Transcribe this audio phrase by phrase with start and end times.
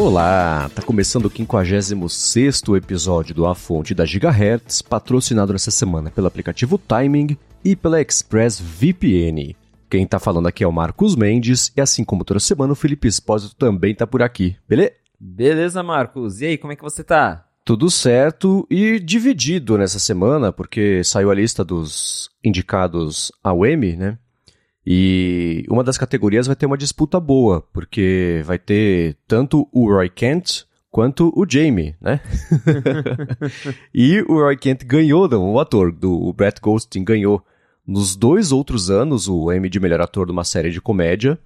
[0.00, 6.26] Olá, tá começando o 56 episódio do A Fonte da Gigahertz, patrocinado nessa semana pelo
[6.26, 9.54] aplicativo Timing e pela ExpressVPN.
[9.90, 13.08] Quem tá falando aqui é o Marcos Mendes e assim como toda semana o Felipe
[13.08, 14.92] Espósito também tá por aqui, beleza?
[15.18, 16.40] Beleza, Marcos.
[16.40, 17.46] E aí, como é que você tá?
[17.64, 24.18] Tudo certo e dividido nessa semana, porque saiu a lista dos indicados ao Emmy, né?
[24.86, 30.08] E uma das categorias vai ter uma disputa boa, porque vai ter tanto o Roy
[30.08, 32.20] Kent quanto o Jamie, né?
[33.92, 37.44] e o Roy Kent ganhou, não, o ator do o Brett Goldstein ganhou
[37.88, 41.38] nos dois outros anos o Emmy de melhor ator de uma série de comédia.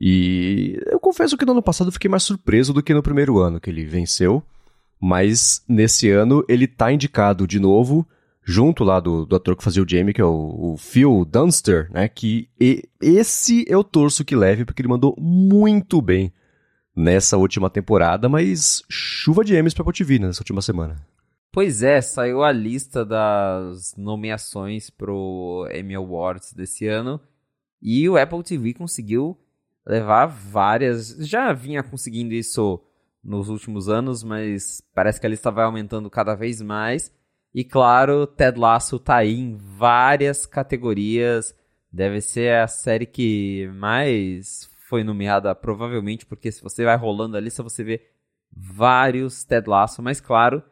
[0.00, 3.38] E eu confesso que no ano passado eu fiquei mais surpreso do que no primeiro
[3.38, 4.42] ano que ele venceu.
[4.98, 8.06] Mas nesse ano ele tá indicado de novo
[8.42, 11.88] junto lá do, do ator que fazia o Jamie, que é o, o Phil Dunster,
[11.92, 12.08] né?
[12.08, 16.32] Que e, esse eu torço que leve, porque ele mandou muito bem
[16.96, 20.96] nessa última temporada, mas chuva de Emmys pra TV nessa última semana.
[21.52, 27.20] Pois é, saiu a lista das nomeações pro Emmy Awards desse ano
[27.80, 29.38] e o Apple TV conseguiu
[29.86, 31.08] levar várias.
[31.28, 32.82] Já vinha conseguindo isso
[33.22, 37.12] nos últimos anos, mas parece que a lista vai aumentando cada vez mais.
[37.54, 41.54] E claro, Ted Lasso tá aí em várias categorias.
[41.92, 47.40] Deve ser a série que mais foi nomeada, provavelmente, porque se você vai rolando a
[47.40, 48.08] lista, você vê
[48.50, 50.02] vários Ted Lasso.
[50.02, 50.62] Mas claro,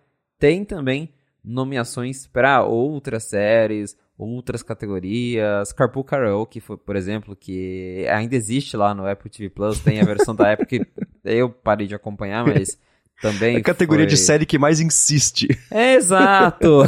[0.41, 1.13] tem também
[1.45, 5.73] nomeações para outras séries, outras categorias.
[5.73, 10.35] Carpool Karaoke, por exemplo, que ainda existe lá no Apple TV Plus, tem a versão
[10.35, 10.87] da Apple que
[11.23, 12.79] eu parei de acompanhar, mas
[13.21, 13.59] também.
[13.59, 14.11] A categoria foi...
[14.11, 15.47] de série que mais insiste.
[15.71, 16.83] É, exato!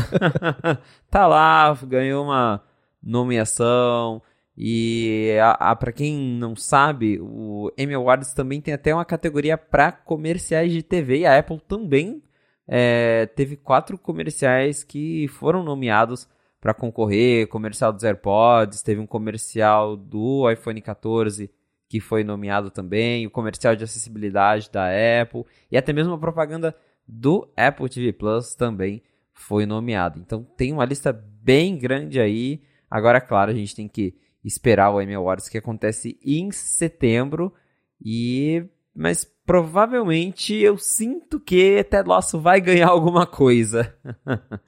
[1.10, 2.62] tá lá, ganhou uma
[3.02, 4.22] nomeação.
[4.56, 9.56] E a, a para quem não sabe, o Emmy Awards também tem até uma categoria
[9.56, 12.22] para comerciais de TV e a Apple também
[12.66, 16.28] é, teve quatro comerciais que foram nomeados
[16.60, 21.50] para concorrer, comercial dos AirPods, teve um comercial do iPhone 14
[21.88, 24.86] que foi nomeado também, o comercial de acessibilidade da
[25.20, 26.74] Apple e até mesmo a propaganda
[27.06, 29.02] do Apple TV Plus também
[29.32, 30.20] foi nomeado.
[30.20, 32.62] Então tem uma lista bem grande aí.
[32.90, 34.14] Agora, claro, a gente tem que
[34.44, 37.52] esperar o Emmy Awards que acontece em setembro
[38.00, 38.64] e
[38.94, 43.94] mas provavelmente eu sinto que Ted Lasso vai ganhar alguma coisa.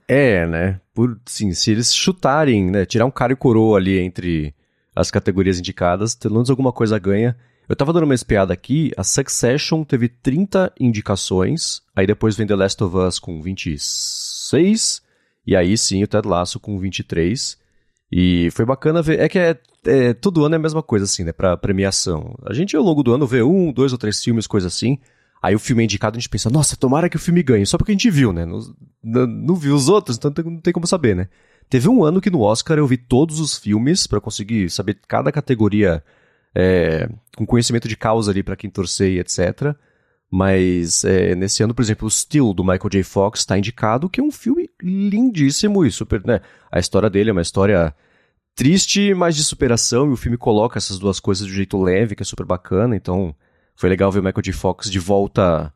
[0.08, 0.80] é, né?
[0.92, 4.54] Por sim, se eles chutarem, né, tirar um cara e coroa ali entre
[4.94, 7.36] as categorias indicadas, pelo menos alguma coisa ganha.
[7.68, 12.54] Eu tava dando uma espiada aqui, a Succession teve 30 indicações, aí depois vem The
[12.54, 15.02] Last of Us com 26,
[15.46, 17.58] e aí sim o Ted Lasso com 23.
[18.10, 21.24] E foi bacana ver, é que é, é, todo ano é a mesma coisa assim,
[21.24, 22.34] né, pra premiação.
[22.44, 24.98] A gente ao longo do ano vê um, dois ou três filmes, coisa assim,
[25.42, 27.76] aí o filme é indicado a gente pensa, nossa, tomara que o filme ganhe, só
[27.76, 28.60] porque a gente viu, né, não,
[29.02, 31.28] não, não viu os outros, então não tem como saber, né.
[31.68, 35.32] Teve um ano que no Oscar eu vi todos os filmes para conseguir saber cada
[35.32, 36.04] categoria
[36.54, 39.74] é, com conhecimento de causa ali para quem torcer e etc.
[40.36, 43.04] Mas é, nesse ano, por exemplo, o Still do Michael J.
[43.04, 46.26] Fox está indicado, que é um filme lindíssimo e super.
[46.26, 46.40] Né?
[46.72, 47.94] A história dele é uma história
[48.52, 52.16] triste, mas de superação, e o filme coloca essas duas coisas de um jeito leve,
[52.16, 52.96] que é super bacana.
[52.96, 53.32] Então
[53.76, 54.52] foi legal ver o Michael J.
[54.52, 55.72] Fox de volta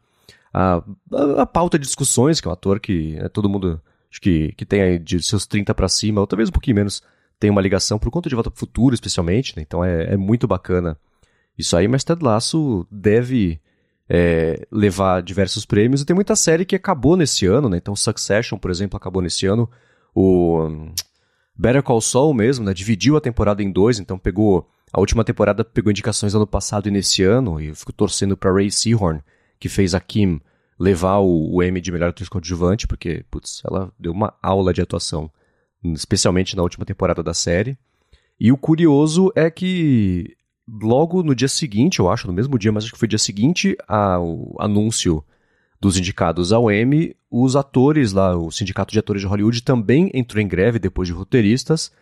[0.52, 0.82] à,
[1.12, 3.80] à, à pauta de discussões, que é um ator que né, todo mundo
[4.10, 7.00] acho que, que tem aí de seus 30 para cima, ou talvez um pouquinho menos,
[7.38, 9.62] tem uma ligação por conta de Volta pro Futuro, especialmente, né?
[9.62, 10.98] Então é, é muito bacana
[11.56, 13.60] isso aí, mas Ted Lasso deve
[14.08, 17.76] é, levar diversos prêmios, e tem muita série que acabou nesse ano, né?
[17.76, 19.68] Então Succession, por exemplo, acabou nesse ano,
[20.14, 20.92] o um,
[21.56, 22.72] Better Call Saul mesmo, né?
[22.72, 24.68] Dividiu a temporada em dois, então pegou...
[24.90, 28.50] A última temporada pegou indicações ano passado e nesse ano, e eu fico torcendo para
[28.50, 29.20] Ray Seahorn,
[29.60, 30.40] que fez a Kim
[30.80, 34.80] levar o, o M de melhor atriz coadjuvante, porque, putz, ela deu uma aula de
[34.80, 35.30] atuação,
[35.84, 37.76] especialmente na última temporada da série.
[38.40, 40.37] E o curioso é que
[40.68, 43.76] logo no dia seguinte, eu acho, no mesmo dia, mas acho que foi dia seguinte
[43.86, 45.24] ao anúncio
[45.80, 50.42] dos indicados ao Emmy, os atores lá, o Sindicato de Atores de Hollywood também entrou
[50.42, 51.92] em greve depois de roteiristas,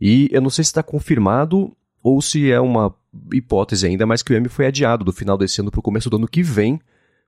[0.00, 2.94] e eu não sei se está confirmado ou se é uma
[3.32, 6.10] hipótese ainda, mas que o Emmy foi adiado do final desse ano para o começo
[6.10, 6.80] do ano que vem,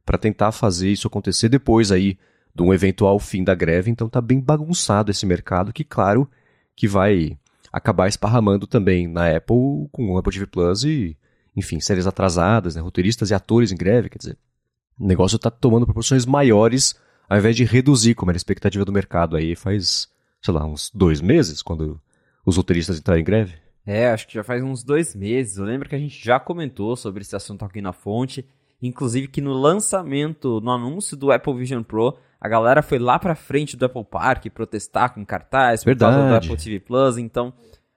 [0.04, 2.18] para tentar fazer isso acontecer depois aí
[2.54, 3.90] de um eventual fim da greve.
[3.90, 6.28] Então tá bem bagunçado esse mercado, que claro
[6.76, 7.38] que vai
[7.76, 11.16] acabar esparramando também na Apple com o Apple TV Plus e,
[11.56, 14.38] enfim, séries atrasadas, né, roteiristas e atores em greve, quer dizer,
[14.98, 16.94] O negócio tá tomando proporções maiores
[17.28, 20.08] ao invés de reduzir, como era a expectativa do mercado aí faz,
[20.42, 22.00] sei lá, uns dois meses, quando
[22.44, 23.54] os roteiristas entraram em greve.
[23.86, 25.56] É, acho que já faz uns dois meses.
[25.56, 28.46] Eu lembro que a gente já comentou sobre esse assunto aqui na fonte.
[28.80, 33.34] Inclusive que no lançamento, no anúncio do Apple Vision Pro, a galera foi lá pra
[33.34, 36.14] frente do Apple Park protestar com cartaz por Verdade.
[36.14, 37.16] causa do Apple TV Plus.
[37.16, 37.54] Então,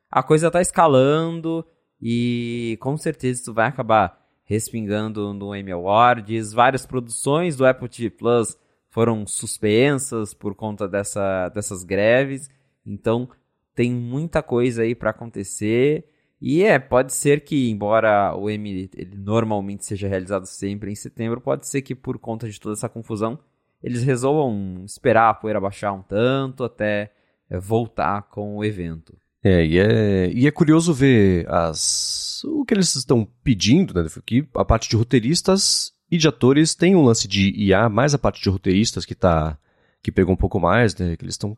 [0.09, 1.65] a coisa tá escalando
[2.01, 6.53] e com certeza isso vai acabar respingando no Emmy Awards.
[6.53, 8.57] Várias produções do Apple TV Plus
[8.89, 12.49] foram suspensas por conta dessa, dessas greves.
[12.85, 13.27] Então,
[13.75, 16.07] tem muita coisa aí para acontecer.
[16.39, 21.41] E é, pode ser que, embora o Emmy ele normalmente seja realizado sempre em setembro,
[21.41, 23.37] pode ser que por conta de toda essa confusão,
[23.81, 27.11] eles resolvam esperar a poeira baixar um tanto até
[27.49, 29.17] é, voltar com o evento.
[29.43, 34.07] É e, é, e é curioso ver as, o que eles estão pedindo, né?
[34.25, 38.17] Que a parte de roteiristas e de atores tem um lance de IA, mais a
[38.17, 39.57] parte de roteiristas que tá
[40.01, 41.15] que pegou um pouco mais, né?
[41.17, 41.55] Que eles estão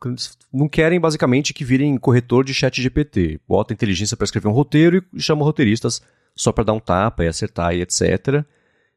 [0.52, 3.40] não querem basicamente que virem corretor de chat GPT.
[3.46, 6.02] Bota inteligência para escrever um roteiro e chama roteiristas
[6.34, 8.44] só para dar um tapa e acertar e etc.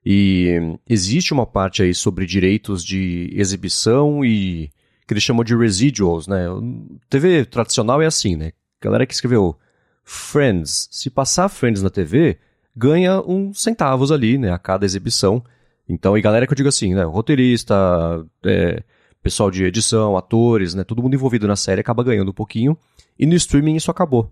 [0.05, 4.69] E existe uma parte aí sobre direitos de exibição e
[5.07, 6.45] que eles chamam de residuals, né?
[7.09, 8.51] TV tradicional é assim, né?
[8.81, 9.57] Galera que escreveu
[10.03, 12.37] Friends, se passar Friends na TV,
[12.75, 15.43] ganha uns centavos ali, né, a cada exibição.
[15.87, 17.75] Então, e galera que eu digo assim, né, roteirista,
[18.43, 18.83] é,
[19.21, 22.77] pessoal de edição, atores, né, todo mundo envolvido na série acaba ganhando um pouquinho.
[23.17, 24.31] E no streaming isso acabou.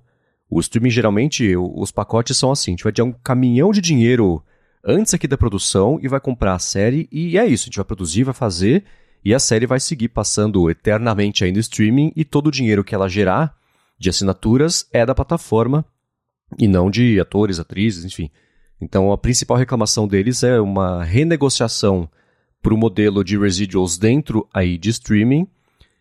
[0.50, 4.44] O streaming geralmente, os pacotes são assim, gente vai ter um caminhão de dinheiro
[4.84, 7.86] antes aqui da produção e vai comprar a série e é isso, a gente vai
[7.86, 8.84] produzir, vai fazer
[9.24, 12.96] e a série vai seguir passando eternamente aí no streaming e todo o dinheiro que
[12.96, 13.56] ela gerar
[13.98, 15.86] de assinaturas é da plataforma
[16.58, 18.30] e não de atores, atrizes, enfim.
[18.82, 22.10] Então a principal reclamação deles é uma renegociação
[22.62, 25.48] para o modelo de residuals dentro aí de streaming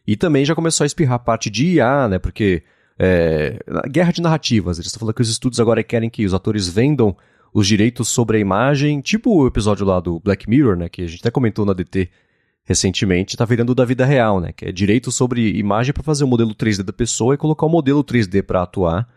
[0.06, 2.18] e também já começou a espirrar a parte de IA, né?
[2.18, 2.62] Porque
[2.98, 3.58] é,
[3.90, 7.16] guerra de narrativas, eles estão falando que os estúdios agora querem que os atores vendam
[7.52, 10.88] os direitos sobre a imagem, tipo o episódio lá do Black Mirror, né?
[10.88, 12.08] Que a gente até comentou na DT
[12.64, 14.52] recentemente, tá virando da vida real, né?
[14.52, 17.70] Que é direito sobre imagem para fazer o modelo 3D da pessoa e colocar o
[17.70, 19.08] modelo 3D para atuar.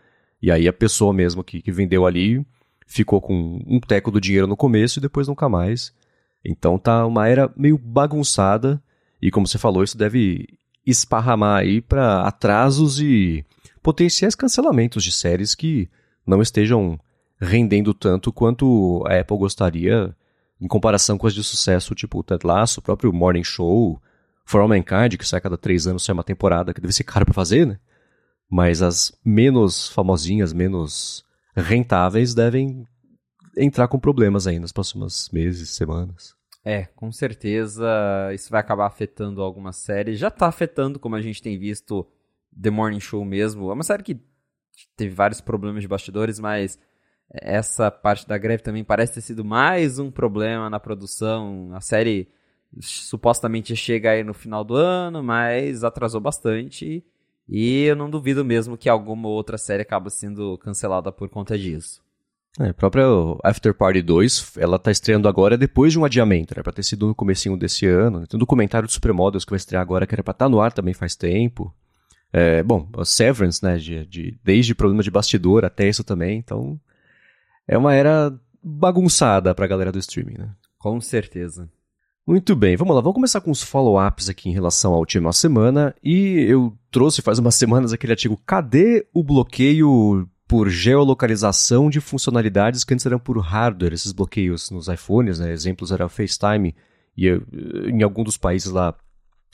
[0.42, 2.44] E aí a pessoa mesmo que, que vendeu ali
[2.86, 5.92] ficou com um teco do dinheiro no começo e depois nunca mais.
[6.44, 8.82] Então tá uma era meio bagunçada
[9.22, 10.46] e como você falou, isso deve
[10.86, 13.44] esparramar aí para atrasos e
[13.82, 15.88] potenciais cancelamentos de séries que
[16.26, 16.98] não estejam
[17.40, 20.14] rendendo tanto quanto a Apple gostaria
[20.60, 24.00] em comparação com as de sucesso, tipo o Ted Lasso, o próprio Morning Show,
[24.44, 27.04] For All Mankind, que sai a cada três anos, sai uma temporada, que deve ser
[27.04, 27.78] caro para fazer, né?
[28.48, 31.24] Mas as menos famosinhas, menos
[31.56, 32.86] rentáveis, devem
[33.56, 36.34] entrar com problemas aí nos próximos meses, semanas.
[36.64, 37.86] É, com certeza
[38.32, 40.18] isso vai acabar afetando algumas séries.
[40.18, 42.06] Já tá afetando, como a gente tem visto,
[42.58, 43.70] The Morning Show mesmo.
[43.70, 44.18] É uma série que
[44.96, 46.78] teve vários problemas de bastidores, mas
[47.32, 51.70] essa parte da greve também parece ter sido mais um problema na produção.
[51.72, 52.28] A série
[52.80, 57.04] supostamente chega aí no final do ano, mas atrasou bastante.
[57.48, 62.02] E eu não duvido mesmo que alguma outra série acaba sendo cancelada por conta disso.
[62.58, 63.04] É, a própria
[63.42, 66.62] After Party 2, ela tá estreando agora depois de um adiamento, né?
[66.62, 68.26] Pra ter sido no comecinho desse ano.
[68.26, 70.60] Tem um documentário de Supermodels que vai estrear agora, que era pra estar tá no
[70.60, 71.74] ar também faz tempo.
[72.32, 73.76] É, bom, Severance, né?
[73.76, 76.38] De, de, desde problemas de bastidor até isso também.
[76.38, 76.80] Então,
[77.66, 80.50] é uma era bagunçada pra galera do streaming, né?
[80.78, 81.68] Com certeza.
[82.26, 85.94] Muito bem, vamos lá, vamos começar com os follow-ups aqui em relação à última semana.
[86.02, 92.84] E eu trouxe faz umas semanas aquele artigo Cadê o bloqueio por geolocalização de funcionalidades
[92.84, 95.52] que antes eram por hardware, esses bloqueios nos iPhones, né?
[95.52, 96.74] Exemplos era o FaceTime
[97.16, 97.40] e eh,
[97.88, 98.94] em algum dos países lá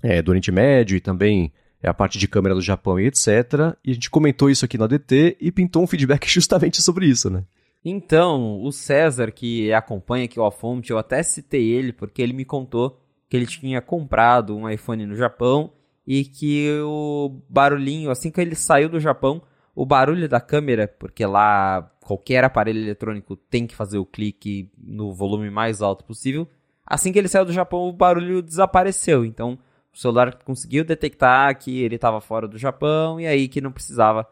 [0.02, 1.52] é, do Oriente Médio e também
[1.82, 3.76] é a parte de câmera do Japão e etc.
[3.84, 7.30] E a gente comentou isso aqui na DT e pintou um feedback justamente sobre isso,
[7.30, 7.44] né?
[7.84, 12.44] Então, o César, que acompanha aqui o fonte, eu até citei ele porque ele me
[12.44, 15.72] contou que ele tinha comprado um iPhone no Japão
[16.06, 19.40] e que o barulhinho, assim que ele saiu do Japão,
[19.74, 25.14] o barulho da câmera, porque lá qualquer aparelho eletrônico tem que fazer o clique no
[25.14, 26.46] volume mais alto possível.
[26.84, 29.24] Assim que ele saiu do Japão, o barulho desapareceu.
[29.24, 29.56] Então,
[29.92, 34.26] o celular conseguiu detectar que ele estava fora do Japão e aí que não precisava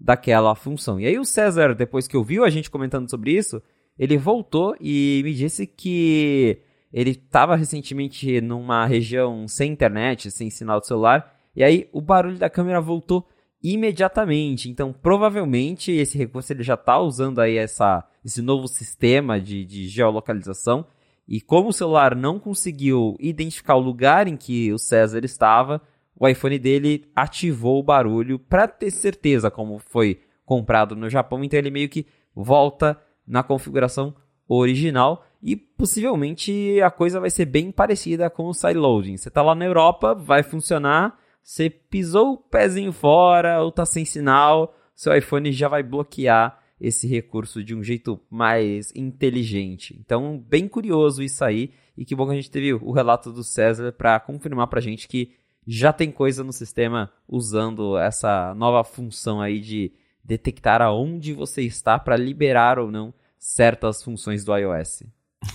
[0.00, 0.98] daquela função.
[0.98, 3.62] E aí o César, depois que ouviu a gente comentando sobre isso,
[3.98, 6.58] ele voltou e me disse que
[6.92, 12.38] ele estava recentemente numa região sem internet, sem sinal de celular, e aí o barulho
[12.38, 13.28] da câmera voltou
[13.62, 14.70] imediatamente.
[14.70, 19.86] Então, provavelmente esse recurso ele já está usando aí essa, esse novo sistema de, de
[19.86, 20.86] geolocalização
[21.30, 25.80] E como o celular não conseguiu identificar o lugar em que o César estava,
[26.20, 31.42] o iPhone dele ativou o barulho para ter certeza como foi comprado no Japão.
[31.42, 34.14] Então ele meio que volta na configuração
[34.46, 39.16] original e possivelmente a coisa vai ser bem parecida com o sideloading.
[39.16, 44.04] Você está lá na Europa, vai funcionar, você pisou o pezinho fora ou está sem
[44.04, 49.98] sinal, seu iPhone já vai bloquear esse recurso de um jeito mais inteligente.
[50.00, 51.70] Então, bem curioso isso aí.
[51.96, 54.82] E que bom que a gente teve o relato do César para confirmar para a
[54.82, 55.34] gente que
[55.72, 59.92] já tem coisa no sistema usando essa nova função aí de
[60.24, 65.04] detectar aonde você está para liberar ou não certas funções do iOS.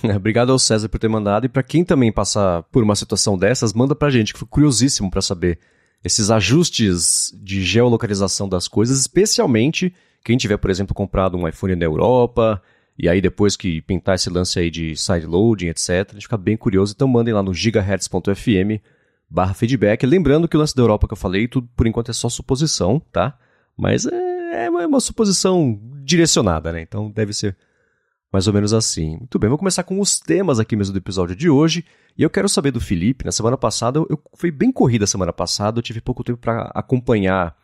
[0.16, 1.46] Obrigado ao César por ter mandado.
[1.46, 4.48] E para quem também passar por uma situação dessas, manda para a gente, que foi
[4.48, 5.60] curiosíssimo para saber
[6.02, 9.94] esses ajustes de geolocalização das coisas, especialmente
[10.24, 12.62] quem tiver, por exemplo, comprado um iPhone na Europa,
[12.98, 16.56] e aí depois que pintar esse lance aí de sideloading, etc., a gente fica bem
[16.56, 18.82] curioso, então mandem lá no gigahertz.fm
[19.30, 20.06] barra feedback.
[20.06, 23.02] Lembrando que o lance da Europa que eu falei, tudo por enquanto é só suposição,
[23.12, 23.38] tá?
[23.78, 26.82] Mas é, é uma suposição direcionada, né?
[26.82, 27.58] Então deve ser
[28.32, 29.18] mais ou menos assim.
[29.18, 31.86] Muito bem, vou começar com os temas aqui mesmo do episódio de hoje.
[32.18, 33.26] E eu quero saber do Felipe.
[33.26, 37.56] Na semana passada, eu, fui bem corrida semana passada, eu tive pouco tempo para acompanhar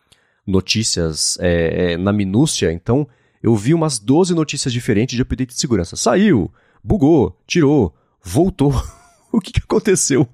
[0.45, 3.07] notícias é, é, na minúcia, então
[3.43, 5.95] eu vi umas 12 notícias diferentes de update de segurança.
[5.95, 6.51] Saiu,
[6.83, 8.73] bugou, tirou, voltou.
[9.31, 10.27] o que, que aconteceu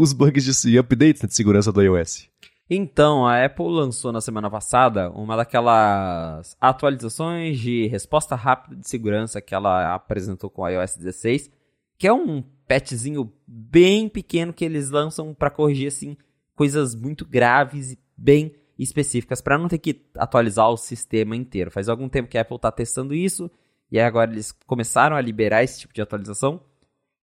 [0.00, 2.28] os bugs de updates de segurança do iOS?
[2.68, 9.40] Então, a Apple lançou na semana passada uma daquelas atualizações de resposta rápida de segurança
[9.40, 11.50] que ela apresentou com o iOS 16,
[11.98, 16.16] que é um patchzinho bem pequeno que eles lançam para corrigir assim
[16.54, 21.70] coisas muito graves e bem específicas para não ter que atualizar o sistema inteiro.
[21.70, 23.50] Faz algum tempo que a Apple está testando isso
[23.90, 26.60] e agora eles começaram a liberar esse tipo de atualização.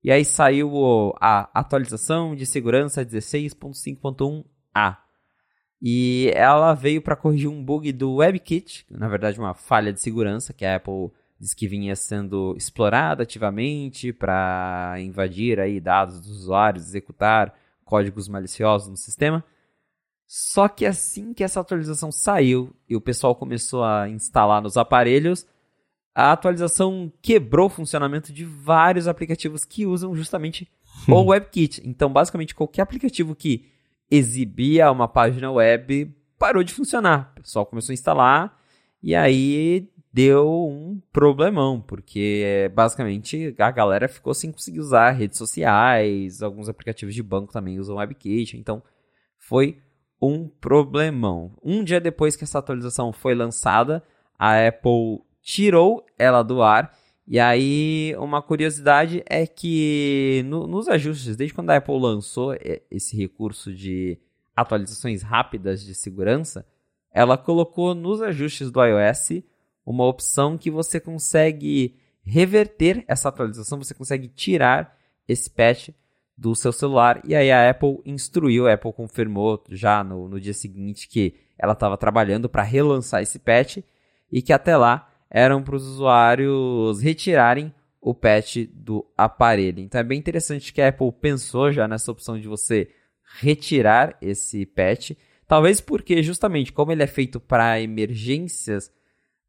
[0.03, 4.97] E aí saiu a atualização de segurança 16.5.1a.
[5.81, 10.53] E ela veio para corrigir um bug do WebKit, na verdade uma falha de segurança
[10.53, 16.85] que a Apple diz que vinha sendo explorada ativamente para invadir aí dados dos usuários,
[16.85, 19.43] executar códigos maliciosos no sistema.
[20.27, 25.47] Só que assim que essa atualização saiu e o pessoal começou a instalar nos aparelhos,
[26.13, 30.69] a atualização quebrou o funcionamento de vários aplicativos que usam justamente
[31.07, 31.81] o WebKit.
[31.85, 33.65] Então, basicamente, qualquer aplicativo que
[34.09, 37.31] exibia uma página web parou de funcionar.
[37.37, 38.57] O pessoal começou a instalar
[39.01, 46.41] e aí deu um problemão, porque basicamente a galera ficou sem conseguir usar redes sociais,
[46.41, 48.83] alguns aplicativos de banco também usam WebKit, então
[49.37, 49.79] foi
[50.21, 51.51] um problemão.
[51.63, 54.03] Um dia depois que essa atualização foi lançada,
[54.37, 56.95] a Apple tirou ela do ar.
[57.27, 62.55] E aí, uma curiosidade é que no, nos ajustes, desde quando a Apple lançou
[62.89, 64.19] esse recurso de
[64.55, 66.65] atualizações rápidas de segurança,
[67.13, 69.43] ela colocou nos ajustes do iOS
[69.85, 75.89] uma opção que você consegue reverter essa atualização, você consegue tirar esse patch
[76.37, 77.21] do seu celular.
[77.25, 81.73] E aí a Apple instruiu, a Apple confirmou já no, no dia seguinte que ela
[81.73, 83.77] estava trabalhando para relançar esse patch
[84.31, 89.79] e que até lá eram para os usuários retirarem o patch do aparelho.
[89.79, 92.89] Então é bem interessante que a Apple pensou já nessa opção de você
[93.39, 95.11] retirar esse patch.
[95.47, 98.91] Talvez porque justamente como ele é feito para emergências,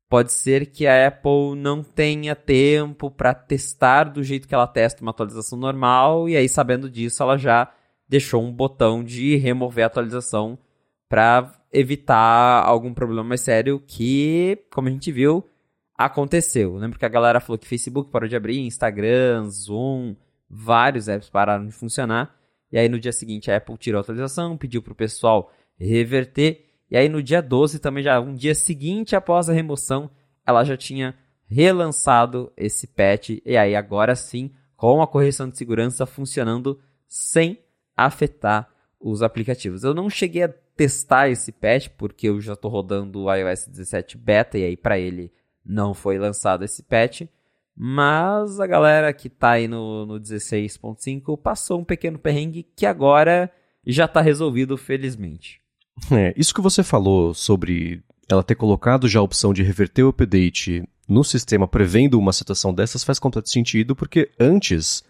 [0.09, 5.01] pode ser que a Apple não tenha tempo para testar do jeito que ela testa
[5.01, 7.73] uma atualização normal, e aí, sabendo disso, ela já
[8.07, 10.59] deixou um botão de remover a atualização
[11.09, 15.49] para evitar algum problema mais sério que, como a gente viu,
[15.97, 16.77] aconteceu.
[16.77, 20.17] Lembra que a galera falou que Facebook parou de abrir, Instagram, Zoom,
[20.49, 22.35] vários apps pararam de funcionar.
[22.71, 26.73] E aí no dia seguinte a Apple tirou a atualização, pediu para o pessoal reverter
[26.93, 30.11] e aí no dia 12, também já um dia seguinte após a remoção,
[30.47, 31.15] ela já tinha
[31.47, 33.41] relançado esse patch.
[33.47, 37.59] E aí agora sim, com a correção de segurança funcionando sem
[37.97, 38.69] afetar
[39.01, 39.85] os aplicativos.
[39.85, 44.19] Eu não cheguei a testar esse patch porque eu já estou rodando o iOS 17
[44.19, 45.33] beta e aí para ele
[45.65, 47.23] não foi lançado esse patch.
[47.75, 53.51] Mas a galera que está aí no, no 16.5 passou um pequeno perrengue que agora
[53.87, 55.61] já está resolvido, felizmente.
[56.11, 60.09] É, isso que você falou sobre ela ter colocado já a opção de reverter o
[60.09, 65.03] update no sistema prevendo uma situação dessas faz completo sentido, porque antes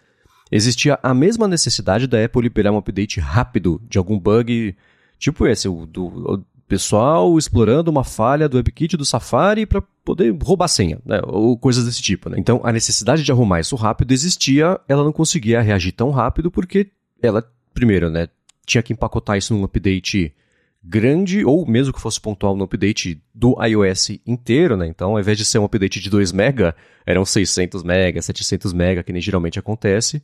[0.51, 4.77] existia a mesma necessidade da Apple liberar um update rápido de algum bug,
[5.19, 10.69] tipo esse, o do, pessoal explorando uma falha do WebKit do Safari para poder roubar
[10.69, 11.21] senha, né?
[11.27, 12.31] ou coisas desse tipo.
[12.31, 12.37] Né?
[12.39, 16.91] Então, a necessidade de arrumar isso rápido existia, ela não conseguia reagir tão rápido porque
[17.23, 18.27] ela, primeiro, né,
[18.65, 20.35] tinha que empacotar isso num update
[20.83, 24.87] grande, ou mesmo que fosse pontual no update do iOS inteiro, né?
[24.87, 26.75] Então, ao invés de ser um update de 2 MB,
[27.05, 30.23] eram 600 MB, 700 MB, que nem geralmente acontece,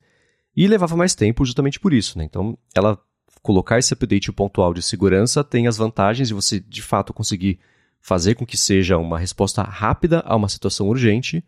[0.56, 2.24] e levava mais tempo justamente por isso, né?
[2.24, 2.98] Então, ela
[3.42, 7.58] colocar esse update pontual de segurança tem as vantagens de você, de fato, conseguir
[8.00, 11.44] fazer com que seja uma resposta rápida a uma situação urgente,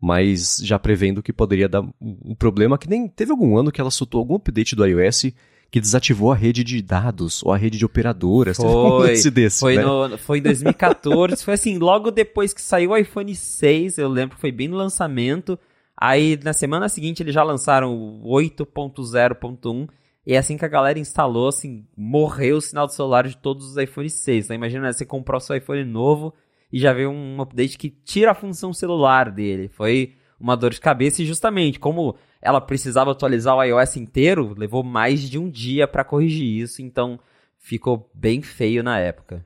[0.00, 3.90] mas já prevendo que poderia dar um problema que nem teve algum ano que ela
[3.90, 5.32] soltou algum update do iOS
[5.70, 8.56] que desativou a rede de dados ou a rede de operadoras.
[8.56, 9.82] Foi, um desse, foi, né?
[9.82, 14.36] no, foi em 2014, foi assim, logo depois que saiu o iPhone 6, eu lembro
[14.36, 15.58] que foi bem no lançamento,
[15.96, 19.88] aí na semana seguinte eles já lançaram o 8.0.1,
[20.28, 23.70] e é assim que a galera instalou, assim, morreu o sinal do celular de todos
[23.70, 24.44] os iPhone 6.
[24.44, 26.34] Então imagina, você comprou seu iPhone novo
[26.70, 29.68] e já veio um update que tira a função celular dele.
[29.68, 34.84] Foi uma dor de cabeça e justamente como ela precisava atualizar o iOS inteiro, levou
[34.84, 37.18] mais de um dia para corrigir isso, então
[37.58, 39.42] ficou bem feio na época.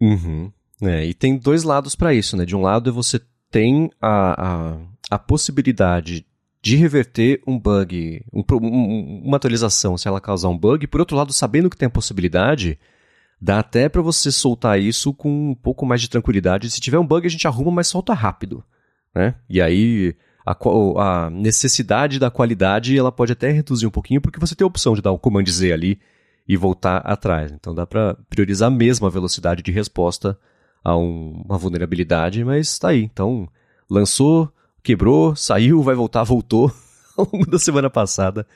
[0.00, 0.50] Uhum.
[0.80, 2.46] É, e tem dois lados para isso, né?
[2.46, 3.20] De um lado você
[3.50, 4.78] tem a, a,
[5.10, 6.24] a possibilidade
[6.62, 10.86] de reverter um bug, um, um, uma atualização, se ela causar um bug.
[10.86, 12.78] Por outro lado, sabendo que tem a possibilidade,
[13.40, 16.70] dá até para você soltar isso com um pouco mais de tranquilidade.
[16.70, 18.62] Se tiver um bug, a gente arruma, mas solta rápido,
[19.12, 19.34] né?
[19.50, 20.14] E aí
[20.46, 20.56] a,
[20.98, 24.94] a, necessidade da qualidade ela pode até reduzir um pouquinho, porque você tem a opção
[24.94, 25.98] de dar um Command Z ali
[26.46, 27.50] e voltar atrás.
[27.50, 30.38] Então dá para priorizar mesmo a velocidade de resposta
[30.84, 33.02] a um, uma vulnerabilidade, mas está aí.
[33.02, 33.48] Então
[33.90, 36.72] lançou, quebrou, saiu, vai voltar, voltou.
[37.16, 38.46] Ao longo da semana passada,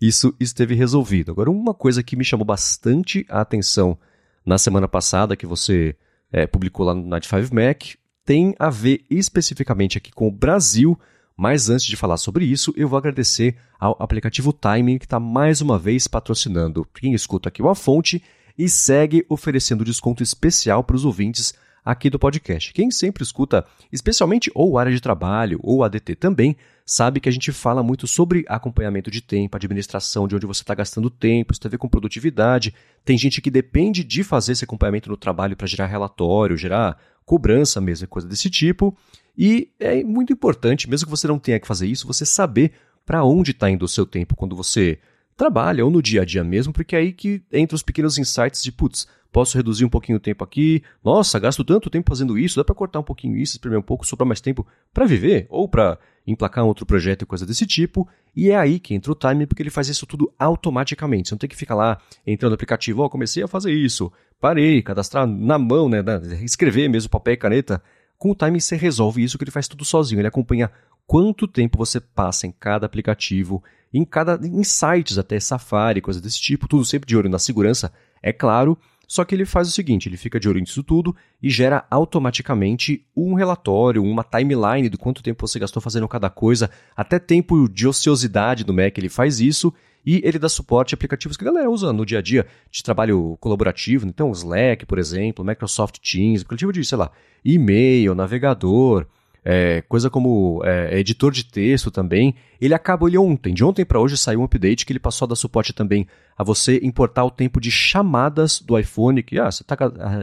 [0.00, 1.30] isso esteve resolvido.
[1.30, 3.96] Agora, uma coisa que me chamou bastante a atenção
[4.44, 5.94] na semana passada, que você
[6.32, 7.82] é, publicou lá no Night 5 Mac,
[8.24, 10.98] tem a ver especificamente aqui com o Brasil
[11.36, 15.60] mas antes de falar sobre isso, eu vou agradecer ao aplicativo Timing, que está mais
[15.60, 18.22] uma vez patrocinando quem escuta aqui uma fonte
[18.56, 21.54] e segue oferecendo desconto especial para os ouvintes
[21.84, 22.72] aqui do podcast.
[22.72, 27.50] Quem sempre escuta, especialmente ou área de trabalho ou ADT também, sabe que a gente
[27.52, 31.68] fala muito sobre acompanhamento de tempo, administração de onde você está gastando tempo, isso tem
[31.68, 32.74] a ver com produtividade.
[33.04, 37.80] Tem gente que depende de fazer esse acompanhamento no trabalho para gerar relatório, gerar cobrança
[37.80, 38.96] mesmo, coisa desse tipo.
[39.36, 42.72] E é muito importante, mesmo que você não tenha que fazer isso, você saber
[43.04, 44.98] para onde está indo o seu tempo quando você
[45.36, 48.62] trabalha ou no dia a dia mesmo, porque é aí que entra os pequenos insights
[48.62, 52.56] de, putz, posso reduzir um pouquinho o tempo aqui, nossa, gasto tanto tempo fazendo isso,
[52.56, 55.66] dá para cortar um pouquinho isso, espremer um pouco, sobrar mais tempo para viver ou
[55.66, 58.06] para emplacar um outro projeto e coisa desse tipo.
[58.36, 61.28] E é aí que entra o time, porque ele faz isso tudo automaticamente.
[61.28, 64.12] Você não tem que ficar lá entrando no aplicativo, ó, oh, comecei a fazer isso,
[64.40, 65.98] parei, cadastrar na mão, né,
[66.42, 67.82] escrever mesmo papel e caneta.
[68.18, 70.20] Com o Time você resolve isso que ele faz tudo sozinho.
[70.20, 70.70] Ele acompanha
[71.06, 76.40] quanto tempo você passa em cada aplicativo, em cada em sites até Safari, coisa desse
[76.40, 77.92] tipo, tudo sempre de olho na segurança,
[78.22, 78.78] é claro.
[79.12, 83.04] Só que ele faz o seguinte, ele fica de olho nisso tudo e gera automaticamente
[83.14, 87.86] um relatório, uma timeline do quanto tempo você gastou fazendo cada coisa, até tempo de
[87.86, 89.70] ociosidade do Mac ele faz isso
[90.02, 92.82] e ele dá suporte a aplicativos que a galera usa no dia a dia de
[92.82, 94.06] trabalho colaborativo.
[94.06, 97.10] Então, Slack, por exemplo, Microsoft Teams, aplicativo de, sei lá,
[97.44, 99.06] e-mail, navegador,
[99.44, 102.34] é, coisa como é, editor de texto também.
[102.60, 103.52] Ele acaba ele ontem.
[103.52, 106.44] De ontem para hoje saiu um update que ele passou a dar suporte também a
[106.44, 109.22] você importar o tempo de chamadas do iPhone.
[109.22, 109.76] Que ah, você está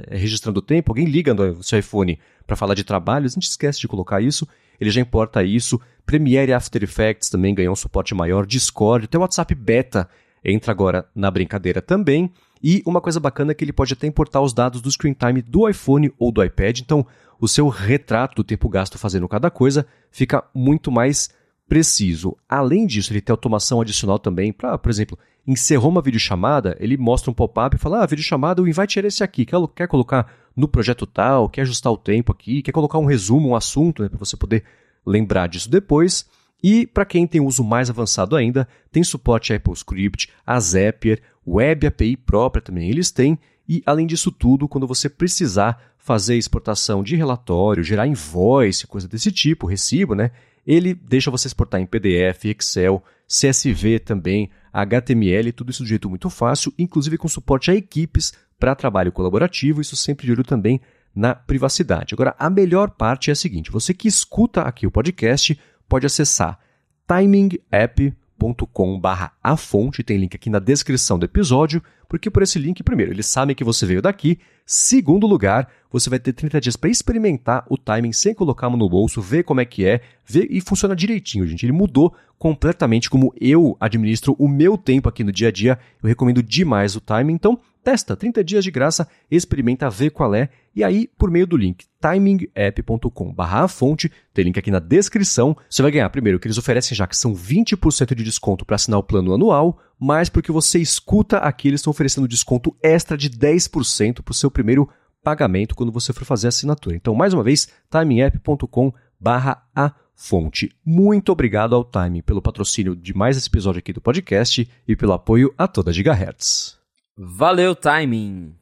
[0.10, 3.80] registrando o tempo, alguém liga no seu iPhone para falar de trabalho, a gente esquece
[3.80, 4.48] de colocar isso.
[4.80, 5.80] Ele já importa isso.
[6.06, 8.46] Premiere After Effects também ganhou um suporte maior.
[8.46, 10.10] Discord, até o WhatsApp Beta
[10.44, 12.32] entra agora na brincadeira também.
[12.64, 15.42] E uma coisa bacana é que ele pode até importar os dados do screen time
[15.42, 16.80] do iPhone ou do iPad.
[16.80, 17.06] Então,
[17.40, 21.30] o seu retrato do tempo gasto fazendo cada coisa fica muito mais
[21.68, 22.36] preciso.
[22.48, 27.32] Além disso, ele tem automação adicional também para, por exemplo, encerrou uma videochamada, ele mostra
[27.32, 29.46] um pop-up e fala: Ah, videochamada, o invite era esse aqui.
[29.46, 33.50] Quer, quer colocar no projeto tal, quer ajustar o tempo aqui, quer colocar um resumo,
[33.50, 34.64] um assunto, né, para você poder
[35.06, 36.26] lembrar disso depois.
[36.62, 41.22] E para quem tem uso mais avançado ainda, tem suporte a Apple Script, a Zapier,
[41.48, 43.40] Web API própria também eles têm.
[43.70, 49.32] E além disso tudo, quando você precisar fazer exportação de relatório, gerar invoice, coisa desse
[49.32, 50.32] tipo, recibo, né?
[50.66, 56.32] Ele deixa você exportar em PDF, Excel, CSV também, HTML, tudo isso de jeito muito
[56.32, 60.82] fácil, inclusive com suporte a equipes para trabalho colaborativo, isso sempre de olho também
[61.14, 62.16] na privacidade.
[62.16, 66.60] Agora, a melhor parte é a seguinte: você que escuta aqui o podcast pode acessar
[67.08, 72.58] timingapp.com.br timing.com barra a fonte, tem link aqui na descrição do episódio, porque por esse
[72.58, 76.76] link, primeiro, eles sabem que você veio daqui, segundo lugar, você vai ter 30 dias
[76.76, 80.02] para experimentar o timing sem colocar a mão no bolso, ver como é que é,
[80.26, 81.66] ver e funciona direitinho, gente.
[81.66, 85.78] Ele mudou completamente como eu administro o meu tempo aqui no dia a dia.
[86.02, 90.50] Eu recomendo demais o timing, então Testa 30 dias de graça, experimenta, vê qual é,
[90.76, 95.82] e aí, por meio do link timingapp.com barra fonte, tem link aqui na descrição, você
[95.82, 99.00] vai ganhar primeiro o que eles oferecem já, que são 20% de desconto para assinar
[99.00, 104.22] o plano anual, mas porque você escuta aqui, eles estão oferecendo desconto extra de 10%
[104.22, 104.88] para o seu primeiro
[105.24, 106.96] pagamento quando você for fazer a assinatura.
[106.96, 110.72] Então, mais uma vez, timingapp.com barra a fonte.
[110.86, 115.14] Muito obrigado ao Time pelo patrocínio de mais esse episódio aqui do podcast e pelo
[115.14, 116.79] apoio a toda Gigahertz.
[117.22, 118.56] Valeu, timing!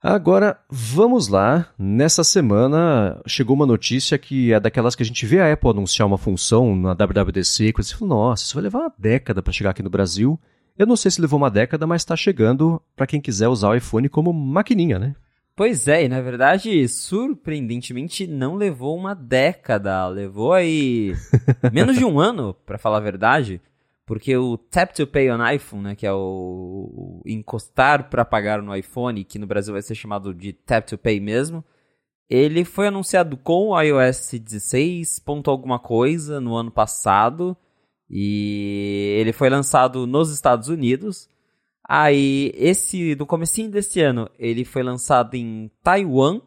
[0.00, 1.70] Agora, vamos lá.
[1.76, 6.06] Nessa semana chegou uma notícia que é daquelas que a gente vê a Apple anunciar
[6.06, 9.70] uma função na WWDC, que você fala, nossa, isso vai levar uma década para chegar
[9.70, 10.38] aqui no Brasil.
[10.78, 13.74] Eu não sei se levou uma década, mas está chegando para quem quiser usar o
[13.74, 15.16] iPhone como maquininha, né?
[15.56, 20.06] Pois é, e na verdade, surpreendentemente, não levou uma década.
[20.06, 21.12] Levou aí
[21.72, 23.60] menos de um ano, para falar a verdade.
[24.06, 28.74] Porque o Tap to Pay on iPhone, né, que é o, encostar para pagar no
[28.74, 31.64] iPhone, que no Brasil vai ser chamado de Tap to Pay mesmo,
[32.28, 35.20] ele foi anunciado com o iOS 16.
[35.20, 37.56] Ponto alguma coisa no ano passado
[38.10, 41.28] e ele foi lançado nos Estados Unidos.
[41.88, 46.40] Aí esse no comecinho deste ano ele foi lançado em Taiwan.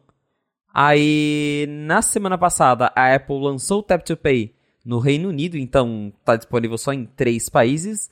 [0.72, 6.12] Aí na semana passada a Apple lançou o Tap to Pay no Reino Unido, então
[6.18, 8.10] está disponível só em três países.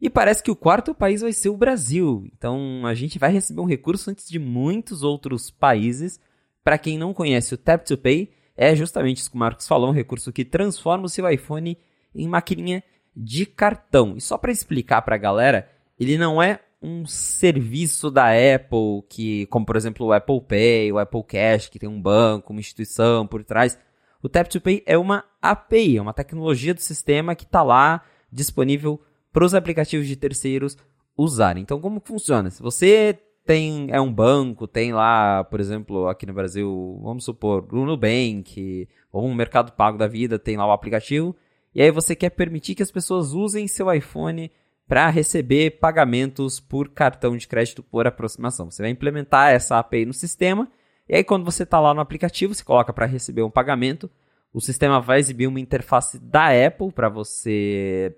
[0.00, 2.28] E parece que o quarto país vai ser o Brasil.
[2.36, 6.20] Então a gente vai receber um recurso antes de muitos outros países.
[6.62, 9.90] Para quem não conhece, o Tap to Pay é justamente isso que o Marcos falou,
[9.90, 11.78] um recurso que transforma o seu iPhone
[12.14, 12.82] em maquininha
[13.14, 14.16] de cartão.
[14.16, 19.46] E só para explicar para a galera, ele não é um serviço da Apple que,
[19.46, 23.26] como por exemplo o Apple Pay, o Apple Cash, que tem um banco, uma instituição
[23.26, 23.78] por trás.
[24.22, 28.02] O Tap to Pay é uma API, é uma tecnologia do sistema que está lá
[28.32, 29.00] disponível
[29.32, 30.76] para os aplicativos de terceiros
[31.16, 31.62] usarem.
[31.62, 32.50] Então, como funciona?
[32.50, 37.66] Se você tem é um banco, tem lá, por exemplo, aqui no Brasil, vamos supor,
[37.72, 41.34] o Nubank ou um Mercado Pago da vida, tem lá o aplicativo,
[41.74, 44.50] e aí você quer permitir que as pessoas usem seu iPhone
[44.88, 48.70] para receber pagamentos por cartão de crédito por aproximação.
[48.70, 50.68] Você vai implementar essa API no sistema
[51.08, 54.10] e aí, quando você está lá no aplicativo, você coloca para receber um pagamento,
[54.52, 58.16] o sistema vai exibir uma interface da Apple para você.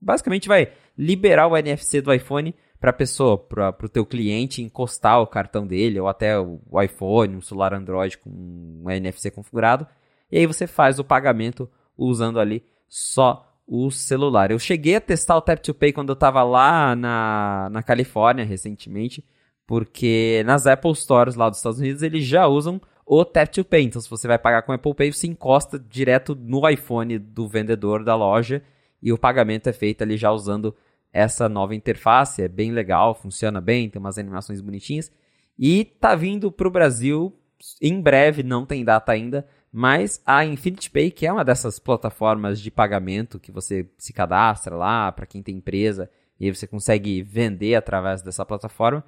[0.00, 5.20] Basicamente, vai liberar o NFC do iPhone para a pessoa, para o teu cliente encostar
[5.20, 9.86] o cartão dele, ou até o iPhone, um celular Android com um NFC configurado.
[10.30, 14.50] E aí você faz o pagamento usando ali só o celular.
[14.50, 18.44] Eu cheguei a testar o Tap to Pay quando eu estava lá na, na Califórnia
[18.44, 19.24] recentemente
[19.66, 23.84] porque nas Apple Stores lá dos Estados Unidos eles já usam o Tap to Pay.
[23.84, 28.04] Então, se você vai pagar com Apple Pay, você encosta direto no iPhone do vendedor
[28.04, 28.62] da loja
[29.02, 30.74] e o pagamento é feito ali já usando
[31.12, 32.42] essa nova interface.
[32.42, 35.10] É bem legal, funciona bem, tem umas animações bonitinhas.
[35.58, 37.32] E tá vindo para o Brasil
[37.80, 42.60] em breve, não tem data ainda, mas a Infinity Pay, que é uma dessas plataformas
[42.60, 47.22] de pagamento que você se cadastra lá para quem tem empresa e aí você consegue
[47.22, 49.02] vender através dessa plataforma,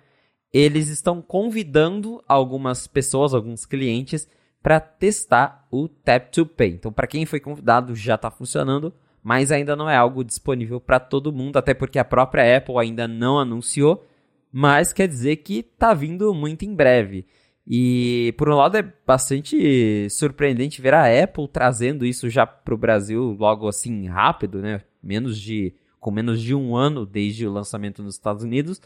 [0.53, 4.29] eles estão convidando algumas pessoas, alguns clientes,
[4.63, 6.71] para testar o Tap to Pay.
[6.71, 10.99] Então, para quem foi convidado, já está funcionando, mas ainda não é algo disponível para
[10.99, 14.05] todo mundo, até porque a própria Apple ainda não anunciou,
[14.51, 17.27] mas quer dizer que está vindo muito em breve.
[17.71, 22.79] E por um lado é bastante surpreendente ver a Apple trazendo isso já para o
[22.79, 24.81] Brasil logo assim rápido, né?
[25.03, 28.81] Menos de com menos de um ano desde o lançamento nos Estados Unidos.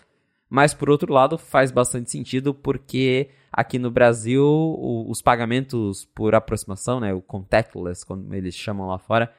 [0.55, 6.35] Mas por outro lado, faz bastante sentido porque aqui no Brasil o, os pagamentos por
[6.35, 9.33] aproximação, né, o contactless, como eles chamam lá fora,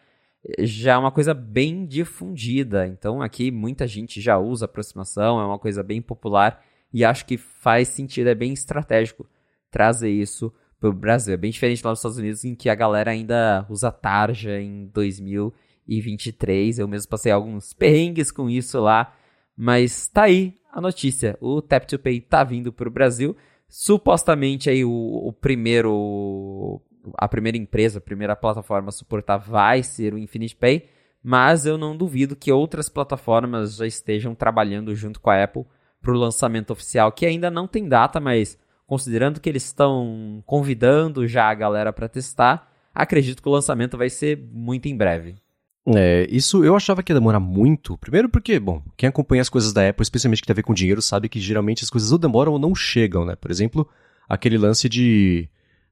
[0.57, 2.87] já é uma coisa bem difundida.
[2.87, 7.37] Então aqui muita gente já usa aproximação, é uma coisa bem popular e acho que
[7.37, 9.29] faz sentido, é bem estratégico
[9.69, 11.35] trazer isso para o Brasil.
[11.35, 14.87] É bem diferente lá nos Estados Unidos, em que a galera ainda usa tarja em
[14.87, 16.79] 2023.
[16.79, 19.13] Eu mesmo passei alguns perrengues com isso lá,
[19.55, 21.37] mas tá aí a notícia.
[21.39, 23.37] O Tap to Pay tá vindo para o Brasil.
[23.69, 26.81] Supostamente aí o, o, primeiro
[27.17, 30.87] a primeira empresa, a primeira plataforma a suportar vai ser o Infinite Pay,
[31.23, 35.65] mas eu não duvido que outras plataformas já estejam trabalhando junto com a Apple
[36.01, 41.27] para o lançamento oficial, que ainda não tem data, mas considerando que eles estão convidando
[41.27, 45.35] já a galera para testar, acredito que o lançamento vai ser muito em breve.
[45.85, 47.97] É, isso eu achava que ia demorar muito.
[47.97, 50.73] Primeiro porque, bom, quem acompanha as coisas da Apple, especialmente que tem a ver com
[50.73, 53.35] dinheiro, sabe que geralmente as coisas ou demoram ou não chegam, né?
[53.35, 53.87] Por exemplo,
[54.27, 55.49] aquele lance de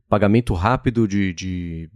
[0.08, 1.90] pagamento rápido de, de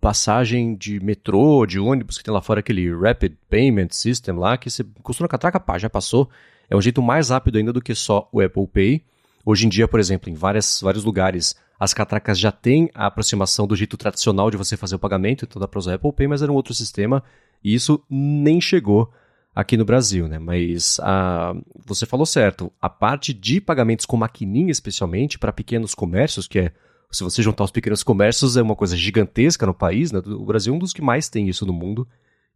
[0.00, 4.70] passagem de metrô, de ônibus, que tem lá fora aquele Rapid Payment System lá, que
[4.70, 6.28] você costuma catraca, pá, já passou.
[6.68, 9.04] É um jeito mais rápido ainda do que só o Apple Pay.
[9.44, 13.66] Hoje em dia, por exemplo, em várias, vários lugares, as catracas já têm a aproximação
[13.66, 16.42] do jeito tradicional de você fazer o pagamento, então dá para usar Apple Pay, mas
[16.42, 17.22] era um outro sistema,
[17.62, 19.12] e isso nem chegou
[19.54, 20.38] aqui no Brasil, né?
[20.38, 26.46] Mas a, você falou certo, a parte de pagamentos com maquininha, especialmente para pequenos comércios,
[26.46, 26.72] que é
[27.10, 30.20] se você juntar os pequenos comércios, é uma coisa gigantesca no país, né?
[30.26, 32.06] O Brasil é um dos que mais tem isso no mundo.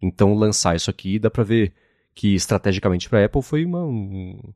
[0.03, 1.73] Então, lançar isso aqui, dá para ver
[2.15, 3.85] que estrategicamente para a Apple foi uma.
[3.85, 4.53] Um,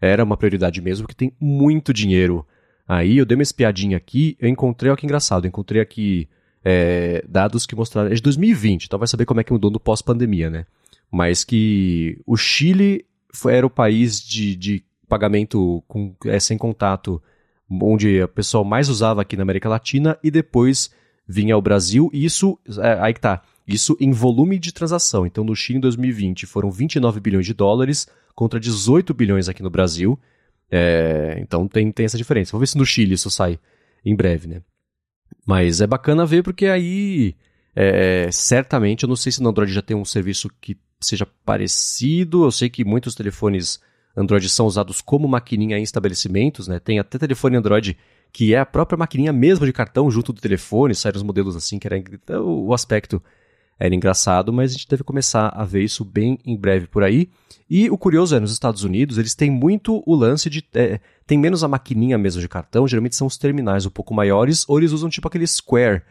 [0.00, 2.46] era uma prioridade mesmo, porque tem muito dinheiro.
[2.86, 6.28] Aí eu dei uma espiadinha aqui, eu encontrei, olha que engraçado, eu encontrei aqui
[6.64, 8.10] é, dados que mostraram.
[8.10, 10.66] É de 2020, então vai saber como é que mudou no pós-pandemia, né?
[11.10, 17.22] Mas que o Chile foi, era o país de, de pagamento com, é, sem contato
[17.68, 20.90] onde o pessoal mais usava aqui na América Latina e depois
[21.26, 22.10] vinha o Brasil.
[22.12, 25.26] E isso, é, aí que tá, isso em volume de transação.
[25.26, 29.70] Então, no Chile, em 2020, foram 29 bilhões de dólares contra 18 bilhões aqui no
[29.70, 30.18] Brasil.
[30.70, 32.52] É, então, tem, tem essa diferença.
[32.52, 33.58] Vamos ver se no Chile isso sai
[34.04, 34.62] em breve, né?
[35.46, 37.34] Mas é bacana ver porque aí,
[37.74, 42.44] é, certamente, eu não sei se no Android já tem um serviço que seja parecido.
[42.44, 43.80] Eu sei que muitos telefones
[44.16, 46.80] Android são usados como maquininha em estabelecimentos, né?
[46.80, 47.96] Tem até telefone Android
[48.32, 51.78] que é a própria maquininha mesmo de cartão junto do telefone, saíram os modelos assim,
[51.78, 53.22] que era então, o aspecto
[53.78, 57.28] era engraçado, mas a gente deve começar a ver isso bem em breve por aí.
[57.68, 60.64] E o curioso é, nos Estados Unidos, eles têm muito o lance de.
[60.74, 64.64] É, tem menos a maquininha mesmo de cartão, geralmente são os terminais um pouco maiores,
[64.68, 66.02] ou eles usam tipo aquele Square,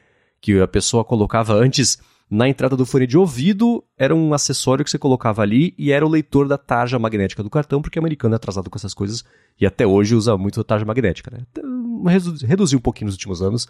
[0.42, 1.98] que a pessoa colocava antes
[2.30, 6.06] na entrada do fone de ouvido, era um acessório que você colocava ali e era
[6.06, 9.24] o leitor da tarja magnética do cartão, porque o americano é atrasado com essas coisas
[9.60, 11.46] e até hoje usa muito a tarja magnética, né?
[11.52, 12.04] Então,
[12.46, 13.68] reduziu um pouquinho nos últimos anos,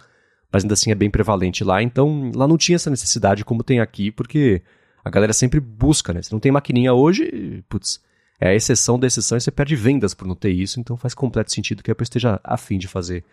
[0.56, 1.84] mas ainda assim é bem prevalente lá.
[1.84, 4.62] Então lá não tinha essa necessidade como tem aqui, porque
[5.04, 6.22] a galera sempre busca, né?
[6.22, 8.02] Se não tem maquininha hoje, putz,
[8.40, 11.14] é a exceção da exceção e você perde vendas por não ter isso, então faz
[11.14, 13.26] completo sentido que a Apple esteja afim de fazer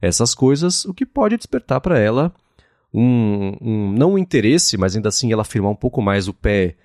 [0.00, 2.32] essas coisas, o que pode despertar para ela
[2.94, 6.76] um, um, não um interesse, mas ainda assim ela afirmar um pouco mais o pé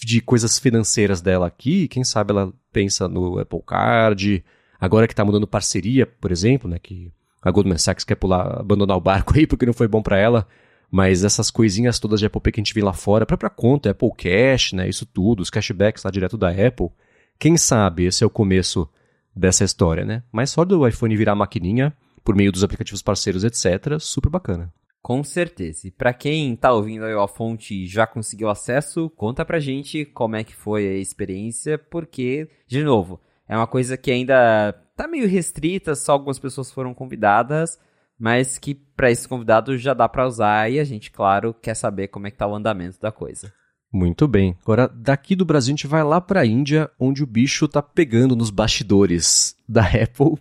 [0.00, 4.44] de coisas financeiras dela aqui, quem sabe ela pensa no Apple Card,
[4.80, 7.12] agora que está mudando parceria, por exemplo, né, que
[7.48, 10.46] a Goldman Sachs quer pular, abandonar o barco aí porque não foi bom para ela,
[10.90, 13.50] mas essas coisinhas todas de Apple Pay que a gente vê lá fora, a própria
[13.50, 16.88] conta, Apple Cash, né, isso tudo, os cashbacks lá direto da Apple,
[17.38, 18.88] quem sabe esse é o começo
[19.34, 20.24] dessa história, né?
[20.32, 24.72] Mas só do iPhone virar maquininha, por meio dos aplicativos parceiros, etc., super bacana.
[25.00, 25.86] Com certeza.
[25.86, 30.04] E para quem tá ouvindo aí a fonte e já conseguiu acesso, conta pra gente
[30.04, 35.06] como é que foi a experiência, porque, de novo, é uma coisa que ainda tá
[35.06, 37.78] meio restrita, só algumas pessoas foram convidadas,
[38.18, 42.08] mas que para esses convidados já dá para usar e a gente, claro, quer saber
[42.08, 43.52] como é que tá o andamento da coisa.
[43.92, 44.56] Muito bem.
[44.60, 47.80] Agora, daqui do Brasil, a gente vai lá para a Índia, onde o bicho tá
[47.80, 50.34] pegando nos bastidores da Apple,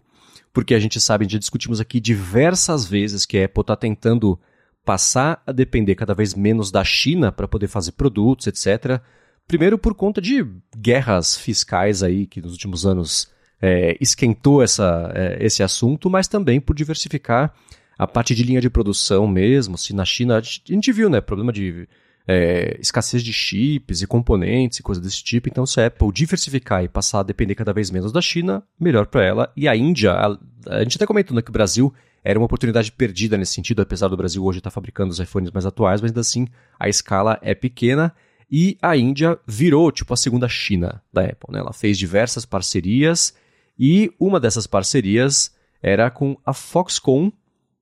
[0.52, 4.40] porque a gente sabe, já discutimos aqui diversas vezes que a Apple tá tentando
[4.84, 9.00] passar a depender cada vez menos da China para poder fazer produtos, etc.
[9.48, 10.44] Primeiro por conta de
[10.76, 16.60] guerras fiscais aí que nos últimos anos é, esquentou essa, é, esse assunto, mas também
[16.60, 17.54] por diversificar
[17.98, 19.78] a parte de linha de produção mesmo.
[19.78, 21.88] Se na China a gente viu, né, problema de
[22.28, 25.48] é, escassez de chips e componentes e coisas desse tipo.
[25.48, 29.08] Então, se a Apple diversificar e passar a depender cada vez menos da China, melhor
[29.08, 29.52] para ela.
[29.56, 31.94] E a Índia, a, a gente até comentou né, que o Brasil
[32.24, 35.66] era uma oportunidade perdida nesse sentido, apesar do Brasil hoje estar fabricando os iPhones mais
[35.66, 38.14] atuais, mas ainda assim a escala é pequena.
[38.52, 41.52] E a Índia virou tipo a segunda China da Apple.
[41.52, 41.60] Né?
[41.60, 43.34] Ela fez diversas parcerias
[43.78, 47.32] e uma dessas parcerias era com a Foxconn,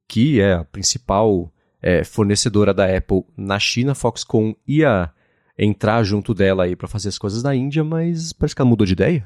[0.07, 3.95] que é a principal é, fornecedora da Apple na China.
[3.95, 5.11] Foxconn ia
[5.57, 8.85] entrar junto dela aí para fazer as coisas na Índia, mas parece que ela mudou
[8.85, 9.25] de ideia.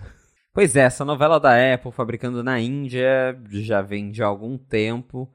[0.53, 5.31] Pois é, essa novela da Apple fabricando na Índia já vem de algum tempo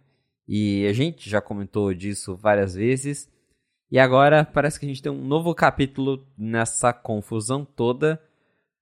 [0.46, 3.28] e a gente já comentou disso várias vezes.
[3.90, 8.20] E agora parece que a gente tem um novo capítulo nessa confusão toda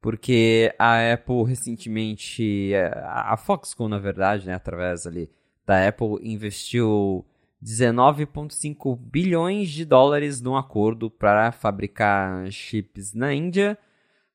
[0.02, 5.30] porque a Apple recentemente, é, a Foxconn na verdade, né, através ali
[5.64, 7.24] da Apple investiu
[7.64, 13.78] 19,5 bilhões de dólares num acordo para fabricar chips na Índia,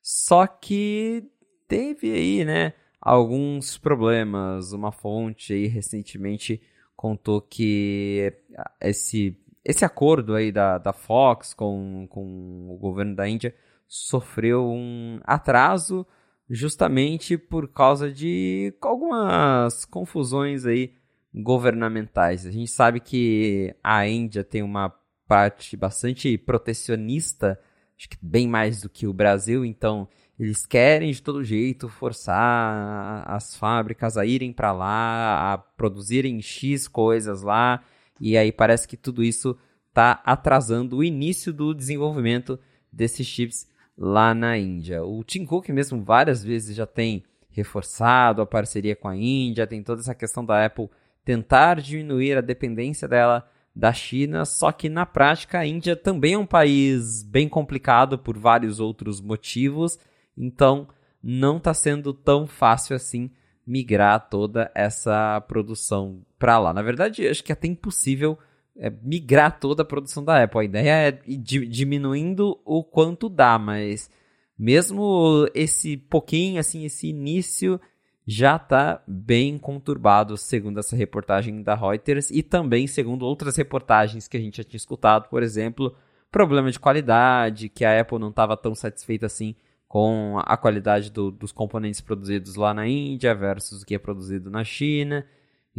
[0.00, 1.30] só que
[1.68, 4.72] teve aí, né, alguns problemas.
[4.72, 6.62] Uma fonte aí recentemente
[6.96, 8.32] contou que
[8.80, 13.54] esse esse acordo aí da, da Fox com, com o governo da Índia
[13.88, 16.06] sofreu um atraso
[16.48, 20.92] justamente por causa de algumas confusões aí
[21.34, 22.46] governamentais.
[22.46, 24.94] A gente sabe que a Índia tem uma
[25.26, 27.58] parte bastante protecionista,
[27.96, 33.24] acho que bem mais do que o Brasil, então eles querem de todo jeito forçar
[33.28, 37.82] as fábricas a irem para lá, a produzirem X coisas lá,
[38.20, 42.58] e aí parece que tudo isso está atrasando o início do desenvolvimento
[42.90, 43.66] desses chips
[43.98, 45.02] lá na Índia.
[45.04, 49.82] O Tim Cook mesmo várias vezes já tem reforçado a parceria com a Índia, tem
[49.82, 50.88] toda essa questão da Apple
[51.24, 56.38] tentar diminuir a dependência dela da China, só que na prática a Índia também é
[56.38, 59.98] um país bem complicado por vários outros motivos,
[60.36, 60.88] então
[61.22, 63.30] não está sendo tão fácil assim
[63.66, 66.72] migrar toda essa produção para lá.
[66.72, 68.38] Na verdade, acho que é até impossível
[68.78, 70.60] é, migrar toda a produção da Apple.
[70.60, 74.10] A ideia é ir diminuindo o quanto dá, mas
[74.58, 77.80] mesmo esse pouquinho, assim, esse início
[78.26, 84.36] já está bem conturbado, segundo essa reportagem da Reuters e também segundo outras reportagens que
[84.36, 85.96] a gente já tinha escutado, por exemplo,
[86.30, 89.56] problema de qualidade, que a Apple não estava tão satisfeita assim
[89.88, 94.50] com a qualidade do, dos componentes produzidos lá na Índia versus o que é produzido
[94.50, 95.24] na China.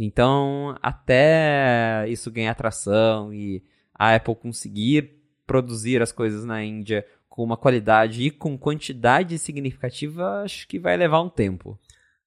[0.02, 3.62] Então, até isso ganhar atração e
[3.94, 5.10] a Apple conseguir
[5.46, 10.96] produzir as coisas na Índia com uma qualidade e com quantidade significativa, acho que vai
[10.96, 11.78] levar um tempo.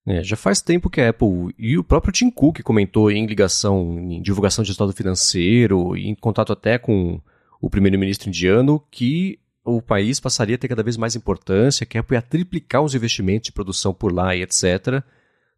[0.05, 3.97] É, já faz tempo que a Apple e o próprio Tim Cook comentou em ligação,
[3.99, 7.19] em divulgação de resultado financeiro, em contato até com
[7.59, 12.01] o primeiro-ministro indiano, que o país passaria a ter cada vez mais importância, que a
[12.01, 15.01] Apple ia triplicar os investimentos de produção por lá e etc.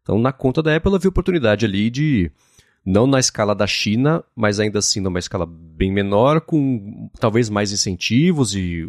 [0.06, 2.30] Então, na conta da Apple, ela viu oportunidade ali de,
[2.84, 7.72] não na escala da China, mas ainda assim numa escala bem menor, com talvez mais
[7.72, 8.88] incentivos e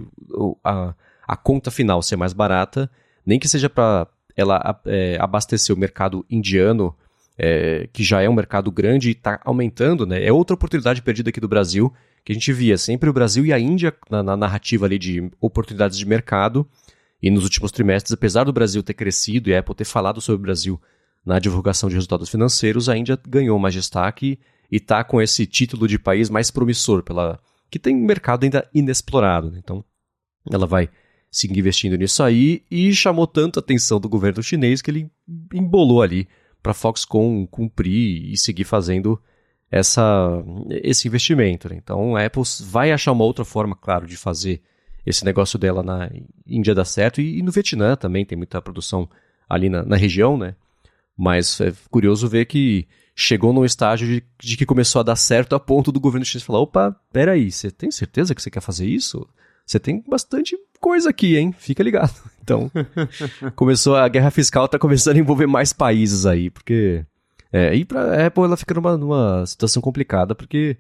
[0.63, 0.93] a,
[1.27, 2.87] a conta final ser mais barata,
[3.25, 6.95] nem que seja para ela é, abastecer o mercado indiano,
[7.35, 10.23] é, que já é um mercado grande e está aumentando, né?
[10.23, 11.91] É outra oportunidade perdida aqui do Brasil,
[12.23, 15.31] que a gente via sempre o Brasil e a Índia na, na narrativa ali de
[15.41, 16.67] oportunidades de mercado.
[17.19, 20.41] E nos últimos trimestres, apesar do Brasil ter crescido e a Apple ter falado sobre
[20.41, 20.79] o Brasil
[21.27, 24.39] na divulgação de resultados financeiros, a Índia ganhou mais destaque
[24.71, 27.37] e está com esse título de país mais promissor, pela
[27.69, 29.51] que tem mercado ainda inexplorado.
[29.51, 29.59] Né?
[29.61, 29.83] Então,
[30.49, 30.89] ela vai
[31.29, 35.11] seguir investindo nisso aí e chamou tanto a atenção do governo chinês que ele
[35.53, 36.29] embolou ali
[36.63, 39.21] para a Foxconn cumprir e seguir fazendo
[39.69, 40.41] essa,
[40.81, 41.67] esse investimento.
[41.67, 41.75] Né?
[41.75, 44.61] Então, a Apple vai achar uma outra forma, claro, de fazer
[45.05, 46.09] esse negócio dela na
[46.45, 49.09] Índia dar certo e, e no Vietnã também tem muita produção
[49.49, 50.55] ali na, na região, né?
[51.17, 55.55] Mas é curioso ver que chegou num estágio de, de, que começou a dar certo
[55.55, 58.85] a ponto do governo chinês falar: opa, peraí, você tem certeza que você quer fazer
[58.85, 59.27] isso?
[59.65, 61.51] Você tem bastante coisa aqui, hein?
[61.51, 62.13] Fica ligado.
[62.47, 62.71] Então,
[63.57, 67.05] começou a guerra fiscal, tá começando a envolver mais países aí, porque.
[67.51, 70.77] É, e pra Apple ela fica numa, numa situação complicada, porque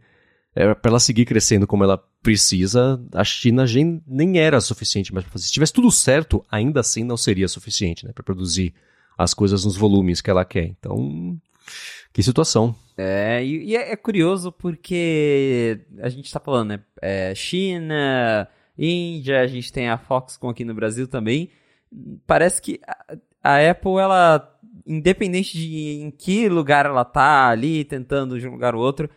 [0.55, 3.65] é, para ela seguir crescendo como ela precisa, a China
[4.07, 5.47] nem era suficiente mais para fazer.
[5.47, 8.73] Se tivesse tudo certo, ainda assim não seria suficiente, né, para produzir
[9.17, 10.65] as coisas nos volumes que ela quer.
[10.65, 11.37] Então,
[12.13, 12.75] que situação.
[12.97, 16.79] É, e, e é, é, curioso porque a gente está falando, né?
[17.01, 21.49] É, China, Índia, a gente tem a Foxconn aqui no Brasil também.
[22.25, 28.39] Parece que a, a Apple, ela, independente de em que lugar ela tá ali, tentando
[28.39, 29.09] de um lugar ou outro,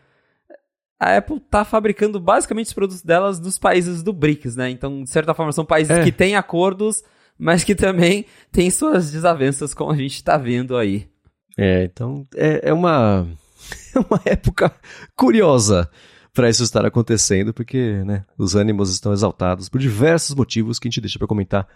[0.98, 4.68] a Apple tá fabricando basicamente os produtos delas nos países do BRICS, né?
[4.68, 6.04] Então, de certa forma, são países é.
[6.04, 7.02] que têm acordos
[7.40, 11.08] mas que também tem suas desavenças, como a gente está vendo aí.
[11.56, 13.26] É, então é, é uma,
[13.96, 14.70] é uma época
[15.16, 15.88] curiosa
[16.34, 20.90] para isso estar acontecendo, porque né, os ânimos estão exaltados por diversos motivos que a
[20.90, 21.66] gente deixa para comentar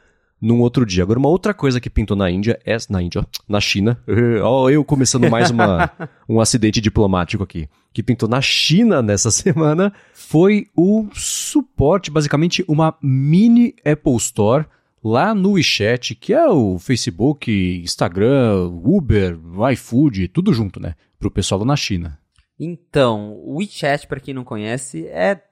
[0.40, 1.02] num outro dia.
[1.02, 3.98] Agora, uma outra coisa que pintou na Índia, é, na Índia, ó, na China,
[4.42, 5.90] ó, eu começando mais uma,
[6.28, 12.94] um acidente diplomático aqui, que pintou na China nessa semana, foi o suporte, basicamente uma
[13.02, 14.66] mini Apple Store
[15.04, 19.38] lá no WeChat, que é o Facebook, Instagram, Uber,
[19.74, 20.94] iFood, tudo junto, né?
[21.18, 22.18] Para o pessoal lá na China.
[22.58, 25.44] Então, o WeChat, para quem não conhece, é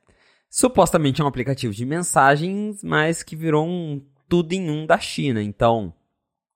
[0.48, 5.42] supostamente um aplicativo de mensagens, mas que virou um tudo em um da China.
[5.42, 5.92] Então,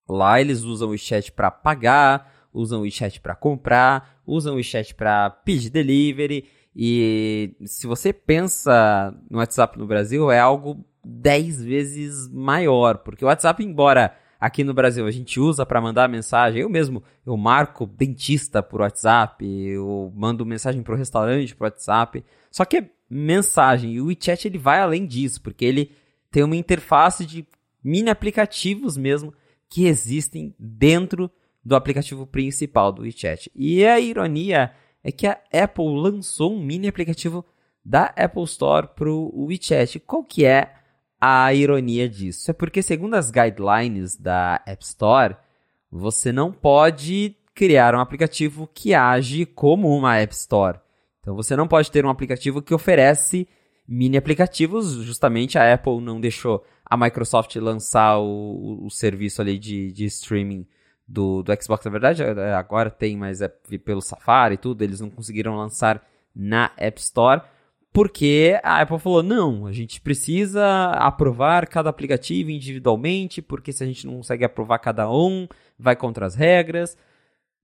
[0.09, 4.95] lá eles usam o WeChat para pagar, usam o WeChat para comprar, usam o WeChat
[4.95, 6.47] para pedir delivery.
[6.75, 13.29] E se você pensa no WhatsApp no Brasil, é algo 10 vezes maior, porque o
[13.29, 17.87] WhatsApp, embora aqui no Brasil a gente usa para mandar mensagem, eu mesmo, eu marco
[17.87, 23.93] dentista por WhatsApp, eu mando mensagem pro restaurante por WhatsApp, só que é mensagem.
[23.93, 25.93] E o WeChat ele vai além disso, porque ele
[26.31, 27.47] tem uma interface de
[27.83, 29.33] mini aplicativos mesmo
[29.69, 31.31] que existem dentro
[31.65, 33.51] do aplicativo principal do WeChat.
[33.55, 37.45] E a ironia é que a Apple lançou um mini aplicativo
[37.85, 40.01] da Apple Store para o WeChat.
[40.01, 40.75] Qual que é
[41.27, 42.51] a ironia disso?
[42.51, 45.37] É porque segundo as guidelines da App Store,
[45.91, 50.79] você não pode criar um aplicativo que age como uma App Store.
[51.21, 53.49] Então você não pode ter um aplicativo que oferece
[53.89, 59.91] mini aplicativos, justamente a Apple não deixou a Microsoft lançar o, o serviço ali de,
[59.93, 60.67] de streaming
[61.07, 65.09] do, do Xbox, na verdade, agora tem, mas é pelo Safari e tudo, eles não
[65.09, 66.05] conseguiram lançar
[66.35, 67.43] na App Store,
[67.97, 73.87] porque a Apple falou: não, a gente precisa aprovar cada aplicativo individualmente, porque se a
[73.87, 76.95] gente não consegue aprovar cada um, vai contra as regras.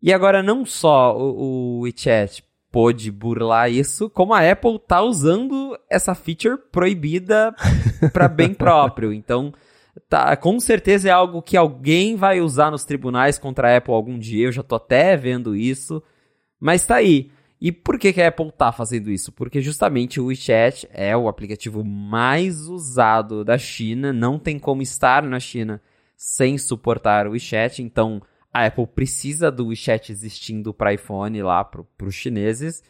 [0.01, 5.78] E agora não só o, o WeChat pôde burlar isso, como a Apple tá usando
[5.91, 7.55] essa feature proibida
[8.11, 9.12] para bem próprio.
[9.12, 9.53] Então,
[10.09, 14.18] tá, com certeza é algo que alguém vai usar nos tribunais contra a Apple algum
[14.18, 14.47] dia.
[14.47, 16.03] Eu já tô até vendo isso.
[16.59, 17.30] Mas tá aí.
[17.64, 19.30] E por que, que a Apple tá fazendo isso?
[19.30, 25.22] Porque justamente o WeChat é o aplicativo mais usado da China, não tem como estar
[25.22, 25.80] na China
[26.16, 28.20] sem suportar o WeChat, então
[28.52, 32.82] a Apple precisa do WeChat existindo para iPhone lá para os chineses.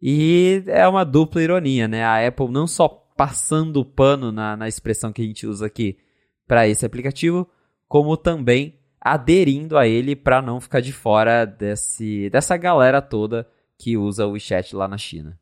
[0.00, 2.02] E é uma dupla ironia, né?
[2.02, 5.98] A Apple não só passando o pano na, na expressão que a gente usa aqui
[6.46, 7.46] para esse aplicativo,
[7.86, 13.46] como também aderindo a ele para não ficar de fora desse, dessa galera toda
[13.78, 15.38] que usa o WeChat lá na China.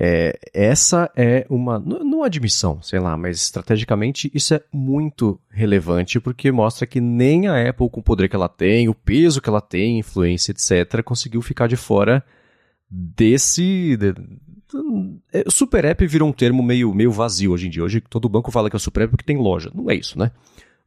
[0.00, 6.52] É, essa é uma, não admissão, sei lá, mas estrategicamente isso é muito relevante porque
[6.52, 9.60] mostra que nem a Apple, com o poder que ela tem, o peso que ela
[9.60, 12.24] tem, influência, etc., conseguiu ficar de fora
[12.88, 13.96] desse.
[13.96, 14.14] De,
[15.32, 17.82] é, super app virou um termo meio, meio vazio hoje em dia.
[17.82, 19.68] Hoje todo banco fala que é super app porque tem loja.
[19.74, 20.30] Não é isso, né?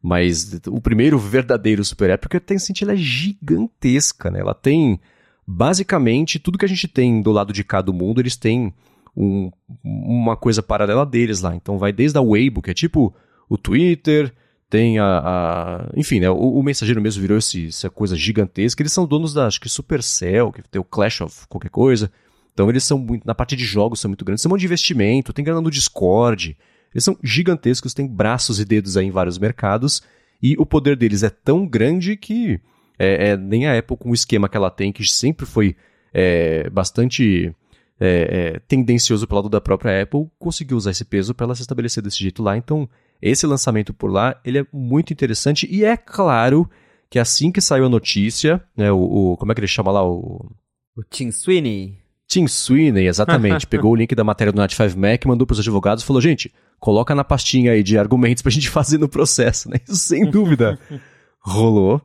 [0.02, 4.40] Mas o primeiro verdadeiro super app, porque tem sentido, ela é gigantesca, né?
[4.40, 5.02] Ela tem
[5.46, 8.74] basicamente tudo que a gente tem do lado de cá do mundo, eles têm
[9.16, 9.52] um,
[9.84, 11.56] uma coisa paralela deles lá.
[11.56, 13.14] Então vai desde a Weibo, que é tipo
[13.50, 14.34] o Twitter,
[14.70, 15.06] tem a.
[15.06, 18.82] a enfim, né, o, o, mensageiro mesmo virou esse, essa coisa gigantesca.
[18.82, 22.10] Eles são donos da, acho que Supercell, que tem o Clash of qualquer coisa.
[22.54, 23.26] Então eles são muito.
[23.26, 24.42] Na parte de jogos são muito grandes.
[24.42, 26.58] Tem um monte de investimento, tem grana no Discord.
[26.94, 30.02] Eles são gigantescos, têm braços e dedos aí em vários mercados.
[30.42, 32.60] E o poder deles é tão grande que
[33.02, 35.76] é, é, nem a Apple, com o esquema que ela tem, que sempre foi
[36.14, 37.52] é, bastante
[38.00, 41.62] é, é, tendencioso pelo lado da própria Apple, conseguiu usar esse peso para ela se
[41.62, 42.56] estabelecer desse jeito lá.
[42.56, 42.88] Então,
[43.20, 45.68] esse lançamento por lá, ele é muito interessante.
[45.72, 46.70] E é claro
[47.10, 50.08] que assim que saiu a notícia, né, o, o como é que ele chama lá?
[50.08, 50.52] O,
[50.96, 51.98] o Tim Sweeney.
[52.28, 53.66] Tim Sweeney, exatamente.
[53.68, 56.22] Pegou o link da matéria do Night 5 Mac, mandou para os advogados e falou:
[56.22, 59.78] gente, coloca na pastinha aí de argumentos para a gente fazer no processo, né?
[59.84, 60.78] Isso sem dúvida
[61.42, 62.00] rolou.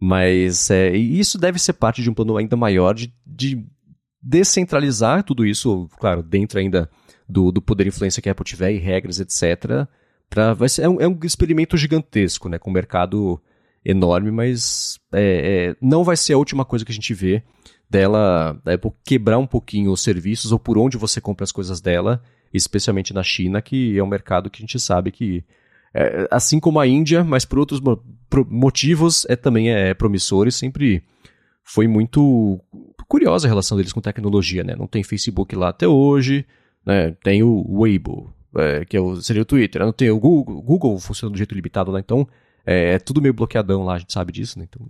[0.00, 3.64] Mas é, isso deve ser parte de um plano ainda maior de, de
[4.22, 6.88] descentralizar tudo isso, claro, dentro ainda
[7.28, 9.88] do, do poder e influência que a Apple tiver e regras, etc.
[10.30, 13.40] Pra, vai ser, é, um, é um experimento gigantesco, né, com um mercado
[13.84, 17.42] enorme, mas é, é, não vai ser a última coisa que a gente vê
[17.88, 21.80] dela, da Apple quebrar um pouquinho os serviços ou por onde você compra as coisas
[21.80, 22.22] dela,
[22.52, 25.44] especialmente na China, que é um mercado que a gente sabe que
[25.94, 27.80] é, assim como a Índia, mas por outros
[28.48, 31.02] motivos, é também é promissor e sempre
[31.64, 32.60] foi muito
[33.06, 34.74] curiosa a relação deles com tecnologia, né?
[34.76, 36.46] Não tem Facebook lá até hoje,
[36.84, 37.14] né?
[37.22, 40.98] Tem o Weibo, é, que é o, seria o Twitter, não tem o Google, Google
[40.98, 42.28] funciona do jeito limitado lá, então
[42.64, 44.66] é, é, tudo meio bloqueadão lá, a gente sabe disso, né?
[44.68, 44.86] Então,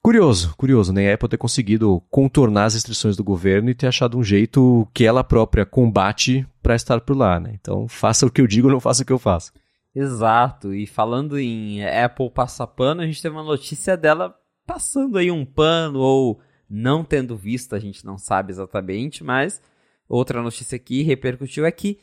[0.00, 1.10] curioso, curioso, né?
[1.10, 5.04] A Apple ter conseguido contornar as restrições do governo e ter achado um jeito que
[5.04, 7.52] ela própria combate para estar por lá, né?
[7.60, 9.52] Então, faça o que eu digo, não faça o que eu faço.
[9.94, 14.34] Exato, e falando em Apple passar pano, a gente teve uma notícia dela
[14.66, 19.60] passando aí um pano ou não tendo visto, a gente não sabe exatamente, mas
[20.08, 21.98] outra notícia que repercutiu é que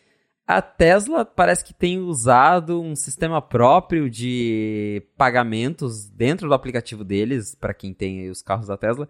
[0.45, 7.55] a Tesla parece que tem usado um sistema próprio de pagamentos dentro do aplicativo deles,
[7.55, 9.09] para quem tem os carros da Tesla,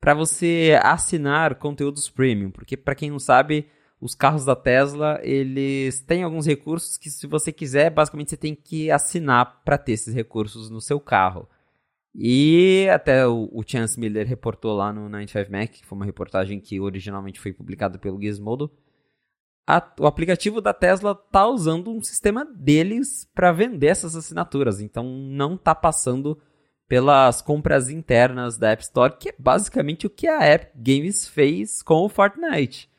[0.00, 3.66] para você assinar conteúdos premium, porque para quem não sabe,
[4.04, 8.54] os carros da Tesla, eles têm alguns recursos que se você quiser, basicamente você tem
[8.54, 11.48] que assinar para ter esses recursos no seu carro.
[12.14, 16.78] E até o, Chance Miller reportou lá no 95 Mac, que foi uma reportagem que
[16.78, 18.70] originalmente foi publicada pelo Gizmodo,
[19.66, 25.02] a, o aplicativo da Tesla está usando um sistema deles para vender essas assinaturas, então
[25.02, 26.38] não está passando
[26.86, 31.82] pelas compras internas da App Store, que é basicamente o que a App Games fez
[31.82, 32.92] com o Fortnite.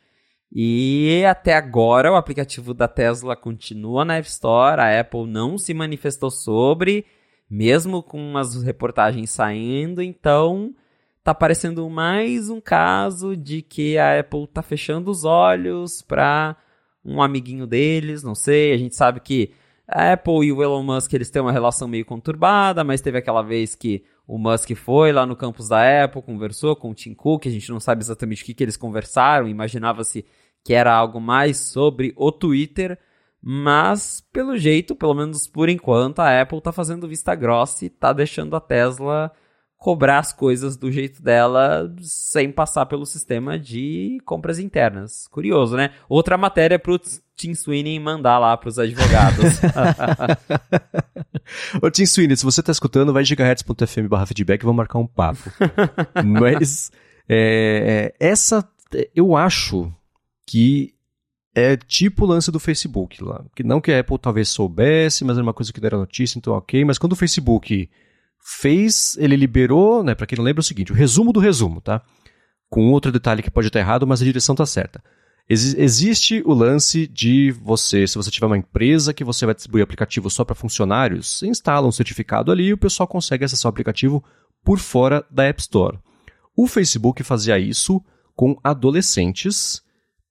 [0.58, 5.74] E até agora o aplicativo da Tesla continua na App Store, a Apple não se
[5.74, 7.06] manifestou sobre,
[7.50, 10.74] mesmo com umas reportagens saindo, então
[11.22, 16.56] tá parecendo mais um caso de que a Apple tá fechando os olhos para
[17.04, 19.52] um amiguinho deles, não sei, a gente sabe que
[19.86, 23.42] a Apple e o Elon Musk eles têm uma relação meio conturbada, mas teve aquela
[23.42, 27.46] vez que o Musk foi lá no campus da Apple, conversou com o Tim Cook,
[27.46, 30.26] a gente não sabe exatamente o que, que eles conversaram, imaginava-se
[30.66, 32.98] que era algo mais sobre o Twitter,
[33.40, 38.12] mas pelo jeito, pelo menos por enquanto, a Apple está fazendo vista grossa e está
[38.12, 39.32] deixando a Tesla
[39.78, 45.28] cobrar as coisas do jeito dela sem passar pelo sistema de compras internas.
[45.28, 45.92] Curioso, né?
[46.10, 47.00] Outra matéria para o
[47.36, 49.60] Tim Sweeney mandar lá para os advogados.
[51.80, 55.06] Ô Tim Sweeney, se você está escutando, vai gigahertz.fm barra feedback e vamos marcar um
[55.06, 55.44] papo.
[56.26, 56.92] Mas
[57.30, 58.68] é, é, essa,
[59.14, 59.94] eu acho
[60.46, 60.94] que
[61.56, 63.44] é tipo o lance do Facebook lá.
[63.56, 66.54] Que não que a Apple talvez soubesse, mas era uma coisa que deram notícia, então
[66.54, 66.84] ok.
[66.84, 67.90] Mas quando o Facebook
[68.44, 70.14] fez, ele liberou, né?
[70.14, 72.02] Para quem não lembra, é o seguinte: o resumo do resumo, tá?
[72.70, 75.02] Com outro detalhe que pode estar errado, mas a direção está certa.
[75.48, 79.84] Ex existe o lance de você, se você tiver uma empresa que você vai distribuir
[79.84, 83.74] aplicativo só para funcionários, você instala um certificado ali e o pessoal consegue acessar o
[83.74, 84.24] aplicativo
[84.64, 86.00] por fora da App Store.
[86.58, 88.04] O Facebook fazia isso
[88.36, 89.85] com adolescentes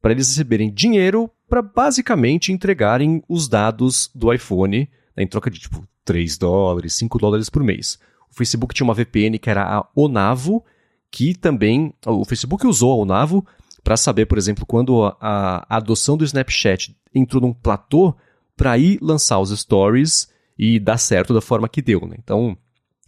[0.05, 4.87] para eles receberem dinheiro para basicamente entregarem os dados do iPhone
[5.17, 7.99] né, em troca de tipo 3 dólares, 5 dólares por mês.
[8.31, 10.63] O Facebook tinha uma VPN que era a Onavo,
[11.11, 11.95] que também.
[12.05, 13.47] O Facebook usou a Onavo
[13.83, 18.15] para saber, por exemplo, quando a, a, adoção do Snapchat entrou num platô
[18.55, 20.29] para ir lançar os stories
[20.59, 22.07] e dar certo da forma que deu.
[22.07, 22.17] Né?
[22.23, 22.55] Então,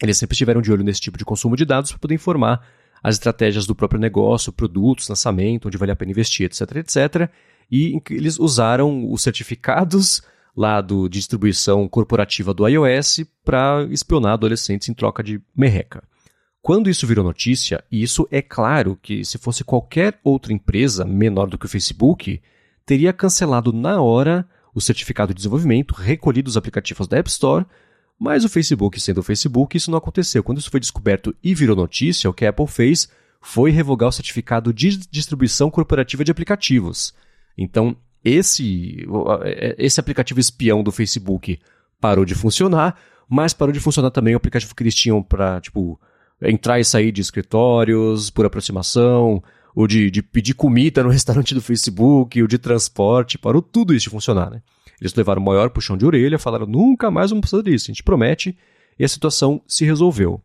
[0.02, 2.66] eles sempre estiveram de olho nesse tipo de consumo de dados para poder informar
[3.06, 7.30] as estratégias do próprio negócio, produtos, lançamento, onde vale a pena investir, etc, etc.
[7.70, 10.22] E eles usaram os certificados
[10.56, 16.02] lá do, de distribuição corporativa do iOS para espionar adolescentes em troca de merreca.
[16.60, 21.48] Quando isso virou notícia, e isso é claro que se fosse qualquer outra empresa menor
[21.48, 22.42] do que o Facebook,
[22.84, 24.44] teria cancelado na hora
[24.74, 27.64] o certificado de desenvolvimento, recolhido os aplicativos da App Store
[28.18, 30.42] mas o Facebook, sendo o Facebook, isso não aconteceu.
[30.42, 33.08] Quando isso foi descoberto e virou notícia, o que a Apple fez
[33.40, 37.14] foi revogar o certificado de distribuição corporativa de aplicativos.
[37.56, 39.06] Então, esse,
[39.44, 41.60] é, esse aplicativo espião do Facebook
[42.00, 42.98] parou de funcionar,
[43.28, 46.00] mas parou de funcionar também o aplicativo que eles tinham para, tipo,
[46.42, 49.42] entrar e sair de escritórios por aproximação,
[49.74, 54.04] o de, de pedir comida no restaurante do Facebook, o de transporte, parou tudo isso
[54.04, 54.62] de funcionar, né?
[55.00, 58.02] Eles levaram o maior puxão de orelha, falaram nunca mais vamos precisar disso, a gente
[58.02, 58.56] promete,
[58.98, 60.40] e a situação se resolveu.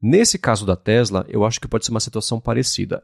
[0.00, 3.02] Nesse caso da Tesla, eu acho que pode ser uma situação parecida.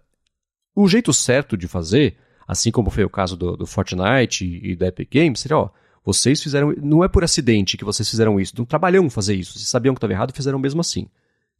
[0.75, 2.17] O jeito certo de fazer,
[2.47, 5.71] assim como foi o caso do, do Fortnite e, da Epic Games, seria, ó,
[6.05, 9.69] vocês fizeram, não é por acidente que vocês fizeram isso, não trabalham fazer isso, vocês
[9.69, 11.09] sabiam que estava errado e fizeram mesmo assim.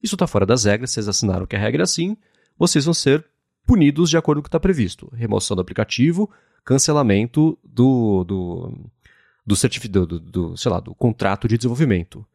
[0.03, 2.17] Isso está fora das regras, vocês assinaram que a regra é assim,
[2.59, 3.25] vocês vão ser
[3.67, 5.11] punidos de acordo com o que está previsto.
[5.15, 6.31] Remoção do aplicativo,
[6.65, 8.91] cancelamento do, do,
[9.47, 12.27] do certificado, do, do, sei lá, do contrato de desenvolvimento.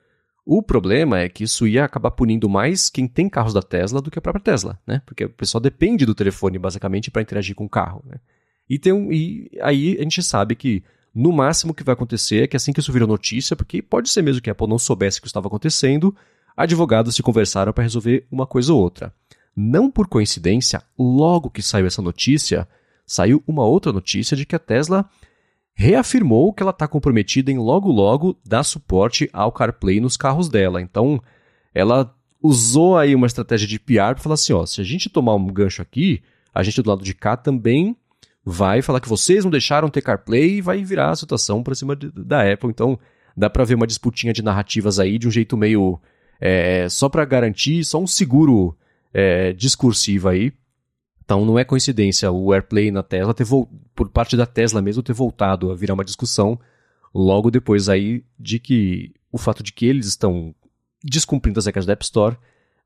[0.45, 4.09] O problema é que isso ia acabar punindo mais quem tem carros da Tesla do
[4.09, 5.01] que a própria Tesla, né?
[5.05, 8.17] Porque o pessoal depende do telefone basicamente para interagir com o carro, né?
[8.67, 10.83] E, tem um, e aí a gente sabe que
[11.13, 14.09] no máximo o que vai acontecer é que assim que isso virou notícia, porque pode
[14.09, 16.15] ser mesmo que a Apple não soubesse o que estava acontecendo,
[16.55, 19.13] advogados se conversaram para resolver uma coisa ou outra.
[19.55, 22.67] Não por coincidência, logo que saiu essa notícia,
[23.05, 25.07] saiu uma outra notícia de que a Tesla
[25.73, 30.81] reafirmou que ela está comprometida em logo logo dar suporte ao CarPlay nos carros dela.
[30.81, 31.21] Então,
[31.73, 35.35] ela usou aí uma estratégia de PR para falar assim, ó, se a gente tomar
[35.35, 36.21] um gancho aqui,
[36.53, 37.95] a gente do lado de cá também
[38.43, 41.95] vai falar que vocês não deixaram ter CarPlay e vai virar a situação para cima
[41.95, 42.69] de, da Apple.
[42.69, 42.99] Então,
[43.37, 45.99] dá para ver uma disputinha de narrativas aí de um jeito meio
[46.39, 48.75] é, só para garantir, só um seguro
[49.13, 50.51] é, discursivo aí
[51.23, 53.45] então não é coincidência o AirPlay na Tesla ter
[53.95, 56.59] por parte da Tesla mesmo ter voltado a virar uma discussão
[57.13, 60.53] logo depois aí de que o fato de que eles estão
[61.03, 62.37] descumprindo as regras da App Store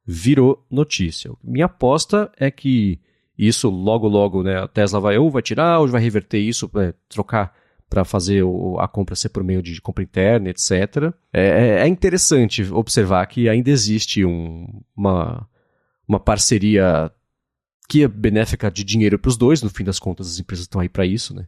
[0.06, 1.32] virou notícia.
[1.44, 3.00] Minha aposta é que
[3.38, 6.94] isso logo logo, né, a Tesla vai ou vai tirar ou vai reverter isso, é,
[7.10, 7.54] trocar
[7.90, 11.14] para fazer o, a compra ser por meio de compra interna, etc.
[11.34, 15.48] É, é, é interessante observar que ainda existe um, uma,
[16.08, 17.12] uma parceria
[17.88, 20.82] que é benéfica de dinheiro para os dois, no fim das contas as empresas estão
[20.82, 21.48] aí para isso, né?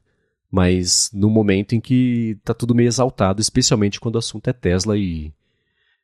[0.51, 4.97] Mas no momento em que tá tudo meio exaltado, especialmente quando o assunto é Tesla
[4.97, 5.33] e,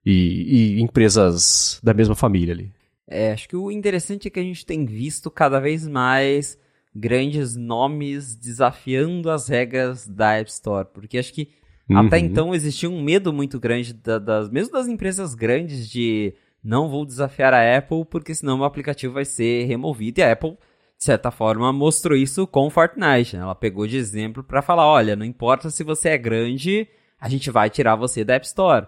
[0.05, 2.71] e, e empresas da mesma família ali.
[3.07, 6.57] É, acho que o interessante é que a gente tem visto cada vez mais
[6.95, 11.49] grandes nomes desafiando as regras da App Store, porque acho que
[11.89, 11.97] uhum.
[11.99, 16.33] até então existia um medo muito grande da, das mesmo das empresas grandes de
[16.63, 20.57] não vou desafiar a Apple porque senão o aplicativo vai ser removido e a Apple
[20.97, 23.41] de certa forma mostrou isso com Fortnite, né?
[23.41, 26.87] ela pegou de exemplo para falar, olha, não importa se você é grande,
[27.19, 28.87] a gente vai tirar você da App Store.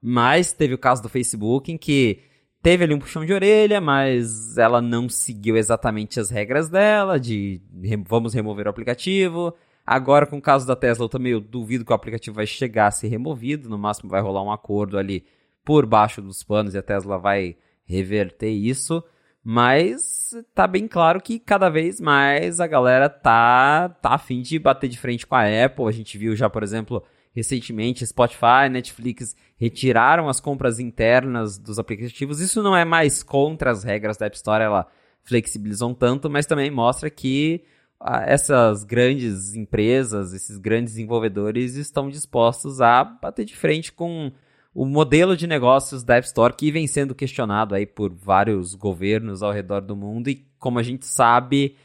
[0.00, 2.20] Mas teve o caso do Facebook em que
[2.62, 7.60] teve ali um puxão de orelha, mas ela não seguiu exatamente as regras dela, de
[8.06, 9.52] vamos remover o aplicativo.
[9.84, 12.88] Agora, com o caso da Tesla, eu também eu duvido que o aplicativo vai chegar
[12.88, 13.68] a ser removido.
[13.68, 15.24] No máximo, vai rolar um acordo ali
[15.66, 19.02] por baixo dos panos e a Tesla vai reverter isso.
[19.42, 24.88] Mas tá bem claro que cada vez mais a galera tá, tá afim de bater
[24.88, 25.86] de frente com a Apple.
[25.86, 27.02] A gente viu já, por exemplo,
[27.34, 32.40] recentemente Spotify, Netflix retiraram as compras internas dos aplicativos.
[32.40, 34.86] Isso não é mais contra as regras da App Store, ela
[35.24, 37.64] flexibilizou um tanto, mas também mostra que
[38.00, 44.32] ah, essas grandes empresas, esses grandes desenvolvedores estão dispostos a bater de frente com
[44.76, 49.42] o modelo de negócios da App Store que vem sendo questionado aí por vários governos
[49.42, 51.76] ao redor do mundo e como a gente sabe,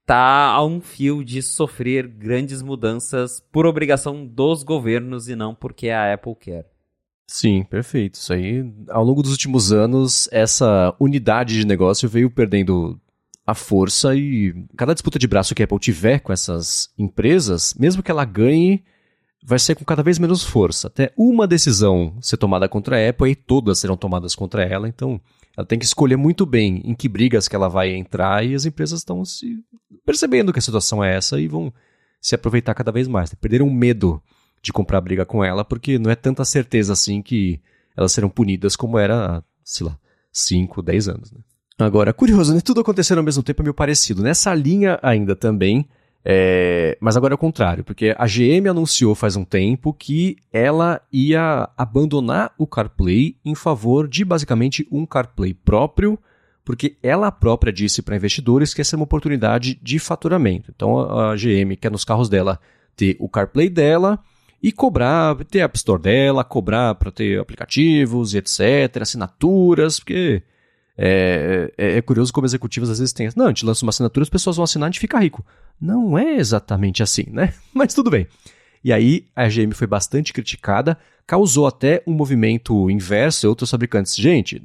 [0.00, 5.90] está a um fio de sofrer grandes mudanças por obrigação dos governos e não porque
[5.90, 6.66] a Apple quer.
[7.24, 8.14] Sim, perfeito.
[8.14, 13.00] Isso aí, ao longo dos últimos anos, essa unidade de negócio veio perdendo
[13.46, 18.02] a força e cada disputa de braço que a Apple tiver com essas empresas, mesmo
[18.02, 18.82] que ela ganhe,
[19.42, 20.88] vai ser com cada vez menos força.
[20.88, 25.20] Até uma decisão ser tomada contra a Apple e todas serão tomadas contra ela, então
[25.56, 28.64] ela tem que escolher muito bem em que brigas que ela vai entrar e as
[28.64, 29.62] empresas estão se
[30.04, 31.72] percebendo que a situação é essa e vão
[32.20, 33.34] se aproveitar cada vez mais.
[33.34, 34.22] Perderam o medo
[34.62, 37.60] de comprar briga com ela, porque não é tanta certeza assim que
[37.96, 39.98] elas serão punidas como era, sei lá,
[40.32, 41.32] 5, 10 anos.
[41.32, 41.40] Né?
[41.78, 42.60] Agora, curioso, né?
[42.60, 44.22] Tudo acontecendo ao mesmo tempo é meio parecido.
[44.22, 45.88] Nessa linha ainda também,
[46.24, 46.96] é...
[47.00, 51.68] mas agora é o contrário, porque a GM anunciou faz um tempo que ela ia
[51.76, 56.18] abandonar o CarPlay em favor de basicamente um CarPlay próprio,
[56.64, 60.70] porque ela própria disse para investidores que essa é uma oportunidade de faturamento.
[60.74, 62.60] Então a GM quer nos carros dela
[62.94, 64.18] ter o CarPlay dela
[64.62, 70.42] e cobrar, ter a App Store dela, cobrar para ter aplicativos etc, assinaturas, porque
[71.02, 73.30] é, é, é, curioso como executivos às vezes têm.
[73.34, 75.44] Não, a gente lança uma assinatura, as pessoas vão assinar a gente fica rico.
[75.80, 77.54] Não é exatamente assim, né?
[77.72, 78.26] Mas tudo bem.
[78.84, 84.14] E aí a GM foi bastante criticada, causou até um movimento inverso em outros fabricantes.
[84.14, 84.62] Gente,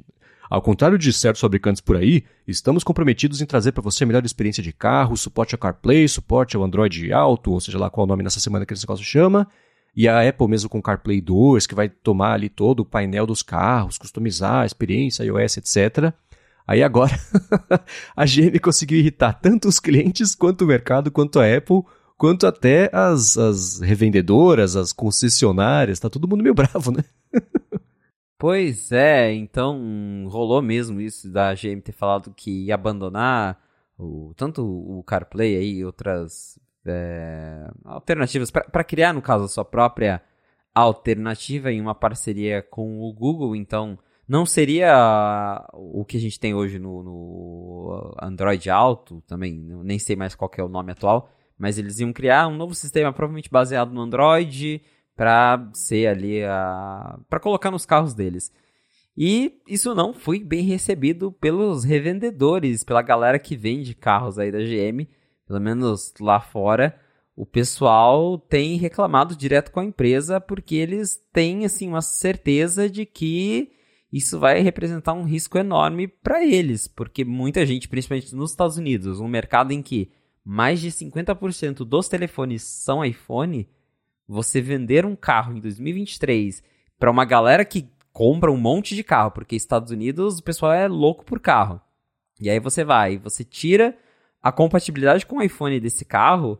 [0.50, 4.24] ao contrário de certos fabricantes por aí, estamos comprometidos em trazer para você a melhor
[4.24, 8.08] experiência de carro, suporte ao CarPlay, suporte ao Android Auto, ou seja lá qual o
[8.08, 9.48] nome nessa semana que esse negócio chama,
[9.96, 13.42] e a Apple mesmo com CarPlay 2, que vai tomar ali todo o painel dos
[13.42, 16.12] carros, customizar a experiência, iOS, etc.
[16.66, 17.12] Aí agora
[18.16, 21.82] a GM conseguiu irritar tanto os clientes, quanto o mercado, quanto a Apple,
[22.16, 27.04] quanto até as, as revendedoras, as concessionárias, tá todo mundo meio bravo, né?
[28.38, 33.60] pois é, então rolou mesmo isso da GM ter falado que ia abandonar
[33.98, 40.22] o, tanto o CarPlay aí, outras é, alternativas para criar, no caso, a sua própria
[40.74, 43.56] alternativa em uma parceria com o Google.
[43.56, 43.98] Então,
[44.28, 49.54] não seria o que a gente tem hoje no, no Android Auto, também,
[49.84, 53.12] nem sei mais qual é o nome atual, mas eles iam criar um novo sistema,
[53.12, 54.82] provavelmente baseado no Android,
[55.14, 57.18] para ser ali a.
[57.28, 58.52] para colocar nos carros deles.
[59.16, 64.58] E isso não foi bem recebido pelos revendedores, pela galera que vende carros aí da
[64.58, 65.06] GM
[65.46, 66.98] pelo menos lá fora,
[67.34, 73.06] o pessoal tem reclamado direto com a empresa porque eles têm assim uma certeza de
[73.06, 73.70] que
[74.12, 79.20] isso vai representar um risco enorme para eles, porque muita gente, principalmente nos Estados Unidos,
[79.20, 80.10] um mercado em que
[80.44, 83.68] mais de 50% dos telefones são iPhone,
[84.28, 86.62] você vender um carro em 2023
[86.98, 90.88] para uma galera que compra um monte de carro, porque Estados Unidos o pessoal é
[90.88, 91.80] louco por carro.
[92.40, 93.96] E aí você vai, você tira
[94.42, 96.58] a compatibilidade com o iPhone desse carro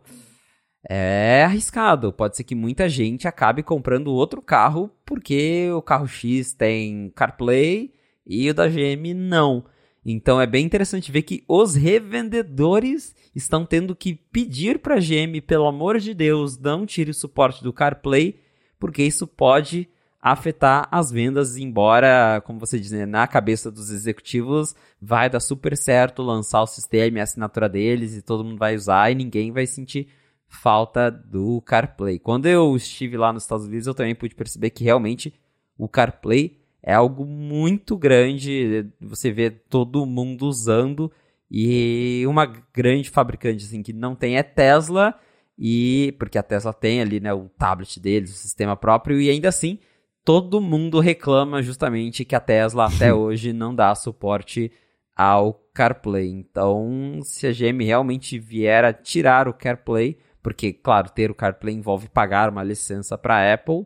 [0.89, 2.13] é arriscado.
[2.13, 7.93] Pode ser que muita gente acabe comprando outro carro porque o carro X tem CarPlay
[8.25, 9.65] e o da GM não.
[10.05, 15.41] Então é bem interessante ver que os revendedores estão tendo que pedir para a GM,
[15.45, 18.39] pelo amor de Deus, não tire o suporte do CarPlay,
[18.79, 19.89] porque isso pode
[20.21, 25.75] afetar as vendas, embora, como você diz, né, na cabeça dos executivos vai dar super
[25.75, 29.51] certo lançar o sistema e a assinatura deles e todo mundo vai usar e ninguém
[29.51, 30.07] vai sentir
[30.47, 32.19] falta do CarPlay.
[32.19, 35.33] Quando eu estive lá nos Estados Unidos, eu também pude perceber que realmente
[35.77, 41.11] o CarPlay é algo muito grande, você vê todo mundo usando
[41.49, 45.17] E uma grande fabricante assim que não tem é Tesla,
[45.57, 49.49] e porque a Tesla tem ali, né, o tablet deles, o sistema próprio e ainda
[49.49, 49.79] assim
[50.27, 54.69] todo mundo reclama justamente que a Tesla até hoje não dá suporte
[55.15, 56.27] ao CarPlay.
[56.29, 61.75] Então, se a GM realmente vier a tirar o CarPlay, porque claro, ter o CarPlay
[61.75, 63.85] envolve pagar uma licença para a Apple,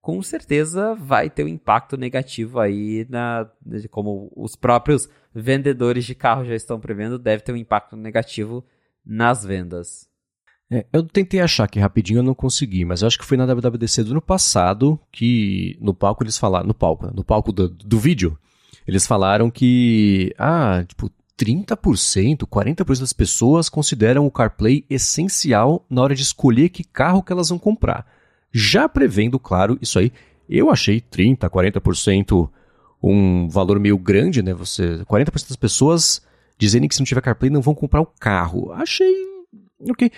[0.00, 3.48] com certeza vai ter um impacto negativo aí na
[3.90, 8.64] como os próprios vendedores de carro já estão prevendo, deve ter um impacto negativo
[9.04, 10.06] nas vendas.
[10.70, 14.04] É, eu tentei achar aqui rapidinho, eu não consegui, mas acho que foi na WWDC
[14.04, 18.38] do ano passado que no palco eles falaram, no palco, no palco do, do vídeo,
[18.86, 26.14] eles falaram que, ah, tipo, 30%, 40% das pessoas consideram o CarPlay essencial na hora
[26.14, 28.06] de escolher que carro que elas vão comprar
[28.54, 30.12] já prevendo, claro, isso aí.
[30.48, 32.48] Eu achei 30%, 40%
[33.02, 34.54] um valor meio grande, né?
[34.54, 36.22] Você, 40% das pessoas
[36.56, 38.72] dizendo que se não tiver CarPlay não vão comprar o carro.
[38.72, 39.12] Achei
[39.90, 40.10] ok.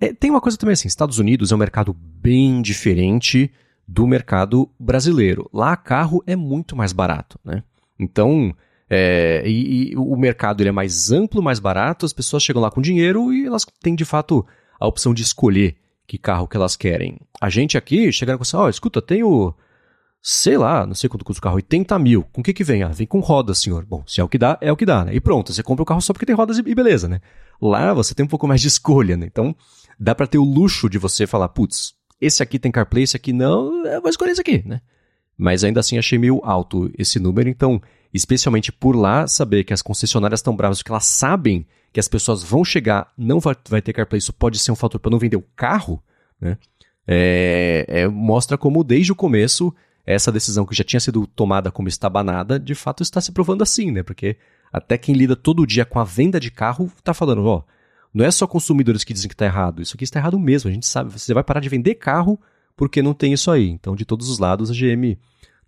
[0.00, 3.50] É, tem uma coisa também assim, Estados Unidos é um mercado bem diferente
[3.86, 5.50] do mercado brasileiro.
[5.52, 7.64] Lá carro é muito mais barato, né?
[7.98, 8.54] Então,
[8.92, 12.72] é, e, e, o mercado ele é mais amplo, mais barato, as pessoas chegam lá
[12.72, 14.44] com dinheiro e elas têm de fato
[14.80, 15.76] a opção de escolher
[16.08, 17.20] que carro que elas querem.
[17.40, 19.54] A gente aqui chegando com assim, ó, oh, escuta, tenho,
[20.20, 22.24] sei lá, não sei quanto custa o carro, 80 mil.
[22.32, 22.82] Com o que que vem?
[22.82, 23.86] Ah, vem com rodas, senhor.
[23.86, 25.14] Bom, se é o que dá, é o que dá, né?
[25.14, 27.20] E pronto, você compra o carro só porque tem rodas e beleza, né?
[27.62, 29.26] Lá você tem um pouco mais de escolha, né?
[29.26, 29.54] Então,
[30.00, 33.32] dá para ter o luxo de você falar, putz, esse aqui tem CarPlay, esse aqui
[33.32, 34.80] não, eu vou escolher esse aqui, né?
[35.38, 37.80] Mas ainda assim achei meio alto esse número, então,
[38.12, 42.42] especialmente por lá, saber que as concessionárias estão bravas porque elas sabem que as pessoas
[42.42, 45.36] vão chegar, não vai, vai ter CarPlay, isso pode ser um fator para não vender
[45.36, 46.02] o carro,
[46.40, 46.56] né?
[47.06, 49.74] É, é, mostra como desde o começo
[50.06, 53.90] essa decisão que já tinha sido tomada como estabanada, de fato está se provando assim,
[53.90, 54.02] né?
[54.02, 54.36] Porque
[54.72, 57.62] até quem lida todo dia com a venda de carro está falando, ó,
[58.14, 60.72] não é só consumidores que dizem que está errado, isso aqui está errado mesmo, a
[60.72, 62.38] gente sabe, você vai parar de vender carro
[62.76, 63.68] porque não tem isso aí.
[63.68, 65.18] Então, de todos os lados, a GM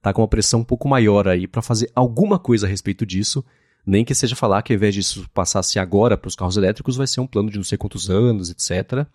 [0.02, 3.44] está com uma pressão um pouco maior aí para fazer alguma coisa a respeito disso,
[3.86, 7.06] nem que seja falar que ao invés disso passasse agora para os carros elétricos, vai
[7.06, 9.06] ser um plano de não sei quantos anos, etc.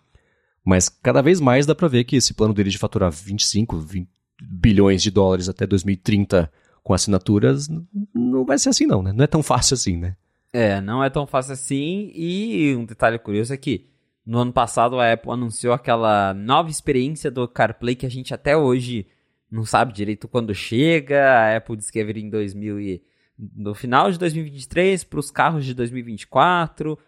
[0.64, 4.08] Mas cada vez mais dá para ver que esse plano dele de faturar 25 20
[4.42, 6.50] bilhões de dólares até 2030
[6.82, 7.68] com assinaturas
[8.14, 9.12] não vai ser assim não, né?
[9.12, 10.16] Não é tão fácil assim, né?
[10.52, 12.10] É, não é tão fácil assim.
[12.14, 13.86] E um detalhe curioso é que
[14.24, 18.56] no ano passado a Apple anunciou aquela nova experiência do CarPlay que a gente até
[18.56, 19.06] hoje
[19.50, 21.22] não sabe direito quando chega.
[21.30, 23.02] A Apple disse que ia vir em 2000 e
[23.56, 26.98] no final de 2023 para os carros de 2024.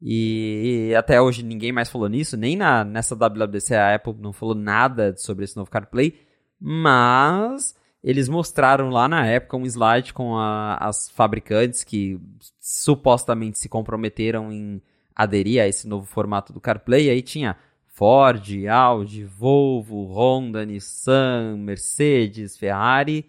[0.00, 4.32] E, e, até hoje ninguém mais falou nisso, nem na, nessa WWDC a Apple não
[4.32, 6.14] falou nada sobre esse novo CarPlay,
[6.60, 12.20] mas eles mostraram lá na época um slide com a, as fabricantes que
[12.60, 14.80] supostamente se comprometeram em
[15.16, 17.10] aderir a esse novo formato do CarPlay.
[17.10, 17.56] Aí tinha
[17.98, 23.28] Ford, Audi, Volvo, Honda, Nissan, Mercedes, Ferrari.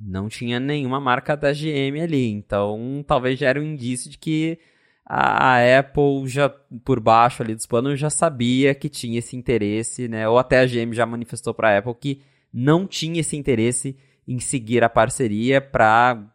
[0.00, 4.58] Não tinha nenhuma marca da GM ali, então talvez já era um indício de que
[5.04, 10.26] a, Apple já por baixo ali dos panos já sabia que tinha esse interesse, né?
[10.26, 14.40] Ou até a GM já manifestou para a Apple que não tinha esse interesse em
[14.40, 16.26] seguir a parceria para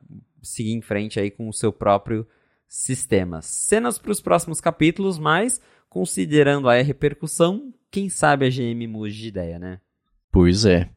[0.44, 2.28] seguir em frente aí com o seu próprio
[2.68, 3.42] sistema.
[3.42, 5.60] Cenas para os próximos capítulos, mas
[5.96, 9.80] considerando a repercussão, quem sabe a GM mude de ideia, né?
[10.30, 10.90] Pois é.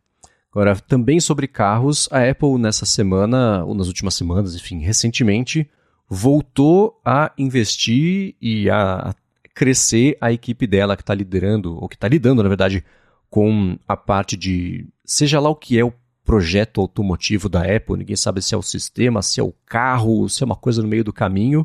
[0.50, 5.70] Agora, também sobre carros, a Apple nessa semana, ou nas últimas semanas, enfim, recentemente,
[6.08, 9.14] voltou a investir e a
[9.54, 12.84] crescer a equipe dela que está liderando, ou que está lidando, na verdade,
[13.30, 15.92] com a parte de, seja lá o que é o
[16.24, 20.42] projeto automotivo da Apple, ninguém sabe se é o sistema, se é o carro, se
[20.42, 21.64] é uma coisa no meio do caminho,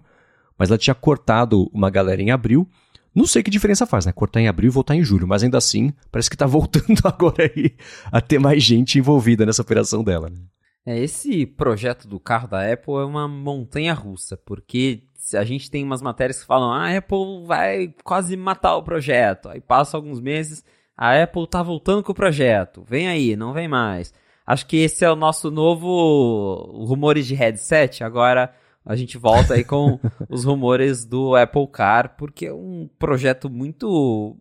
[0.55, 2.69] mas ela tinha cortado uma galera em abril.
[3.16, 4.11] Não sei que diferença faz, né?
[4.11, 7.51] Cortar em abril e voltar em julho, mas ainda assim, parece que está voltando agora
[7.55, 7.76] aí
[8.11, 10.30] a ter mais gente envolvida nessa operação dela.
[10.30, 10.38] Né?
[10.86, 15.03] É, esse projeto do carro da Apple é uma montanha russa, porque
[15.34, 19.49] a gente tem umas matérias que falam, ah, a Apple vai quase matar o projeto.
[19.49, 20.64] Aí passa alguns meses,
[20.97, 22.84] a Apple tá voltando com o projeto.
[22.84, 24.14] Vem aí, não vem mais.
[24.45, 28.03] Acho que esse é o nosso novo rumores de headset.
[28.03, 28.53] Agora
[28.86, 34.38] a gente volta aí com os rumores do Apple Car, porque é um projeto muito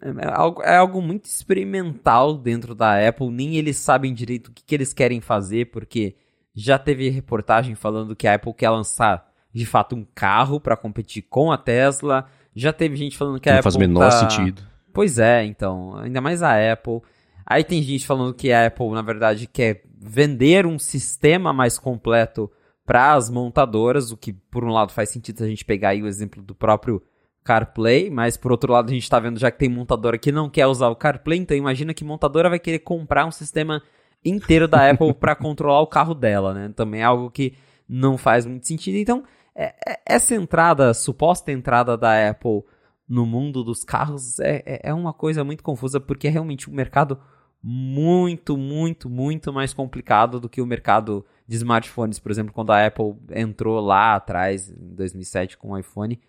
[0.00, 4.62] é algo, é algo muito experimental dentro da Apple, nem eles sabem direito o que,
[4.62, 6.14] que eles querem fazer, porque
[6.54, 11.22] já teve reportagem falando que a Apple quer lançar de fato um carro para competir
[11.22, 12.26] com a Tesla.
[12.54, 13.64] Já teve gente falando que a Não Apple.
[13.64, 14.28] faz o menor tá...
[14.28, 14.62] sentido.
[14.92, 15.96] Pois é, então.
[15.96, 17.00] Ainda mais a Apple.
[17.46, 22.50] Aí tem gente falando que a Apple, na verdade, quer vender um sistema mais completo
[22.88, 26.02] para as montadoras, o que por um lado faz sentido se a gente pegar aí
[26.02, 27.02] o exemplo do próprio
[27.44, 30.48] CarPlay, mas por outro lado a gente está vendo já que tem montadora que não
[30.48, 33.82] quer usar o CarPlay, então imagina que montadora vai querer comprar um sistema
[34.24, 36.72] inteiro da Apple para controlar o carro dela, né?
[36.74, 38.96] Também é algo que não faz muito sentido.
[38.96, 39.22] Então,
[39.54, 42.62] é, é, essa entrada, suposta entrada da Apple
[43.06, 46.74] no mundo dos carros é, é, é uma coisa muito confusa, porque é realmente um
[46.74, 47.20] mercado
[47.62, 52.86] muito, muito, muito mais complicado do que o mercado de smartphones, por exemplo, quando a
[52.86, 56.20] Apple entrou lá atrás, em 2007, com o iPhone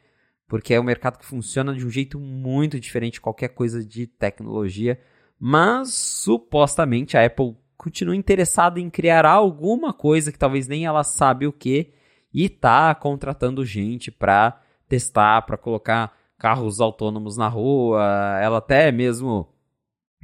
[0.50, 4.08] porque é um mercado que funciona de um jeito muito diferente de qualquer coisa de
[4.08, 5.00] tecnologia,
[5.40, 11.46] mas supostamente a Apple continua interessada em criar alguma coisa que talvez nem ela sabe
[11.46, 11.94] o que
[12.34, 18.02] e tá contratando gente para testar, para colocar carros autônomos na rua.
[18.42, 19.48] Ela até mesmo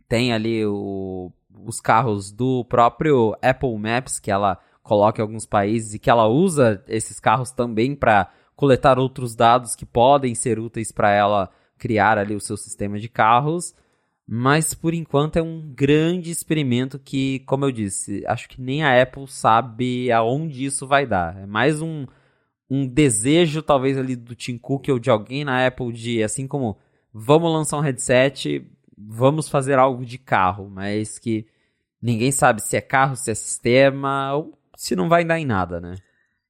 [0.08, 1.32] tem ali o,
[1.66, 6.28] os carros do próprio Apple Maps que ela coloca em alguns países e que ela
[6.28, 12.20] usa esses carros também para coletar outros dados que podem ser úteis para ela criar
[12.20, 13.74] ali o seu sistema de carros.
[14.28, 19.02] Mas por enquanto é um grande experimento que, como eu disse, acho que nem a
[19.02, 21.36] Apple sabe aonde isso vai dar.
[21.42, 22.06] É mais um,
[22.70, 26.78] um desejo, talvez, ali do Tim Cook ou de alguém na Apple de, assim como
[27.12, 31.48] vamos lançar um headset, vamos fazer algo de carro, mas que
[32.00, 35.80] ninguém sabe se é carro, se é sistema, ou se não vai dar em nada,
[35.80, 35.96] né?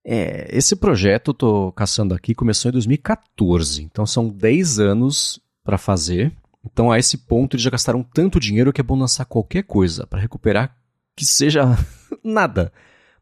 [0.03, 6.31] É, esse projeto, tô caçando aqui, começou em 2014, então são 10 anos para fazer.
[6.63, 10.05] Então a esse ponto eles já gastaram tanto dinheiro que é bom lançar qualquer coisa
[10.05, 10.75] para recuperar
[11.15, 11.77] que seja
[12.23, 12.71] nada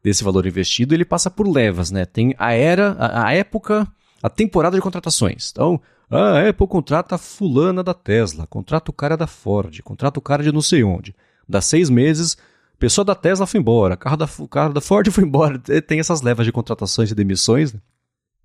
[0.04, 0.94] desse valor investido.
[0.94, 2.06] Ele passa por levas, né?
[2.06, 3.88] Tem a era, a, a época,
[4.22, 5.52] a temporada de contratações.
[5.52, 5.80] Então,
[6.10, 10.44] a Apple contrata a fulana da Tesla, contrata o cara da Ford, contrata o cara
[10.44, 11.16] de não sei onde.
[11.48, 12.38] Dá seis meses,
[12.84, 15.58] pessoa da Tesla foi embora, carro da, carro da Ford foi embora.
[15.58, 17.80] Tem essas levas de contratações e demissões, né?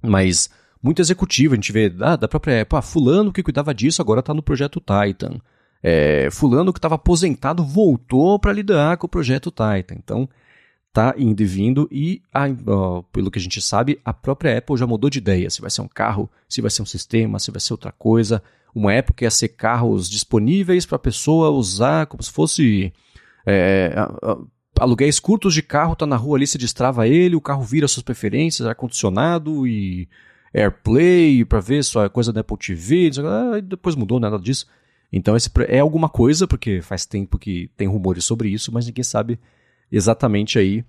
[0.01, 0.49] mas
[0.80, 1.55] muito executivo.
[1.55, 4.41] A gente vê da, da própria Apple, ah, fulano que cuidava disso agora está no
[4.41, 5.41] projeto Titan.
[5.82, 9.97] É, fulano que estava aposentado voltou para lidar com o projeto Titan.
[9.97, 10.28] Então,
[10.93, 12.22] tá indo e vindo e,
[12.64, 15.51] ó, pelo que a gente sabe, a própria Apple já mudou de ideia.
[15.51, 18.41] Se vai ser um carro, se vai ser um sistema, se vai ser outra coisa.
[18.72, 22.93] Uma época ia ser carros disponíveis para a pessoa usar como se fosse
[23.49, 23.94] é,
[24.78, 28.05] aluguéis curtos de carro, tá na rua ali, se destrava ele, o carro vira suas
[28.05, 30.09] preferências, ar-condicionado e
[30.53, 33.11] AirPlay para ver sua coisa da Apple TV,
[33.64, 34.66] depois mudou nada disso.
[35.11, 39.05] Então esse é alguma coisa, porque faz tempo que tem rumores sobre isso, mas ninguém
[39.05, 39.40] sabe
[39.90, 40.84] exatamente aí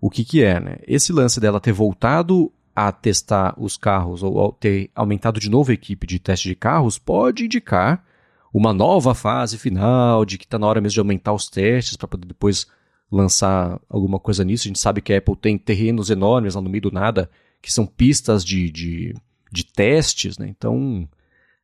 [0.00, 0.58] o que, que é.
[0.58, 0.78] Né?
[0.86, 5.74] Esse lance dela ter voltado a testar os carros, ou ter aumentado de novo a
[5.74, 8.02] equipe de teste de carros, pode indicar
[8.58, 12.08] uma nova fase final, de que está na hora mesmo de aumentar os testes para
[12.08, 12.66] poder depois
[13.10, 14.66] lançar alguma coisa nisso.
[14.66, 17.30] A gente sabe que a Apple tem terrenos enormes lá no meio do nada,
[17.62, 19.14] que são pistas de, de,
[19.50, 20.48] de testes, né?
[20.48, 21.08] Então,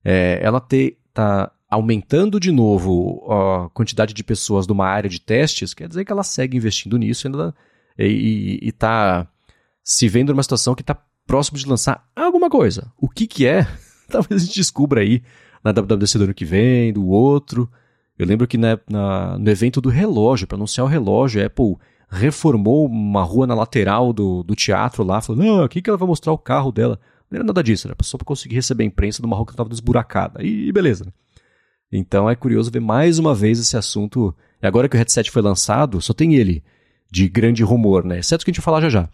[0.05, 5.89] é, ela está aumentando de novo a quantidade de pessoas numa área de testes, quer
[5.89, 7.55] dizer que ela segue investindo nisso ainda,
[7.99, 9.27] e está
[9.83, 12.93] se vendo numa situação que está próximo de lançar alguma coisa.
[12.97, 13.67] O que, que é?
[14.09, 15.23] Talvez a gente descubra aí
[15.65, 17.69] na WWDC do ano que vem, do outro.
[18.19, 21.77] Eu lembro que na, na no evento do relógio, para anunciar o relógio, a Apple
[22.09, 26.07] reformou uma rua na lateral do, do teatro lá, falando, não, aqui que ela vai
[26.07, 27.01] mostrar o carro dela.
[27.31, 29.69] Não era nada disso, era só para conseguir receber a imprensa numa rua que estava
[29.69, 30.43] desburacada.
[30.43, 31.07] E, e beleza.
[31.07, 31.13] Né?
[31.91, 34.35] Então é curioso ver mais uma vez esse assunto.
[34.63, 36.63] E agora que o headset foi lançado, só tem ele,
[37.11, 38.19] de grande rumor, né?
[38.19, 39.09] Exceto que a gente vai falar já já.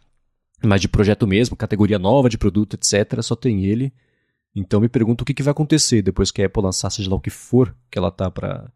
[0.62, 3.92] Mas de projeto mesmo, categoria nova de produto, etc., só tem ele.
[4.55, 7.16] Então me pergunto o que, que vai acontecer depois que a Apple lançar, seja lá
[7.16, 8.70] o que for que ela tá para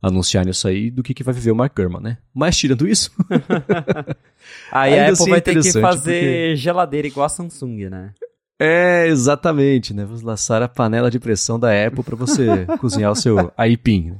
[0.00, 2.18] anunciar nisso aí, do que, que vai viver o Mark Gurman, né?
[2.32, 3.10] Mas tirando isso.
[4.70, 6.56] aí a Apple assim vai é ter que fazer porque...
[6.56, 8.12] geladeira igual a Samsung, né?
[8.60, 10.04] É, exatamente, né?
[10.04, 14.16] Vamos lançar a panela de pressão da Apple para você cozinhar o seu aipim.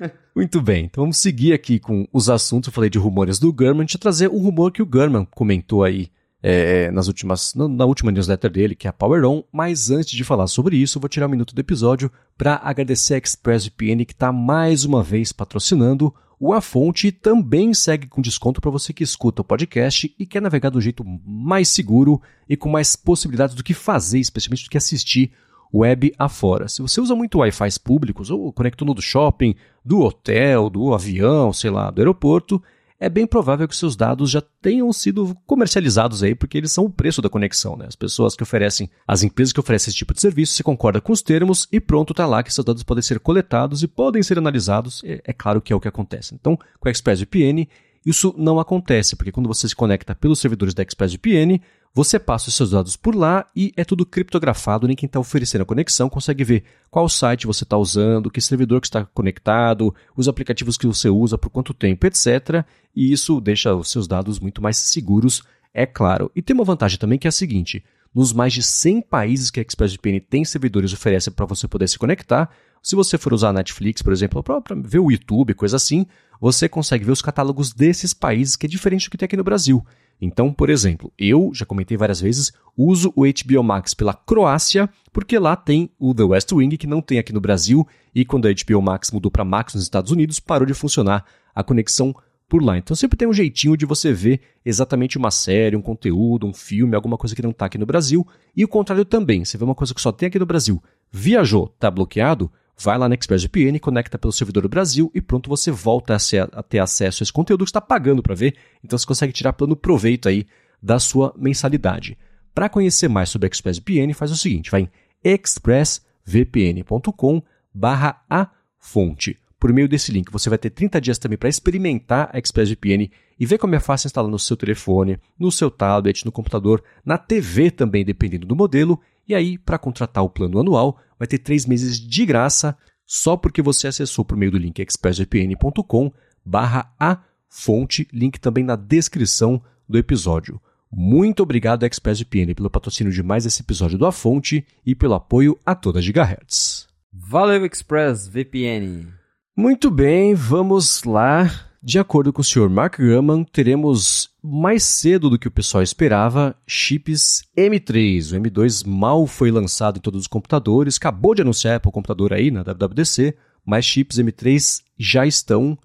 [0.00, 0.10] Né?
[0.34, 2.68] Muito bem, então vamos seguir aqui com os assuntos.
[2.68, 5.84] Eu falei de rumores do Gurman, deixa eu trazer um rumor que o Gurman comentou
[5.84, 6.08] aí
[6.42, 9.42] é, nas últimas, na última newsletter dele, que é a Power On.
[9.52, 13.18] Mas antes de falar sobre isso, vou tirar um minuto do episódio para agradecer a
[13.18, 16.14] ExpressVPN que está mais uma vez patrocinando.
[16.38, 20.42] O A Fonte também segue com desconto para você que escuta o podcast e quer
[20.42, 24.76] navegar do jeito mais seguro e com mais possibilidades do que fazer, especialmente do que
[24.76, 25.32] assistir
[25.72, 26.68] web afora.
[26.68, 31.52] Se você usa muito Wi-Fi públicos ou conectou no do shopping, do hotel, do avião,
[31.52, 32.62] sei lá, do aeroporto,
[32.98, 36.90] é bem provável que seus dados já tenham sido comercializados aí, porque eles são o
[36.90, 37.86] preço da conexão, né?
[37.86, 41.12] As pessoas que oferecem, as empresas que oferecem esse tipo de serviço, se concorda com
[41.12, 44.38] os termos e pronto, tá lá que seus dados podem ser coletados e podem ser
[44.38, 45.02] analisados.
[45.04, 46.34] É, é claro que é o que acontece.
[46.34, 47.68] Então, com a ExpressVPN,
[48.06, 51.60] Isso não acontece, porque quando você se conecta pelos servidores da ExpressVPN,
[51.92, 55.62] você passa os seus dados por lá e é tudo criptografado, nem quem está oferecendo
[55.62, 60.28] a conexão consegue ver qual site você está usando, que servidor que está conectado, os
[60.28, 62.64] aplicativos que você usa, por quanto tempo, etc.
[62.94, 65.42] E isso deixa os seus dados muito mais seguros,
[65.74, 66.30] é claro.
[66.36, 67.82] E tem uma vantagem também que é a seguinte:
[68.14, 71.98] nos mais de 100 países que a ExpressVPN tem servidores oferece para você poder se
[71.98, 72.50] conectar,
[72.82, 76.06] se você for usar a Netflix, por exemplo, para ver o YouTube, coisa assim,
[76.40, 79.44] você consegue ver os catálogos desses países, que é diferente do que tem aqui no
[79.44, 79.84] Brasil.
[80.20, 85.38] Então, por exemplo, eu, já comentei várias vezes, uso o HBO Max pela Croácia, porque
[85.38, 88.52] lá tem o The West Wing, que não tem aqui no Brasil, e quando a
[88.52, 91.24] HBO Max mudou para Max nos Estados Unidos, parou de funcionar
[91.54, 92.14] a conexão
[92.48, 92.78] por lá.
[92.78, 96.94] Então sempre tem um jeitinho de você ver exatamente uma série, um conteúdo, um filme,
[96.94, 99.44] alguma coisa que não está aqui no Brasil, e o contrário também.
[99.44, 103.08] Você vê uma coisa que só tem aqui no Brasil, viajou, está bloqueado, Vai lá
[103.08, 106.78] na ExpressVPN, conecta pelo servidor do Brasil e pronto, você volta a, ser, a ter
[106.78, 108.54] acesso a esse conteúdo que está pagando para ver.
[108.84, 110.46] Então você consegue tirar plano proveito aí
[110.82, 112.18] da sua mensalidade.
[112.54, 114.90] Para conhecer mais sobre a ExpressVPN, faz o seguinte, vai em
[115.24, 119.38] expressvpn.com barra a fonte.
[119.58, 123.46] Por meio desse link, você vai ter 30 dias também para experimentar a ExpressVPN e
[123.46, 127.70] ver como é fácil instalar no seu telefone, no seu tablet, no computador, na TV
[127.70, 129.00] também, dependendo do modelo.
[129.26, 133.62] E aí, para contratar o plano anual, vai ter três meses de graça só porque
[133.62, 136.12] você acessou por meio do link expressvpn.com
[136.44, 140.60] barra a fonte, link também na descrição do episódio.
[140.90, 145.58] Muito obrigado ExpressVPN pelo patrocínio de mais esse episódio do A Fonte e pelo apoio
[145.66, 146.86] a toda Gigahertz.
[147.12, 149.08] Valeu ExpressVPN!
[149.56, 151.50] Muito bem, vamos lá.
[151.82, 152.68] De acordo com o Sr.
[152.68, 158.32] Mark Gurman, teremos mais cedo do que o pessoal esperava chips M3.
[158.32, 162.32] O M2 mal foi lançado em todos os computadores, acabou de anunciar para o computador
[162.32, 165.76] aí na WWDC, mas chips M3 já estão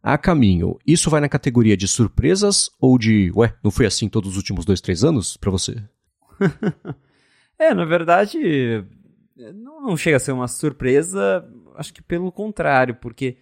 [0.00, 0.78] a caminho.
[0.86, 4.64] Isso vai na categoria de surpresas ou de, ué, não foi assim todos os últimos
[4.64, 5.82] dois, três anos para você?
[7.58, 8.84] é, na verdade,
[9.36, 11.44] não chega a ser uma surpresa,
[11.76, 13.38] acho que pelo contrário, porque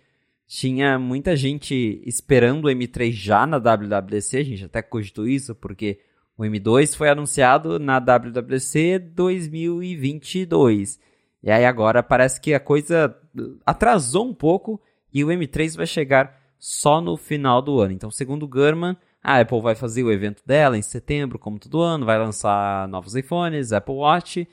[0.55, 6.01] tinha muita gente esperando o M3 já na WWDC, a gente até cogitou isso, porque
[6.37, 11.01] o M2 foi anunciado na WWDC 2022.
[11.43, 13.17] E aí agora parece que a coisa
[13.65, 14.79] atrasou um pouco
[15.11, 17.95] e o M3 vai chegar só no final do ano.
[17.95, 22.05] Então, segundo Gurman, a Apple vai fazer o evento dela em setembro, como todo ano,
[22.05, 24.47] vai lançar novos iPhones, Apple Watch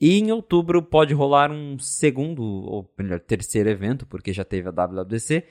[0.00, 4.72] e em outubro pode rolar um segundo, ou melhor, terceiro evento, porque já teve a
[4.72, 5.44] WWDC.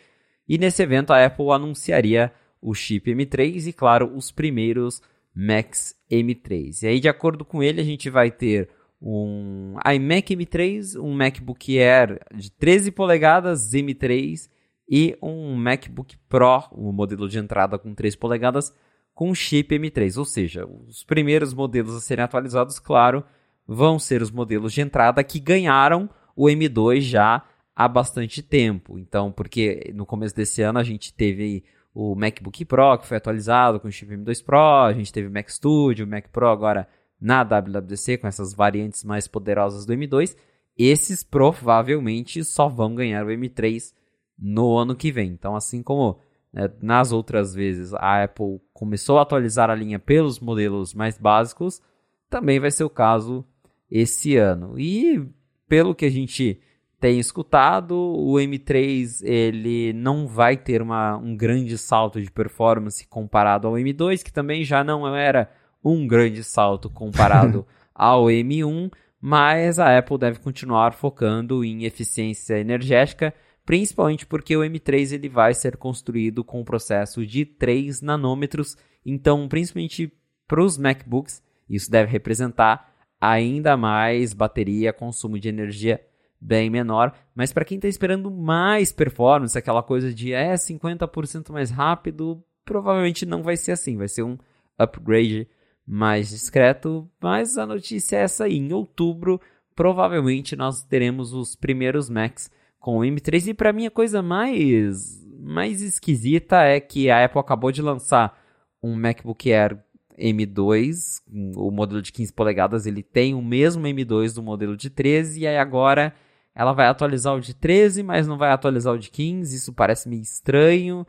[0.47, 5.01] E nesse evento a Apple anunciaria o chip M3 e, claro, os primeiros
[5.35, 6.83] Macs M3.
[6.83, 8.69] E aí, de acordo com ele, a gente vai ter
[8.99, 14.49] um iMac M3, um MacBook Air de 13 polegadas M3
[14.89, 18.73] e um MacBook Pro, o modelo de entrada com 3 polegadas,
[19.13, 20.17] com chip M3.
[20.17, 23.23] Ou seja, os primeiros modelos a serem atualizados, claro,
[23.71, 27.43] vão ser os modelos de entrada que ganharam o M2 já
[27.75, 28.97] há bastante tempo.
[28.97, 31.63] Então, porque no começo desse ano a gente teve
[31.93, 35.31] o MacBook Pro que foi atualizado com o chip M2 Pro, a gente teve o
[35.31, 36.87] Mac Studio, o Mac Pro agora
[37.21, 40.35] na WWDC com essas variantes mais poderosas do M2.
[40.75, 43.93] Esses provavelmente só vão ganhar o M3
[44.37, 45.29] no ano que vem.
[45.29, 46.17] Então, assim como
[46.51, 51.81] né, nas outras vezes a Apple começou a atualizar a linha pelos modelos mais básicos,
[52.29, 53.45] também vai ser o caso
[53.91, 54.79] esse ano.
[54.79, 55.25] E
[55.67, 56.59] pelo que a gente
[56.99, 63.67] tem escutado, o M3 ele não vai ter uma, um grande salto de performance comparado
[63.67, 65.49] ao M2, que também já não era
[65.83, 67.65] um grande salto comparado
[67.95, 73.33] ao M1, mas a Apple deve continuar focando em eficiência energética,
[73.65, 79.47] principalmente porque o M3 ele vai ser construído com um processo de 3 nanômetros, então
[79.47, 80.11] principalmente
[80.47, 82.89] para os MacBooks isso deve representar
[83.19, 86.01] ainda mais bateria, consumo de energia
[86.39, 87.13] bem menor.
[87.35, 93.25] Mas para quem está esperando mais performance, aquela coisa de é 50% mais rápido, provavelmente
[93.25, 93.97] não vai ser assim.
[93.97, 94.37] Vai ser um
[94.77, 95.47] upgrade
[95.85, 97.09] mais discreto.
[97.21, 98.57] Mas a notícia é essa aí.
[98.57, 99.41] Em outubro,
[99.75, 102.49] provavelmente nós teremos os primeiros Macs
[102.79, 103.47] com o M3.
[103.47, 108.39] E para mim a coisa mais, mais esquisita é que a Apple acabou de lançar
[108.81, 109.77] um MacBook Air
[110.19, 111.21] M2,
[111.55, 115.47] o modelo de 15 polegadas, ele tem o mesmo M2 do modelo de 13, e
[115.47, 116.13] aí agora
[116.53, 120.09] ela vai atualizar o de 13, mas não vai atualizar o de 15, isso parece
[120.09, 121.07] meio estranho.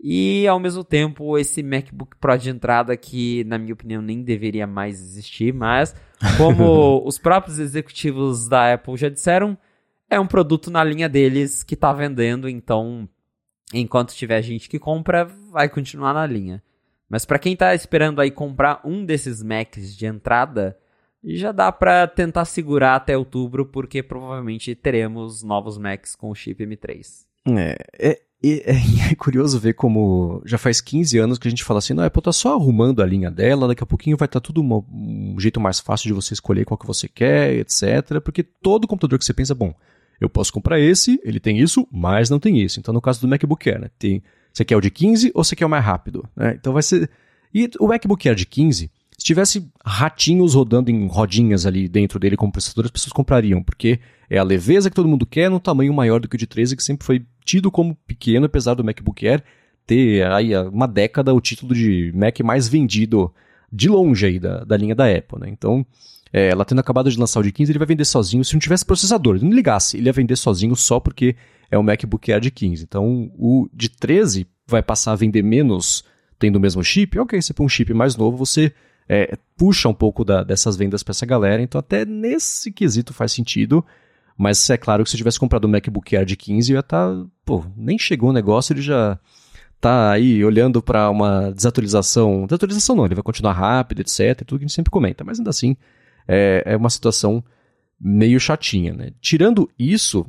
[0.00, 4.66] E ao mesmo tempo, esse MacBook Pro de entrada que, na minha opinião, nem deveria
[4.66, 5.94] mais existir, mas
[6.36, 9.56] como os próprios executivos da Apple já disseram,
[10.08, 13.08] é um produto na linha deles que está vendendo, então
[13.72, 16.62] enquanto tiver gente que compra, vai continuar na linha.
[17.08, 20.76] Mas para quem tá esperando aí comprar um desses Macs de entrada,
[21.24, 26.64] já dá para tentar segurar até outubro, porque provavelmente teremos novos Macs com o chip
[26.64, 27.26] M3.
[27.48, 28.72] É, é, é,
[29.10, 32.06] é, curioso ver como já faz 15 anos que a gente fala assim, não, a
[32.06, 35.36] Apple tá só arrumando a linha dela, daqui a pouquinho vai estar tá tudo um
[35.38, 38.20] jeito mais fácil de você escolher qual que você quer, etc.
[38.22, 39.74] Porque todo computador que você pensa, bom,
[40.20, 42.80] eu posso comprar esse, ele tem isso, mas não tem isso.
[42.80, 44.22] Então, no caso do MacBook Air, né, tem,
[44.56, 46.26] você quer o de 15 ou você quer o mais rápido?
[46.34, 46.56] Né?
[46.58, 47.10] Então vai ser...
[47.52, 52.36] E o MacBook Air de 15, se tivesse ratinhos rodando em rodinhas ali dentro dele
[52.36, 54.00] como processador, as pessoas comprariam, porque
[54.30, 56.74] é a leveza que todo mundo quer num tamanho maior do que o de 13,
[56.74, 59.42] que sempre foi tido como pequeno, apesar do MacBook Air
[59.86, 63.32] ter aí uma década o título de Mac mais vendido
[63.70, 65.48] de longe aí da, da linha da Apple, né?
[65.50, 65.84] Então,
[66.32, 68.60] é, ela tendo acabado de lançar o de 15, ele vai vender sozinho se não
[68.60, 69.36] tivesse processador.
[69.36, 71.36] Ele não ligasse, ele ia vender sozinho só porque
[71.70, 72.84] é o MacBook Air de 15.
[72.84, 76.04] Então, o de 13 vai passar a vender menos
[76.38, 77.18] tendo o mesmo chip.
[77.18, 78.72] Ok, você põe um chip mais novo, você
[79.08, 83.32] é, puxa um pouco da, dessas vendas para essa galera, então até nesse quesito faz
[83.32, 83.84] sentido.
[84.38, 86.80] Mas é claro que se eu tivesse comprado um MacBook Air de 15, eu ia
[86.80, 87.08] estar.
[87.08, 89.18] Tá, pô, nem chegou o negócio, ele já
[89.80, 92.44] tá aí olhando para uma desatualização.
[92.44, 94.44] Desatualização não, ele vai continuar rápido, etc.
[94.44, 95.74] Tudo que a gente sempre comenta, mas ainda assim
[96.28, 97.42] é, é uma situação
[97.98, 99.12] meio chatinha, né?
[99.22, 100.26] Tirando isso,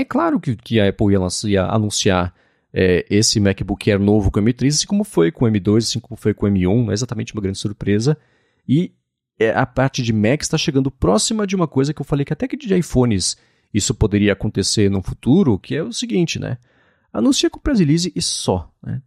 [0.00, 2.34] é claro que, que a Apple ia, ia anunciar
[2.72, 6.00] é, esse MacBook Air novo com o M3, assim como foi com o M2, assim
[6.00, 8.18] como foi com o M1, não é exatamente uma grande surpresa.
[8.68, 8.92] E
[9.38, 12.32] é, a parte de Mac está chegando próxima de uma coisa que eu falei que
[12.32, 13.36] até que de iPhones
[13.72, 16.58] isso poderia acontecer no futuro, que é o seguinte, né?
[17.12, 18.70] Anuncia com o release e só.
[18.82, 19.00] Né?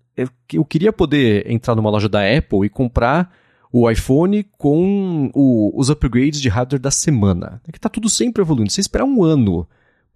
[0.54, 3.34] Eu, queria poder entrar numa loja da Apple e comprar
[3.72, 7.62] o iPhone com o, os upgrades de hardware da semana.
[7.68, 8.72] É que está tudo sempre evoluindo.
[8.72, 9.68] Se esperar um ano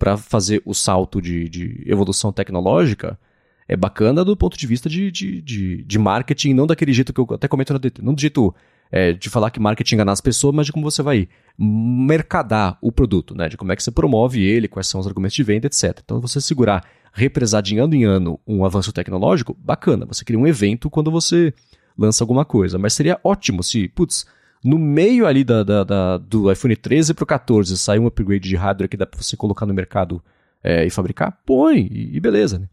[0.02, 3.20] para fazer o salto de, de evolução tecnológica,
[3.68, 7.20] é bacana do ponto de vista de, de, de, de marketing, não daquele jeito que
[7.20, 8.52] eu até comento na DT, não do jeito
[8.91, 12.91] é, de falar que marketing engana as pessoas, mas de como você vai mercadar o
[12.91, 13.47] produto, né?
[13.47, 15.99] De como é que você promove ele, quais são os argumentos de venda, etc.
[16.04, 16.84] Então, você segurar,
[17.14, 20.08] represar de ano em ano um avanço tecnológico, bacana.
[20.08, 21.54] Você cria um evento quando você
[21.95, 22.80] lança alguma coisa.
[22.80, 24.26] Mas seria ótimo se, putz,
[24.64, 28.47] no meio ali da, da, da do iPhone 13 para o 14 sair um upgrade
[28.47, 30.24] de hardware que dá para você colocar no mercado
[30.64, 32.68] é, e fabricar, põe e, e beleza, né?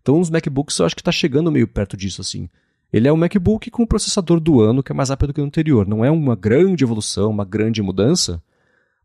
[0.00, 2.48] Então os MacBooks eu acho que está chegando meio perto disso, assim.
[2.92, 5.44] Ele é um MacBook com o processador do ano, que é mais rápido que o
[5.44, 5.88] anterior.
[5.88, 8.42] Não é uma grande evolução, uma grande mudança.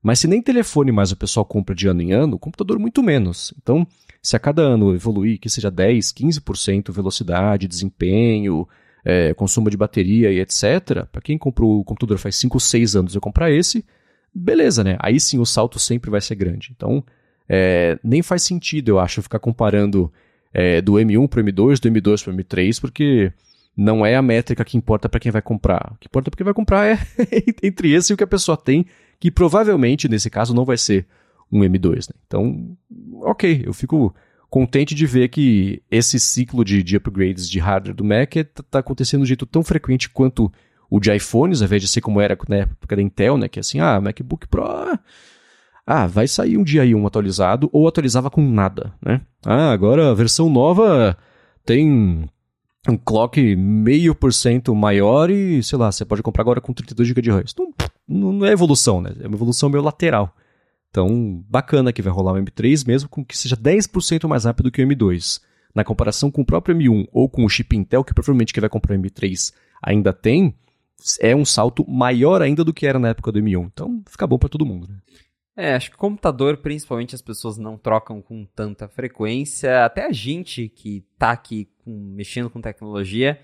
[0.04, 3.54] Mas se nem telefone mais o pessoal compra de ano em ano, computador muito menos.
[3.62, 3.88] Então,
[4.22, 8.68] se a cada ano evoluir, que seja 10, 15% velocidade, desempenho,
[9.04, 13.16] é, consumo de bateria e etc., para quem comprou o computador faz 5, 6 anos
[13.16, 13.86] e comprar esse,
[14.34, 14.98] beleza, né?
[15.00, 16.74] Aí sim o salto sempre vai ser grande.
[16.76, 17.04] Então,
[17.48, 20.12] é, nem faz sentido, eu acho, ficar comparando
[20.54, 23.32] é, do M1 para o M2, do M2 para o M3, porque
[23.76, 25.94] não é a métrica que importa para quem vai comprar.
[25.94, 27.00] O que importa para quem vai comprar é
[27.64, 28.86] entre esse e o que a pessoa tem,
[29.20, 31.06] que provavelmente, nesse caso, não vai ser
[31.52, 32.10] um M2.
[32.10, 32.16] Né?
[32.26, 32.78] Então,
[33.22, 34.14] ok, eu fico
[34.50, 38.80] contente de ver que esse ciclo de, de upgrades de hardware do Mac está tá
[38.80, 40.52] acontecendo de um jeito tão frequente quanto
[40.90, 43.48] o de iPhones, ao invés de ser como era na época da Intel, né?
[43.48, 44.64] Que é assim, ah, MacBook Pro
[45.90, 49.22] ah, vai sair um dia aí um atualizado ou atualizava com nada, né?
[49.46, 51.18] Ah, agora a versão nova
[51.66, 52.30] tem
[52.90, 57.08] um clock meio por cento maior e, sei lá, você pode comprar agora com 32
[57.08, 57.42] GB de RAM.
[57.46, 57.56] Isso
[58.08, 59.14] não, não é evolução, né?
[59.22, 60.36] É uma evolução meio lateral.
[60.98, 64.82] Então, bacana que vai rolar o M3, mesmo com que seja 10% mais rápido que
[64.82, 65.40] o M2.
[65.76, 68.70] Na comparação com o próprio M1 ou com o chip Intel, que provavelmente quem vai
[68.70, 70.56] comprar o M3 ainda tem,
[71.22, 73.68] é um salto maior ainda do que era na época do M1.
[73.72, 74.98] Então, fica bom para todo mundo, né?
[75.56, 79.86] É, acho que computador, principalmente, as pessoas não trocam com tanta frequência.
[79.86, 83.40] Até a gente que tá aqui com, mexendo com tecnologia,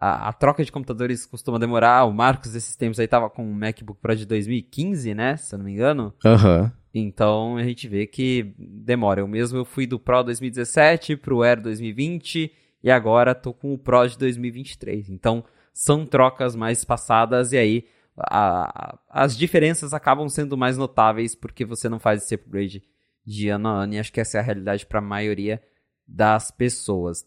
[0.00, 2.04] a, a, troca de computadores costuma demorar.
[2.04, 5.36] O Marcos, esses tempos aí, tava com um MacBook Pro de 2015, né?
[5.36, 6.14] Se eu não me engano.
[6.24, 6.62] Aham.
[6.62, 6.81] Uhum.
[6.94, 9.20] Então a gente vê que demora.
[9.20, 12.52] Eu mesmo eu fui do Pro 2017 pro Air 2020
[12.82, 15.08] e agora tô com o Pro de 2023.
[15.08, 17.86] Então são trocas mais passadas e aí
[18.18, 22.82] a, as diferenças acabam sendo mais notáveis porque você não faz esse upgrade
[23.24, 25.62] de ano a ano, e acho que essa é a realidade para a maioria
[26.06, 27.24] das pessoas.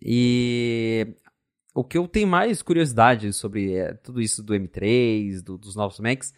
[0.00, 1.16] E
[1.74, 6.00] o que eu tenho mais curiosidade sobre é, tudo isso do M3, do, dos novos
[6.00, 6.34] Macs,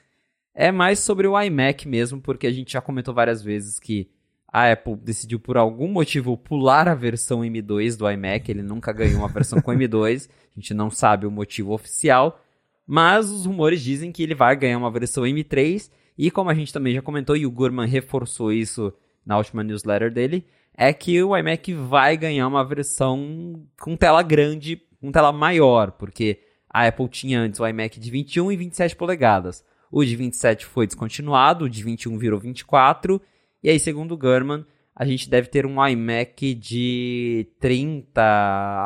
[0.54, 4.08] é mais sobre o iMac mesmo, porque a gente já comentou várias vezes que
[4.52, 9.18] a Apple decidiu por algum motivo pular a versão M2 do iMac, ele nunca ganhou
[9.18, 12.40] uma versão com M2, a gente não sabe o motivo oficial,
[12.86, 16.72] mas os rumores dizem que ele vai ganhar uma versão M3 e como a gente
[16.72, 18.94] também já comentou e o Gurman reforçou isso
[19.26, 24.80] na última newsletter dele, é que o iMac vai ganhar uma versão com tela grande,
[25.00, 29.64] com tela maior, porque a Apple tinha antes o iMac de 21 e 27 polegadas.
[29.96, 33.22] O de 27 foi descontinuado, o de 21 virou 24,
[33.62, 38.20] e aí, segundo o Gurman, a gente deve ter um iMac de 30,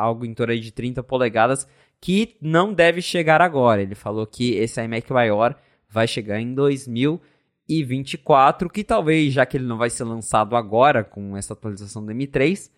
[0.02, 1.66] algo em torno de 30 polegadas,
[1.98, 3.80] que não deve chegar agora.
[3.80, 5.58] Ele falou que esse iMac maior
[5.88, 11.34] vai chegar em 2024, que talvez, já que ele não vai ser lançado agora com
[11.38, 12.70] essa atualização do M3,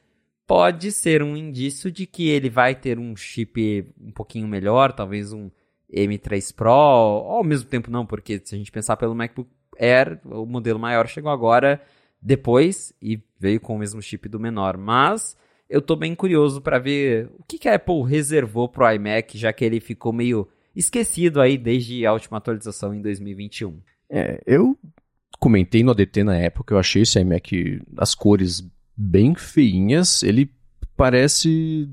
[0.46, 5.32] pode ser um indício de que ele vai ter um chip um pouquinho melhor, talvez
[5.32, 5.50] um
[5.92, 10.46] M3 Pro, ao mesmo tempo não, porque se a gente pensar pelo MacBook Air, o
[10.46, 11.80] modelo maior chegou agora
[12.20, 15.36] depois e veio com o mesmo chip do menor, mas
[15.68, 19.38] eu estou bem curioso para ver o que, que a Apple reservou para o iMac,
[19.38, 23.80] já que ele ficou meio esquecido aí desde a última atualização em 2021.
[24.08, 24.76] É, eu
[25.38, 30.50] comentei no ADT na época, eu achei esse iMac, as cores bem feinhas, ele
[31.00, 31.88] parece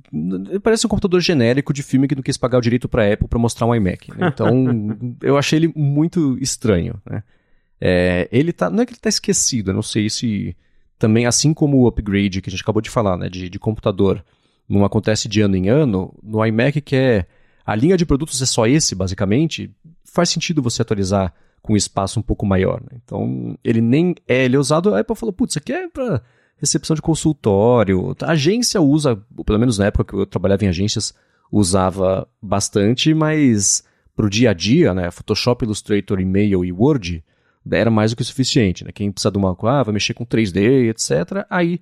[0.62, 3.40] parece um computador genérico de filme que não quis pagar o direito para Apple para
[3.40, 4.12] mostrar um iMac.
[4.12, 4.28] Né?
[4.28, 4.52] Então,
[5.24, 7.24] eu achei ele muito estranho, né?
[7.80, 10.58] É, ele tá, não é que ele tá esquecido, eu não sei se
[11.00, 14.26] também, assim como o upgrade que a gente acabou de falar, né, de, de computador,
[14.68, 17.26] não acontece de ano em ano, no iMac que é
[17.66, 19.72] a linha de produtos é só esse, basicamente,
[20.04, 22.82] faz sentido você atualizar com um espaço um pouco maior.
[22.82, 23.00] Né?
[23.06, 26.22] Então, ele nem é, ele é usado, a Apple falou, putz, isso aqui é para
[26.58, 28.16] recepção de consultório.
[28.22, 29.16] A agência usa,
[29.46, 31.14] pelo menos na época que eu trabalhava em agências,
[31.52, 33.84] usava bastante, mas
[34.16, 37.24] pro dia a dia, né, Photoshop, Illustrator, e-mail e Word,
[37.70, 38.84] era mais do que o suficiente.
[38.84, 38.92] Né?
[38.92, 41.80] Quem precisa de uma ah, vai mexer com 3D, etc., aí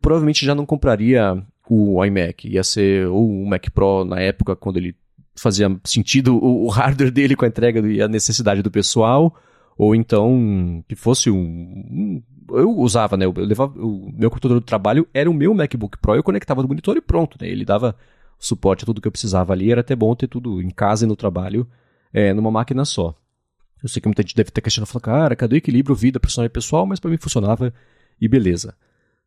[0.00, 2.48] provavelmente já não compraria o iMac.
[2.48, 4.94] Ia ser ou o Mac Pro na época, quando ele
[5.34, 9.34] fazia sentido o, o hardware dele com a entrega e a necessidade do pessoal,
[9.76, 13.24] ou então que fosse um eu usava, né?
[13.24, 16.68] Eu levava, o meu computador do trabalho era o meu MacBook Pro, eu conectava no
[16.68, 17.48] monitor e pronto, né?
[17.48, 17.96] Ele dava
[18.38, 21.08] suporte a tudo que eu precisava ali, era até bom ter tudo em casa e
[21.08, 21.66] no trabalho,
[22.12, 23.14] é, numa máquina só.
[23.82, 26.46] Eu sei que muita gente deve ter questionado, falando, cara, cadê o equilíbrio vida personal
[26.46, 26.86] e pessoal?
[26.86, 27.72] Mas para mim funcionava
[28.20, 28.74] e beleza.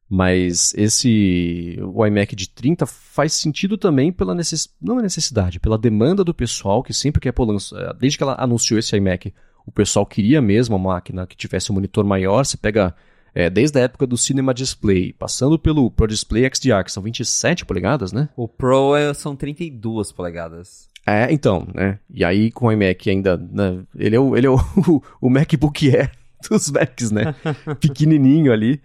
[0.09, 4.67] Mas esse o iMac de 30 faz sentido também pela necess...
[4.81, 8.23] não a necessidade, pela demanda do pessoal que sempre que a Apple lança, desde que
[8.23, 9.31] ela anunciou esse iMac,
[9.67, 12.43] o pessoal queria mesmo uma máquina que tivesse um monitor maior.
[12.43, 12.95] Você pega
[13.33, 17.65] é, desde a época do Cinema Display, passando pelo Pro Display XDR, que são 27
[17.65, 18.29] polegadas, né?
[18.35, 20.89] O Pro é, são 32 polegadas.
[21.05, 21.99] É, então, né?
[22.09, 23.79] E aí com o iMac ainda, né?
[23.97, 24.57] ele é o, ele é o,
[25.19, 26.11] o MacBook Air
[26.49, 27.35] dos Macs, né?
[27.79, 28.81] Pequenininho ali.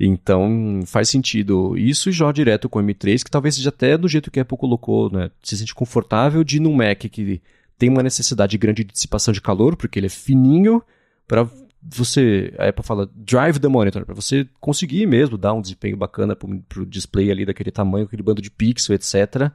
[0.00, 4.30] Então faz sentido isso já direto com o M3, que talvez seja até do jeito
[4.30, 5.30] que a Apple colocou, né?
[5.42, 7.42] Se sente confortável de ir num Mac que
[7.76, 10.82] tem uma necessidade grande de dissipação de calor, porque ele é fininho,
[11.26, 11.48] para
[11.82, 16.36] você, a Apple fala drive the monitor, para você conseguir mesmo dar um desempenho bacana
[16.36, 19.52] para o display ali daquele tamanho, aquele bando de pixel, etc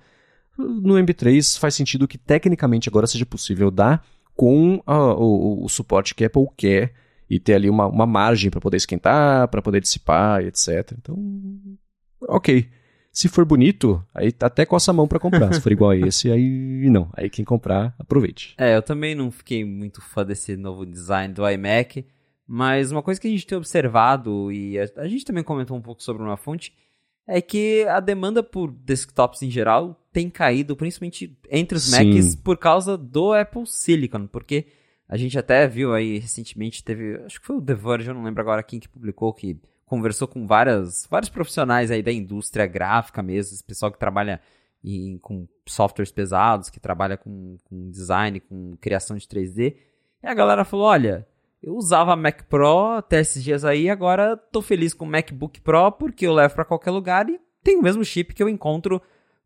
[0.57, 4.05] no MP3 faz sentido que tecnicamente agora seja possível dar
[4.35, 6.93] com a, o, o, suporte que a Apple quer
[7.29, 10.93] e ter ali uma, uma margem para poder esquentar, para poder dissipar, etc.
[10.97, 11.17] Então,
[12.21, 12.69] ok.
[13.13, 15.53] Se for bonito, aí até coça a mão para comprar.
[15.53, 17.11] Se for igual a esse, aí não.
[17.13, 18.55] Aí quem comprar, aproveite.
[18.57, 22.03] É, eu também não fiquei muito fã desse novo design do iMac,
[22.47, 25.81] mas uma coisa que a gente tem observado, e a, a gente também comentou um
[25.81, 26.73] pouco sobre uma fonte,
[27.27, 32.15] é que a demanda por desktops em geral tem caído, principalmente entre os Sim.
[32.15, 34.65] Macs, por causa do Apple Silicon, porque
[35.07, 38.23] a gente até viu aí recentemente, teve, acho que foi o The Verge, eu não
[38.23, 39.55] lembro agora quem que publicou, que
[39.93, 44.41] conversou com várias, vários profissionais aí da indústria gráfica mesmo, esse pessoal que trabalha
[44.83, 49.75] em, com softwares pesados, que trabalha com, com design, com criação de 3D,
[50.23, 51.27] e a galera falou, olha,
[51.61, 55.91] eu usava Mac Pro até esses dias aí, agora tô feliz com o MacBook Pro
[55.91, 58.99] porque eu levo para qualquer lugar e tem o mesmo chip que eu encontro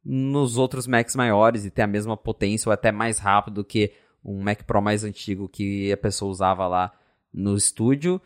[0.03, 3.91] nos outros Macs maiores e tem a mesma potência ou até mais rápido que
[4.23, 6.93] um Mac Pro mais antigo que a pessoa usava lá
[7.33, 8.21] no estúdio.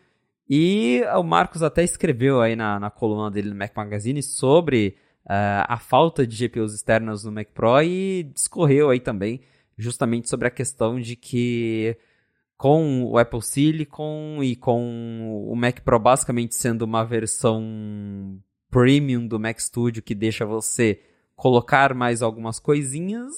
[0.48, 5.64] E o Marcos até escreveu aí na, na coluna dele no Mac Magazine sobre uh,
[5.68, 9.40] a falta de GPUs externas no Mac Pro e discorreu aí também
[9.76, 11.96] justamente sobre a questão de que
[12.56, 18.38] com o Apple Silicon e com o Mac Pro basicamente sendo uma versão
[18.70, 21.00] premium do Mac Studio que deixa você
[21.34, 23.32] colocar mais algumas coisinhas,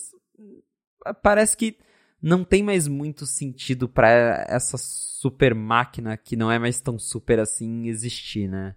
[1.23, 1.79] parece que
[2.21, 4.77] não tem mais muito sentido para essa
[5.25, 8.75] super máquina que não é mais tão super assim existir, né?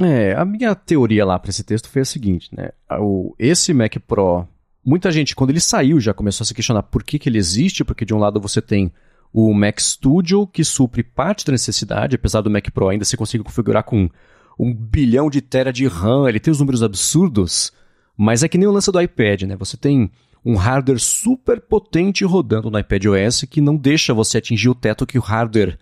[0.00, 2.70] É, a minha teoria lá para esse texto foi a seguinte, né?
[3.00, 4.46] O, esse Mac Pro,
[4.84, 7.82] muita gente, quando ele saiu, já começou a se questionar por que, que ele existe,
[7.82, 8.92] porque de um lado você tem
[9.32, 13.42] o Mac Studio, que supre parte da necessidade, apesar do Mac Pro ainda se conseguir
[13.42, 14.08] configurar com
[14.56, 17.72] um bilhão de tera de RAM, ele tem os números absurdos,
[18.16, 19.56] mas é que nem o lance do iPad, né?
[19.56, 20.12] Você tem
[20.44, 25.04] um hardware super potente rodando no iPad OS que não deixa você atingir o teto
[25.04, 25.76] que o hardware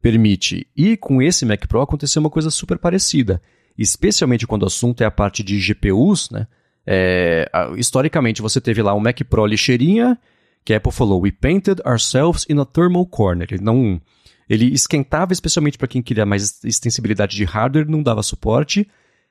[0.00, 0.66] permite.
[0.76, 3.40] E com esse Mac Pro aconteceu uma coisa super parecida,
[3.76, 6.46] especialmente quando o assunto é a parte de GPUs, né?
[6.86, 10.18] É, historicamente, você teve lá um Mac Pro lixeirinha,
[10.64, 13.46] que a Apple falou, we painted ourselves in a thermal corner.
[13.50, 14.00] Ele não...
[14.48, 18.88] Ele esquentava especialmente para quem queria mais extensibilidade de hardware, não dava suporte.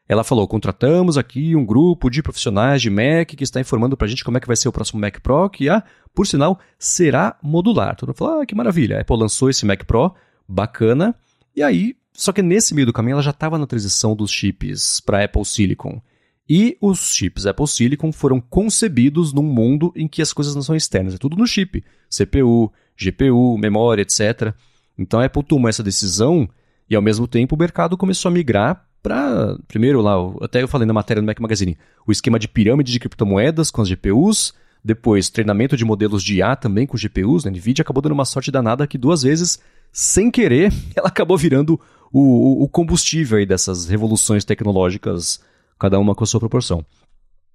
[0.07, 4.09] Ela falou: contratamos aqui um grupo de profissionais de Mac que está informando para a
[4.09, 5.83] gente como é que vai ser o próximo Mac Pro, que, ah,
[6.15, 7.95] por sinal, será modular.
[7.95, 8.97] Todo mundo falou: ah, que maravilha.
[8.97, 10.15] A Apple lançou esse Mac Pro,
[10.49, 11.15] bacana.
[11.55, 14.99] E aí, só que nesse meio do caminho ela já estava na transição dos chips
[14.99, 16.01] para Apple Silicon.
[16.49, 20.75] E os chips Apple Silicon foram concebidos num mundo em que as coisas não são
[20.75, 21.83] externas, é tudo no chip.
[22.09, 24.53] CPU, GPU, memória, etc.
[24.97, 26.49] Então a Apple tomou essa decisão
[26.89, 30.85] e ao mesmo tempo o mercado começou a migrar para, primeiro lá, até eu falei
[30.85, 34.53] na matéria do Mac Magazine, o esquema de pirâmide de criptomoedas com as GPUs,
[34.83, 37.51] depois treinamento de modelos de IA também com GPUs, né?
[37.51, 39.59] NVIDIA acabou dando uma sorte danada que duas vezes,
[39.91, 41.79] sem querer, ela acabou virando
[42.11, 45.41] o, o combustível aí dessas revoluções tecnológicas
[45.77, 46.85] cada uma com a sua proporção.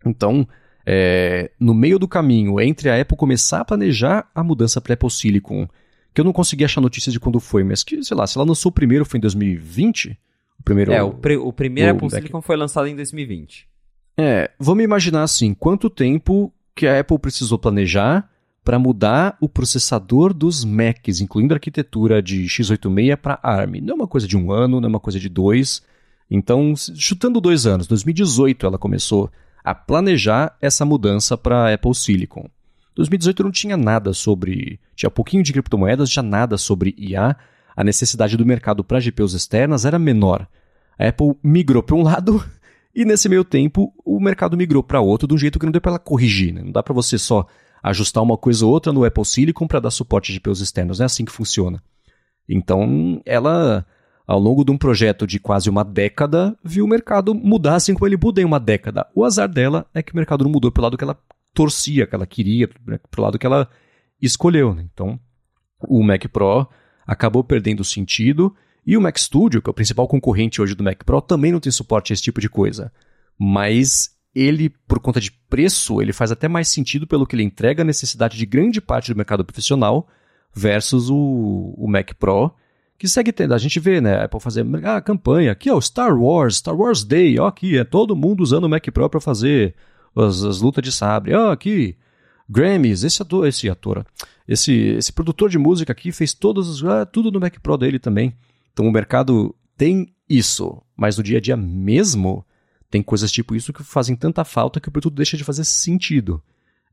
[0.05, 0.47] Então,
[0.86, 5.11] é, no meio do caminho entre a Apple começar a planejar a mudança para Apple
[5.11, 5.69] Silicon,
[6.12, 8.47] que eu não consegui achar notícias de quando foi, mas que, sei lá, se ela
[8.47, 10.19] lançou o primeiro foi em 2020,
[10.59, 12.15] o primeiro É, o, pre, o primeiro o Apple Mac...
[12.15, 13.69] Silicon foi lançado em 2020.
[14.16, 18.31] É, vamos imaginar assim, quanto tempo que a Apple precisou planejar
[18.65, 23.81] para mudar o processador dos Macs, incluindo a arquitetura de x86 para ARM.
[23.82, 25.82] Não é uma coisa de um ano, não é uma coisa de dois,
[26.31, 29.31] então, chutando dois anos, 2018 ela começou
[29.62, 32.49] a planejar essa mudança para Apple Silicon.
[32.95, 34.78] 2018 não tinha nada sobre.
[34.95, 37.36] Tinha pouquinho de criptomoedas, tinha nada sobre IA.
[37.77, 40.47] A necessidade do mercado para GPUs externas era menor.
[40.99, 42.45] A Apple migrou para um lado
[42.95, 45.81] e nesse meio tempo o mercado migrou para outro de um jeito que não deu
[45.81, 46.53] para ela corrigir.
[46.55, 46.62] Né?
[46.62, 47.47] Não dá para você só
[47.85, 51.01] ajustar uma coisa ou outra no Apple Silicon para dar suporte a GPUs externos.
[51.01, 51.82] É assim que funciona.
[52.48, 53.86] Então ela
[54.27, 58.06] ao longo de um projeto de quase uma década, viu o mercado mudar assim como
[58.06, 59.06] ele muda em uma década.
[59.15, 61.19] O azar dela é que o mercado não mudou pelo lado que ela
[61.52, 63.69] torcia, que ela queria, pelo lado que ela
[64.20, 64.74] escolheu.
[64.74, 64.86] Né?
[64.93, 65.20] Então,
[65.86, 66.66] o Mac Pro
[67.06, 68.55] acabou perdendo sentido
[68.86, 71.61] e o Mac Studio, que é o principal concorrente hoje do Mac Pro, também não
[71.61, 72.90] tem suporte a esse tipo de coisa.
[73.39, 77.82] Mas ele, por conta de preço, ele faz até mais sentido pelo que ele entrega
[77.82, 80.09] a necessidade de grande parte do mercado profissional
[80.52, 82.52] versus o, o Mac Pro,
[82.98, 83.55] que segue tendo.
[83.55, 85.52] A gente vê, né, a Apple fazer a ah, campanha.
[85.52, 88.85] Aqui, ó, Star Wars, Star Wars Day, ó, aqui, é todo mundo usando o Mac
[88.90, 89.74] Pro para fazer
[90.16, 91.35] as, as, lutas de sabre.
[91.35, 91.97] Ó, aqui,
[92.48, 94.05] Grammys, esse ator, esse ator,
[94.48, 98.35] esse, esse produtor de música aqui fez todas ah, tudo no Mac Pro dele também.
[98.73, 102.44] Então o mercado tem isso, mas no dia a dia mesmo
[102.95, 106.41] tem coisas tipo isso que fazem tanta falta que o produto deixa de fazer sentido.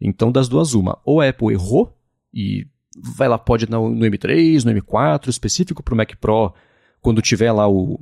[0.02, 0.98] Então, das duas, uma.
[1.06, 1.96] Ou a Apple errou
[2.34, 2.66] e
[2.98, 6.56] vai lá, pode no, no M3, no M4, específico para o Mac Pro,
[7.04, 8.00] quando tiver lá o,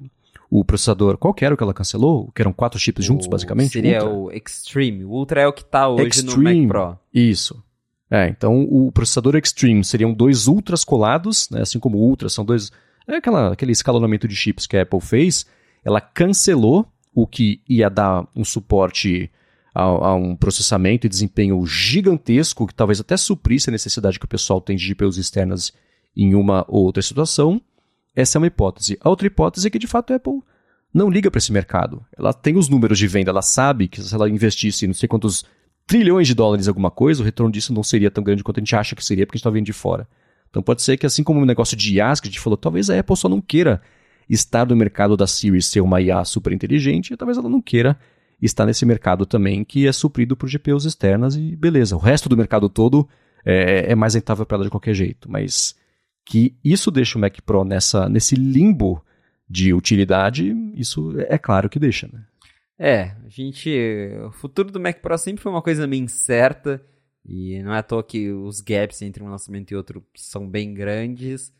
[0.49, 1.17] o processador.
[1.17, 2.31] Qual que era o que ela cancelou?
[2.31, 3.73] Que eram quatro chips o, juntos, basicamente?
[3.73, 4.17] Seria Ultra.
[4.17, 5.03] o Extreme.
[5.03, 6.99] O Ultra é o que está hoje Extreme, no Mac Pro.
[7.13, 7.61] Isso.
[8.09, 12.45] É, então o processador Extreme seriam dois Ultras colados, né, assim como o Ultra são
[12.45, 12.71] dois...
[13.05, 15.45] É aquela, aquele escalonamento de chips que a Apple fez.
[15.83, 16.87] Ela cancelou
[17.21, 19.29] o que ia dar um suporte
[19.75, 24.29] a, a, um processamento e desempenho gigantesco, que talvez até suprisse a necessidade que o
[24.29, 25.73] pessoal tem de GPUs externas
[26.15, 27.61] em uma ou outra situação.
[28.15, 28.97] Essa é uma hipótese.
[29.01, 30.41] A outra hipótese é que, de fato, a Apple
[30.93, 32.05] não liga para esse mercado.
[32.17, 35.43] Ela tem os números de venda, ela sabe que se ela investisse não sei quantos
[35.85, 38.61] trilhões de dólares em alguma coisa, o retorno disso não seria tão grande quanto a
[38.61, 40.07] gente acha que seria, porque a gente está vendo de fora.
[40.49, 42.89] Então pode ser que, assim como o negócio de IAs que a gente falou, talvez
[42.89, 43.81] a Apple só não queira
[44.29, 47.97] estar no mercado da Siri ser uma IA super inteligente, talvez ela não queira
[48.41, 51.95] está nesse mercado também que é suprido por GPUs externas e beleza.
[51.95, 53.07] O resto do mercado todo
[53.45, 55.75] é, é mais rentável para ela de qualquer jeito, mas
[56.25, 59.03] que isso deixa o Mac Pro nessa, nesse limbo
[59.49, 62.23] de utilidade, isso é claro que deixa, né?
[62.77, 63.69] É, a gente.
[64.27, 66.81] O futuro do Mac Pro sempre foi uma coisa meio incerta.
[67.25, 70.73] E não é à toa que os gaps entre um lançamento e outro são bem
[70.73, 71.51] grandes.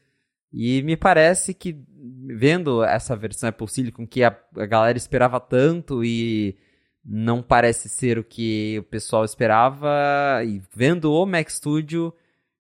[0.52, 1.80] E me parece que,
[2.28, 6.58] vendo essa versão Apple Silicon que a, a galera esperava tanto e
[7.06, 10.42] não parece ser o que o pessoal esperava.
[10.46, 12.14] E vendo o Mac Studio,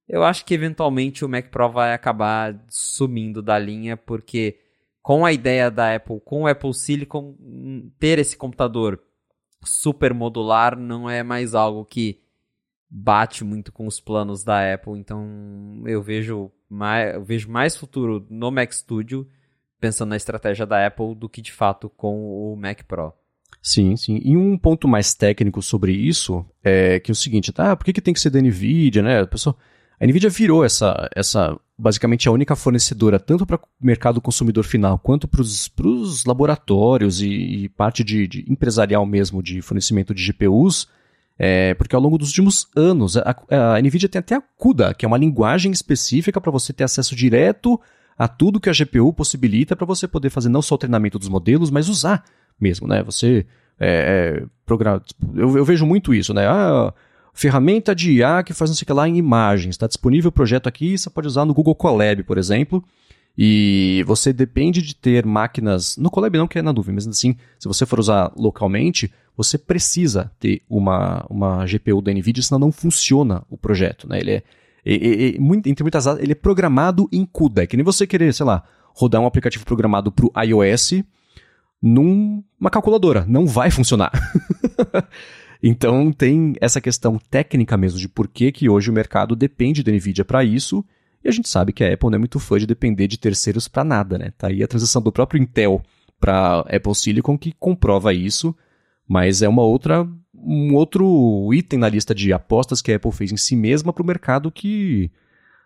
[0.07, 4.59] eu acho que eventualmente o Mac Pro vai acabar sumindo da linha, porque
[5.01, 7.35] com a ideia da Apple, com o Apple Silicon,
[7.99, 9.01] ter esse computador
[9.63, 12.21] super modular não é mais algo que
[12.89, 14.97] bate muito com os planos da Apple.
[14.97, 19.27] Então eu vejo mais, eu vejo mais futuro no Mac Studio
[19.79, 23.13] pensando na estratégia da Apple do que de fato com o Mac Pro.
[23.61, 24.21] Sim, sim.
[24.23, 27.75] E um ponto mais técnico sobre isso é que é o seguinte, tá?
[27.75, 29.21] Por que, que tem que ser da NVIDIA, né?
[29.21, 34.63] A, a NVIDIA virou essa, essa, basicamente a única fornecedora, tanto para o mercado consumidor
[34.63, 40.23] final, quanto para os laboratórios e, e parte de, de, empresarial mesmo de fornecimento de
[40.23, 40.87] GPUs,
[41.41, 45.05] é, porque ao longo dos últimos anos, a, a NVIDIA tem até a CUDA, que
[45.05, 47.79] é uma linguagem específica para você ter acesso direto
[48.17, 51.29] a tudo que a GPU possibilita para você poder fazer não só o treinamento dos
[51.29, 52.25] modelos, mas usar
[52.59, 53.01] mesmo, né?
[53.03, 53.45] Você
[53.79, 55.01] é, é, programa,
[55.33, 56.45] eu, eu, vejo muito isso, né?
[56.45, 56.93] Ah,
[57.33, 60.33] ferramenta de IA que faz não sei o que lá em imagens, está disponível o
[60.33, 62.83] projeto aqui, você pode usar no Google Colab, por exemplo.
[63.37, 65.95] E você depende de ter máquinas.
[65.95, 69.09] No Colab não, que é na nuvem, mas assim, se você for usar localmente,
[69.39, 74.05] você precisa ter uma, uma GPU da NVIDIA, senão não funciona o projeto.
[74.05, 74.19] Né?
[74.19, 74.43] Ele é
[74.85, 77.63] e, e, muito, entre muitas ele é programado em CUDA.
[77.63, 81.03] É que nem você querer, sei lá, rodar um aplicativo programado para o iOS
[81.81, 83.23] numa calculadora.
[83.29, 84.11] Não vai funcionar.
[85.63, 89.91] então tem essa questão técnica mesmo de por que, que hoje o mercado depende da
[89.93, 90.83] NVIDIA para isso.
[91.23, 93.69] E a gente sabe que a Apple não é muito fã de depender de terceiros
[93.69, 94.33] para nada, né?
[94.37, 95.81] Tá aí a transição do próprio Intel
[96.19, 98.53] para Apple Silicon que comprova isso,
[99.09, 100.07] mas é uma outra
[100.41, 104.03] um outro item na lista de apostas que a Apple fez em si mesma para
[104.03, 105.11] o mercado que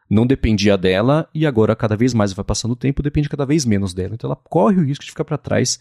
[0.10, 3.66] não dependia dela e agora cada vez mais vai passando o tempo, depende cada vez
[3.66, 4.14] menos dela.
[4.14, 5.80] Então ela corre o risco de ficar para trás,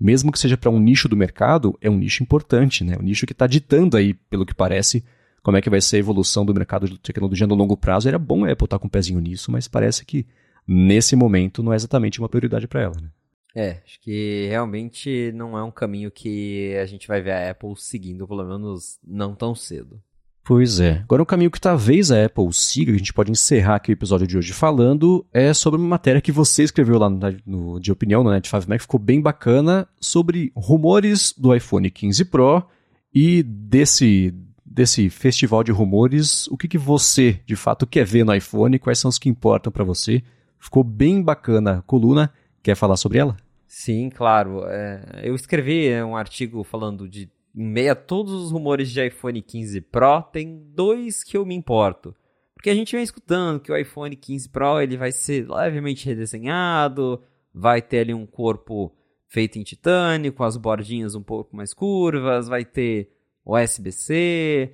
[0.00, 2.96] mesmo que seja para um nicho do mercado, é um nicho importante, né?
[2.98, 5.04] Um nicho que está ditando aí, pelo que parece,
[5.42, 8.08] como é que vai ser a evolução do mercado de tecnologia no longo prazo.
[8.08, 10.26] Era bom a Apple estar tá com um pezinho nisso, mas parece que
[10.66, 13.08] nesse momento não é exatamente uma prioridade para ela, né?
[13.54, 17.74] É, acho que realmente não é um caminho que a gente vai ver a Apple
[17.76, 20.00] seguindo, pelo menos não tão cedo.
[20.44, 21.02] Pois é.
[21.04, 23.94] Agora, um caminho que talvez a Apple siga, que a gente pode encerrar aqui o
[23.94, 27.92] episódio de hoje falando, é sobre uma matéria que você escreveu lá no, no de
[27.92, 32.66] opinião no Net5Mac, ficou bem bacana, sobre rumores do iPhone 15 Pro
[33.14, 34.34] e desse,
[34.66, 38.98] desse festival de rumores, o que, que você, de fato, quer ver no iPhone, quais
[38.98, 40.24] são os que importam para você.
[40.58, 42.32] Ficou bem bacana a coluna.
[42.62, 43.36] Quer falar sobre ela?
[43.74, 44.66] Sim, claro.
[44.66, 49.06] É, eu escrevi né, um artigo falando de, em meio a todos os rumores de
[49.06, 52.14] iPhone 15 Pro, tem dois que eu me importo.
[52.54, 57.22] Porque a gente vem escutando que o iPhone 15 Pro ele vai ser levemente redesenhado,
[57.52, 58.94] vai ter ali um corpo
[59.26, 63.10] feito em titânio, com as bordinhas um pouco mais curvas, vai ter
[63.42, 64.70] USB-C,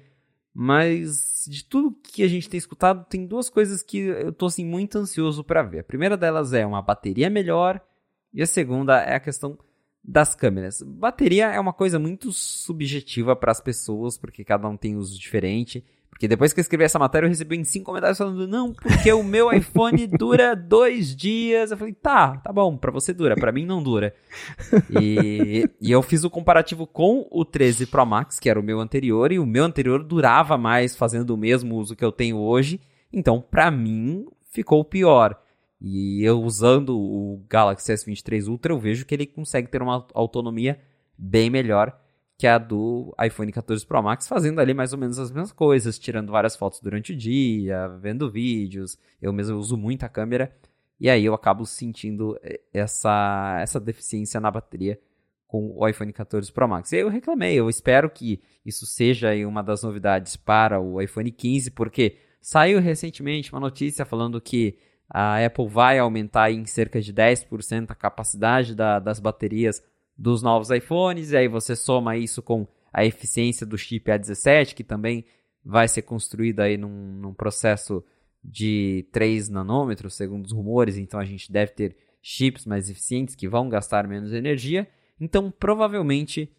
[0.52, 4.64] mas de tudo que a gente tem escutado, tem duas coisas que eu tô assim
[4.64, 5.78] muito ansioso para ver.
[5.78, 7.80] A primeira delas é uma bateria melhor
[8.38, 9.58] e a segunda é a questão
[10.02, 10.80] das câmeras.
[10.80, 15.84] Bateria é uma coisa muito subjetiva para as pessoas, porque cada um tem uso diferente.
[16.08, 19.12] Porque depois que eu escrevi essa matéria, eu recebi em cinco comentários falando, não, porque
[19.12, 21.72] o meu iPhone dura dois dias.
[21.72, 24.14] Eu falei, tá, tá bom, pra você dura, pra mim não dura.
[24.88, 28.78] E, e eu fiz o comparativo com o 13 Pro Max, que era o meu
[28.78, 32.80] anterior, e o meu anterior durava mais fazendo o mesmo uso que eu tenho hoje.
[33.12, 35.36] Então, pra mim, ficou pior.
[35.80, 40.80] E eu usando o Galaxy S23 Ultra, eu vejo que ele consegue ter uma autonomia
[41.16, 41.98] bem melhor
[42.36, 45.98] que a do iPhone 14 Pro Max, fazendo ali mais ou menos as mesmas coisas,
[45.98, 48.96] tirando várias fotos durante o dia, vendo vídeos.
[49.20, 50.54] Eu mesmo uso muito a câmera
[51.00, 55.00] e aí eu acabo sentindo eh, essa, essa deficiência na bateria
[55.48, 56.92] com o iPhone 14 Pro Max.
[56.92, 61.30] E aí eu reclamei, eu espero que isso seja uma das novidades para o iPhone
[61.30, 64.78] 15, porque saiu recentemente uma notícia falando que
[65.08, 69.82] a Apple vai aumentar em cerca de 10% a capacidade da, das baterias
[70.16, 74.84] dos novos iPhones, e aí você soma isso com a eficiência do chip A17, que
[74.84, 75.24] também
[75.64, 78.04] vai ser construído aí num, num processo
[78.42, 83.48] de 3 nanômetros, segundo os rumores, então a gente deve ter chips mais eficientes que
[83.48, 84.88] vão gastar menos energia.
[85.20, 86.52] Então, provavelmente,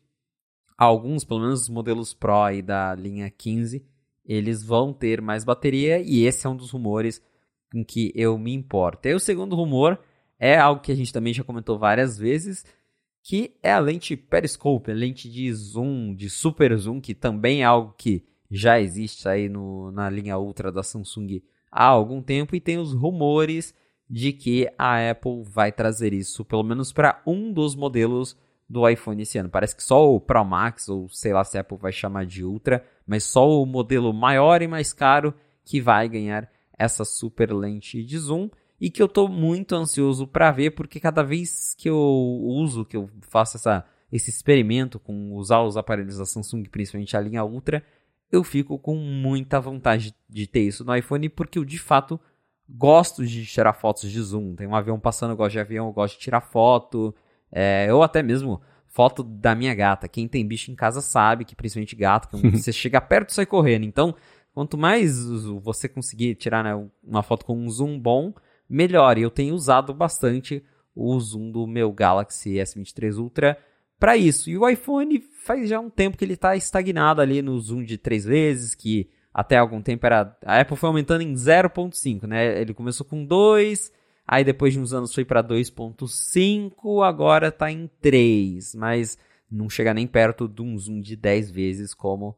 [0.77, 3.85] alguns, pelo menos os modelos Pro aí da linha 15,
[4.25, 7.21] eles vão ter mais bateria, e esse é um dos rumores
[7.71, 9.07] com que eu me importo.
[9.07, 9.99] E o segundo rumor
[10.39, 12.65] é algo que a gente também já comentou várias vezes,
[13.23, 17.65] que é a lente periscope, a lente de zoom, de super zoom, que também é
[17.65, 21.41] algo que já existe aí no, na linha Ultra da Samsung
[21.71, 23.75] há algum tempo e tem os rumores
[24.09, 28.35] de que a Apple vai trazer isso, pelo menos para um dos modelos
[28.67, 29.49] do iPhone esse ano.
[29.49, 32.43] Parece que só o Pro Max, ou sei lá se a Apple vai chamar de
[32.43, 35.33] Ultra, mas só o modelo maior e mais caro
[35.63, 36.49] que vai ganhar
[36.79, 38.49] essa super lente de zoom
[38.79, 42.95] e que eu estou muito ansioso para ver, porque cada vez que eu uso, que
[42.95, 47.83] eu faço essa, esse experimento com usar os aparelhos da Samsung, principalmente a linha Ultra,
[48.31, 52.19] eu fico com muita vontade de ter isso no iPhone, porque eu de fato
[52.69, 54.55] gosto de tirar fotos de zoom.
[54.55, 57.13] Tem um avião passando, eu gosto de avião, eu gosto de tirar foto.
[57.51, 60.07] É, ou até mesmo foto da minha gata.
[60.07, 63.45] Quem tem bicho em casa sabe que, principalmente gato, que você chega perto e sai
[63.45, 63.85] correndo.
[63.85, 64.15] Então,
[64.59, 65.25] quanto mais
[65.63, 68.33] você conseguir tirar né, uma foto com um zoom bom,
[68.69, 69.17] melhor.
[69.17, 70.61] E eu tenho usado bastante
[70.93, 73.57] o zoom do meu Galaxy S23 Ultra
[73.97, 74.49] para isso.
[74.49, 77.97] E o iPhone faz já um tempo que ele está estagnado ali no zoom de
[77.97, 80.37] três vezes, que até algum tempo era.
[80.43, 82.59] A Apple foi aumentando em 0.5, né?
[82.59, 83.93] Ele começou com 2,
[84.27, 89.17] aí depois de uns anos foi para 2.5, agora está em 3, mas
[89.49, 92.35] não chega nem perto de um zoom de 10 vezes como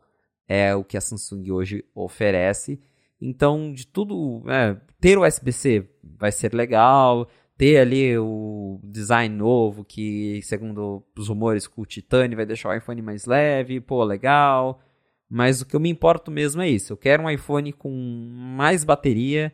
[0.51, 2.77] é o que a Samsung hoje oferece.
[3.21, 9.85] Então, de tudo, é, ter o USB-C vai ser legal, ter ali o design novo
[9.85, 14.81] que, segundo os rumores, com o Titânio vai deixar o iPhone mais leve, pô, legal.
[15.29, 16.91] Mas o que eu me importo mesmo é isso.
[16.91, 19.53] Eu quero um iPhone com mais bateria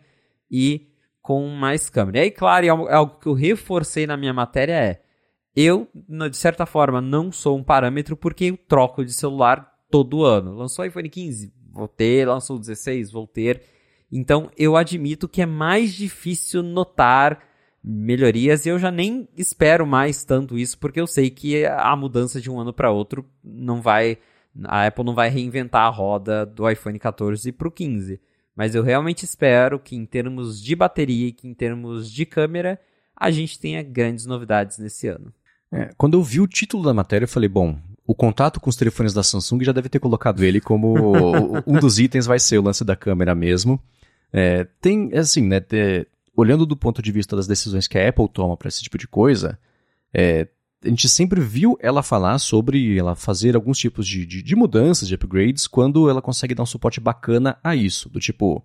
[0.50, 0.88] e
[1.22, 2.20] com mais câmera.
[2.20, 5.02] E aí, claro, é algo que eu reforcei na minha matéria é
[5.56, 5.88] eu,
[6.30, 10.54] de certa forma, não sou um parâmetro porque eu troco de celular todo ano.
[10.54, 13.62] Lançou iPhone 15, vou ter, lançou o 16, vou ter.
[14.12, 17.44] Então, eu admito que é mais difícil notar
[17.84, 22.42] melhorias e eu já nem espero mais tanto isso porque eu sei que a mudança
[22.42, 24.18] de um ano para outro não vai
[24.66, 28.20] a Apple não vai reinventar a roda do iPhone 14 para o 15,
[28.56, 32.80] mas eu realmente espero que em termos de bateria e que em termos de câmera
[33.16, 35.32] a gente tenha grandes novidades nesse ano.
[35.72, 38.76] É, quando eu vi o título da matéria, eu falei, bom, o contato com os
[38.78, 40.96] telefones da Samsung já deve ter colocado ele como
[41.68, 43.78] um dos itens vai ser o lance da câmera mesmo.
[44.32, 45.62] É, tem, assim, né,
[46.36, 49.10] olhando do ponto de vista das decisões que a Apple toma para esse tipo de
[49.10, 49.60] coisa,
[50.14, 50.48] é,
[50.86, 55.08] a gente sempre viu ela falar sobre ela fazer alguns tipos de, de, de, mudanças,
[55.08, 58.08] de upgrades, quando ela consegue dar um suporte bacana a isso.
[58.08, 58.64] Do tipo,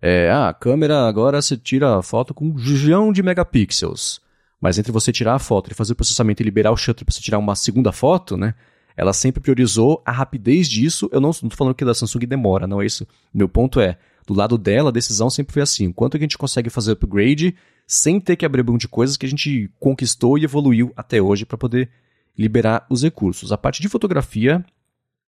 [0.00, 4.22] é, ah, a câmera agora você tira foto com um gigão de megapixels.
[4.60, 7.14] Mas entre você tirar a foto e fazer o processamento e liberar o shutter para
[7.14, 8.54] você tirar uma segunda foto, né?
[8.96, 11.08] Ela sempre priorizou a rapidez disso.
[11.12, 13.06] Eu não estou falando que da Samsung demora, não é isso.
[13.32, 13.96] Meu ponto é,
[14.26, 17.54] do lado dela, a decisão sempre foi assim: quanto que a gente consegue fazer upgrade
[17.86, 21.44] sem ter que abrir mão de coisas que a gente conquistou e evoluiu até hoje
[21.44, 21.90] para poder
[22.38, 23.50] liberar os recursos.
[23.50, 24.64] A parte de fotografia,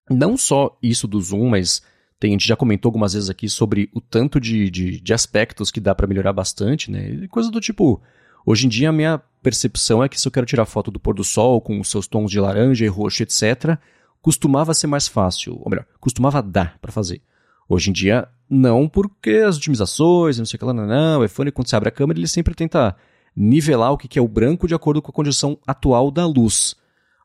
[0.09, 1.83] não só isso do zoom, mas
[2.21, 5.73] tem, a gente já comentou algumas vezes aqui sobre o tanto de, de, de aspectos
[5.73, 7.27] que dá para melhorar bastante, né?
[7.29, 8.01] Coisa do tipo.
[8.45, 11.15] Hoje em dia, a minha percepção é que se eu quero tirar foto do pôr
[11.15, 13.79] do sol com os seus tons de laranja e roxo, etc.,
[14.21, 17.21] costumava ser mais fácil, ou melhor, costumava dar para fazer.
[17.69, 21.21] Hoje em dia, não, porque as otimizações, não sei o que lá, não, não.
[21.21, 22.95] O iPhone, quando você abre a câmera, ele sempre tenta
[23.35, 26.77] nivelar o que é o branco de acordo com a condição atual da luz.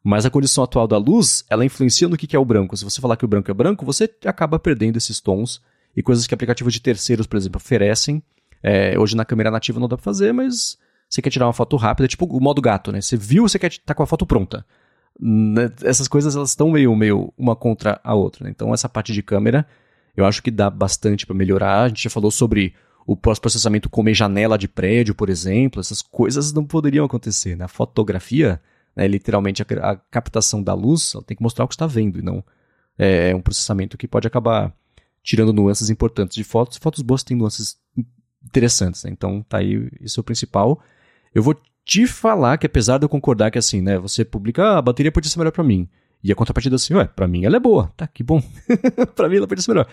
[0.03, 2.77] Mas a condição atual da luz, ela influencia no que é o branco.
[2.77, 5.61] Se você falar que o branco é branco, você acaba perdendo esses tons
[5.95, 8.23] e coisas que aplicativos de terceiros, por exemplo, oferecem.
[8.63, 10.77] É, hoje na câmera nativa não dá pra fazer, mas
[11.09, 13.01] você quer tirar uma foto rápida, tipo o modo gato, né?
[13.01, 14.65] Você viu, você quer estar tá com a foto pronta.
[15.19, 18.43] Né, essas coisas elas estão meio, meio uma contra a outra.
[18.43, 18.51] Né?
[18.51, 19.65] Então essa parte de câmera
[20.15, 21.83] eu acho que dá bastante para melhorar.
[21.83, 22.73] A gente já falou sobre
[23.05, 25.79] o pós-processamento comer janela de prédio, por exemplo.
[25.79, 27.55] Essas coisas não poderiam acontecer.
[27.55, 27.67] Na né?
[27.67, 28.59] fotografia,
[28.95, 32.21] né, literalmente a, a, captação da luz tem que mostrar o que está vendo e
[32.23, 32.43] não
[32.97, 34.73] é, é um processamento que pode acabar
[35.21, 36.77] tirando nuances importantes de fotos.
[36.77, 37.77] Fotos boas têm nuances
[38.43, 39.11] interessantes, né?
[39.11, 40.81] então tá aí, isso é o principal.
[41.33, 41.55] Eu vou
[41.85, 45.11] te falar que apesar de eu concordar que assim, né, você publica, ah, a bateria
[45.11, 45.87] podia ser melhor para mim.
[46.23, 47.93] E a contrapartida assim, ué, pra mim ela é boa.
[47.95, 48.41] Tá, que bom.
[49.15, 49.87] pra mim ela podia ser melhor.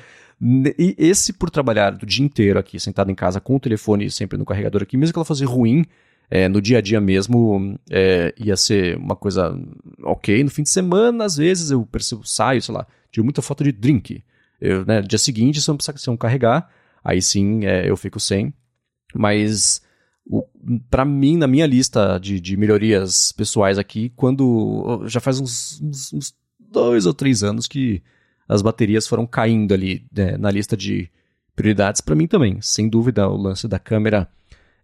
[0.78, 4.36] E esse por trabalhar o dia inteiro aqui, sentado em casa com o telefone sempre
[4.36, 5.84] no carregador aqui, mesmo que ela fosse ruim,
[6.30, 9.56] é, no dia a dia mesmo é, ia ser uma coisa
[10.02, 10.42] ok.
[10.42, 13.70] No fim de semana, às vezes eu percebo, saio, sei lá, tiro muita foto de
[13.70, 14.22] drink.
[14.60, 16.70] Eu, né, dia seguinte, se eu precisar carregar,
[17.04, 18.52] aí sim é, eu fico sem.
[19.14, 19.82] Mas
[20.90, 26.12] para mim, na minha lista de, de melhorias pessoais aqui, quando já faz uns, uns,
[26.12, 28.02] uns, dois ou três anos que
[28.48, 31.08] as baterias foram caindo ali né, na lista de
[31.54, 32.60] prioridades para mim também.
[32.60, 34.28] Sem dúvida, o lance da câmera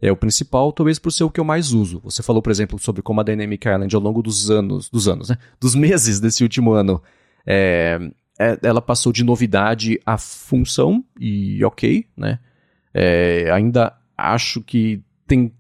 [0.01, 2.01] é o principal, talvez por ser o que eu mais uso.
[2.05, 5.29] Você falou, por exemplo, sobre como a Dynamic Island ao longo dos anos, dos anos,
[5.29, 5.37] né?
[5.61, 7.03] Dos meses desse último ano,
[7.47, 7.99] é,
[8.39, 12.39] é, ela passou de novidade a função e ok, né?
[12.95, 15.53] É, ainda acho que tem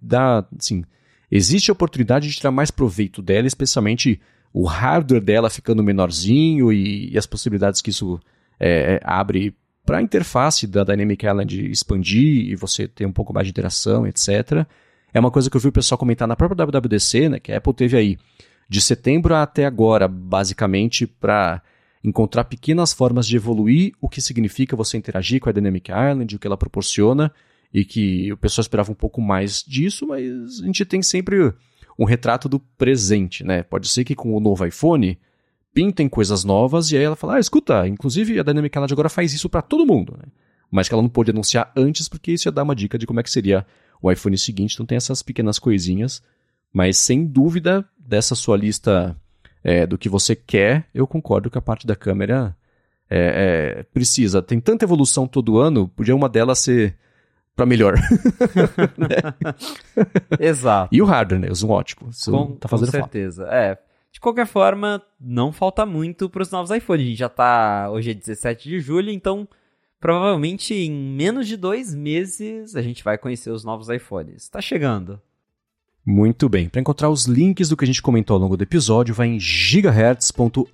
[0.59, 0.83] assim,
[1.31, 4.21] existe a oportunidade de tirar mais proveito dela, especialmente
[4.53, 8.19] o hardware dela ficando menorzinho e, e as possibilidades que isso
[8.59, 9.55] é, é abre
[9.87, 14.05] para a interface da Dynamic Island expandir e você ter um pouco mais de interação,
[14.07, 14.67] etc.
[15.15, 17.59] É uma coisa que eu vi o pessoal comentar na própria WWDC, né, que a
[17.59, 18.19] Apple teve aí
[18.69, 21.63] de setembro até agora, basicamente, para
[22.03, 26.39] encontrar pequenas formas de evoluir o que significa você interagir com a Dynamic Island, o
[26.39, 27.33] que ela proporciona
[27.73, 31.53] e que o pessoal esperava um pouco mais disso, mas a gente tem sempre
[31.99, 33.63] um retrato do presente, né?
[33.63, 35.19] Pode ser que com o novo iPhone
[35.73, 39.33] pintem coisas novas e aí ela fala: "Ah, escuta, inclusive a Dynamic Island agora faz
[39.33, 40.25] isso para todo mundo", né?
[40.71, 43.21] Mas que ela não pôde anunciar antes porque isso ia dar uma dica de como
[43.21, 43.67] é que seria
[44.03, 46.23] o iPhone seguinte, então tem essas pequenas coisinhas,
[46.73, 49.17] mas sem dúvida dessa sua lista
[49.63, 52.57] é, do que você quer, eu concordo que a parte da câmera
[53.11, 54.41] é, é, precisa.
[54.41, 56.97] Tem tanta evolução todo ano, podia uma delas ser
[57.61, 57.95] para melhor.
[60.41, 60.95] Exato.
[60.95, 61.51] E o hardware, né?
[61.51, 62.09] O zoom ótico.
[62.09, 63.47] Isso com, tá fazendo com certeza.
[63.51, 63.77] É.
[64.11, 67.05] De qualquer forma, não falta muito para os novos iPhones.
[67.05, 67.91] A gente já tá.
[67.91, 69.47] Hoje é 17 de julho, então
[70.01, 74.49] provavelmente em menos de dois meses a gente vai conhecer os novos iPhones.
[74.49, 75.21] Tá chegando.
[76.05, 76.67] Muito bem.
[76.67, 79.39] Para encontrar os links do que a gente comentou ao longo do episódio, vai em
[79.39, 80.65] gigahertz.fm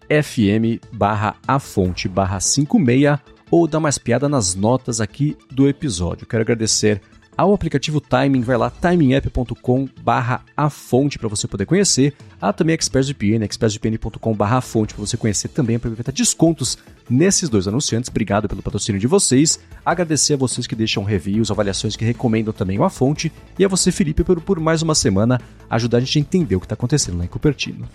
[0.92, 6.27] barra a fonte barra 56 ou dá mais piada nas notas aqui do episódio.
[6.27, 7.01] Quero agradecer
[7.36, 12.14] ao aplicativo Timing, vai lá timingapp.com barra a fonte para você poder conhecer.
[12.40, 16.78] Há também ExpressVPN, expressvpn.com barra a fonte para você conhecer também, para aproveitar descontos
[17.10, 18.09] nesses dois anunciantes.
[18.09, 19.60] Obrigado pelo patrocínio de vocês.
[19.85, 23.31] Agradecer a vocês que deixam reviews, avaliações que recomendam também A Fonte.
[23.59, 26.60] E a você, Felipe, por, por mais uma semana ajudar a gente a entender o
[26.60, 27.86] que está acontecendo lá em Cupertino.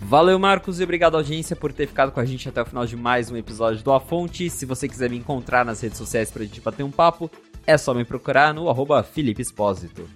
[0.00, 2.96] Valeu, Marcos, e obrigado, audiência, por ter ficado com a gente até o final de
[2.96, 4.50] mais um episódio do A Fonte.
[4.50, 7.30] Se você quiser me encontrar nas redes sociais para a gente bater um papo,
[7.66, 10.08] é só me procurar no arroba Felipe Espósito.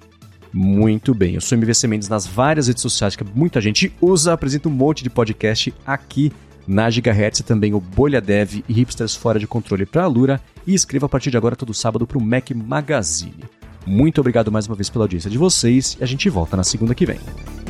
[0.53, 4.69] Muito bem, eu sou MVC Mendes nas várias redes sociais que muita gente usa, apresento
[4.69, 6.33] um monte de podcast aqui
[6.67, 10.41] na Gigahertz e também o Bolha Dev e Hipsters Fora de Controle para a Lura
[10.67, 13.45] e escreva a partir de agora todo sábado para o Mac Magazine.
[13.87, 16.95] Muito obrigado mais uma vez pela audiência de vocês e a gente volta na segunda
[16.95, 17.19] que vem.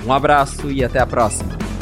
[0.05, 1.77] Um abraço e até a próxima.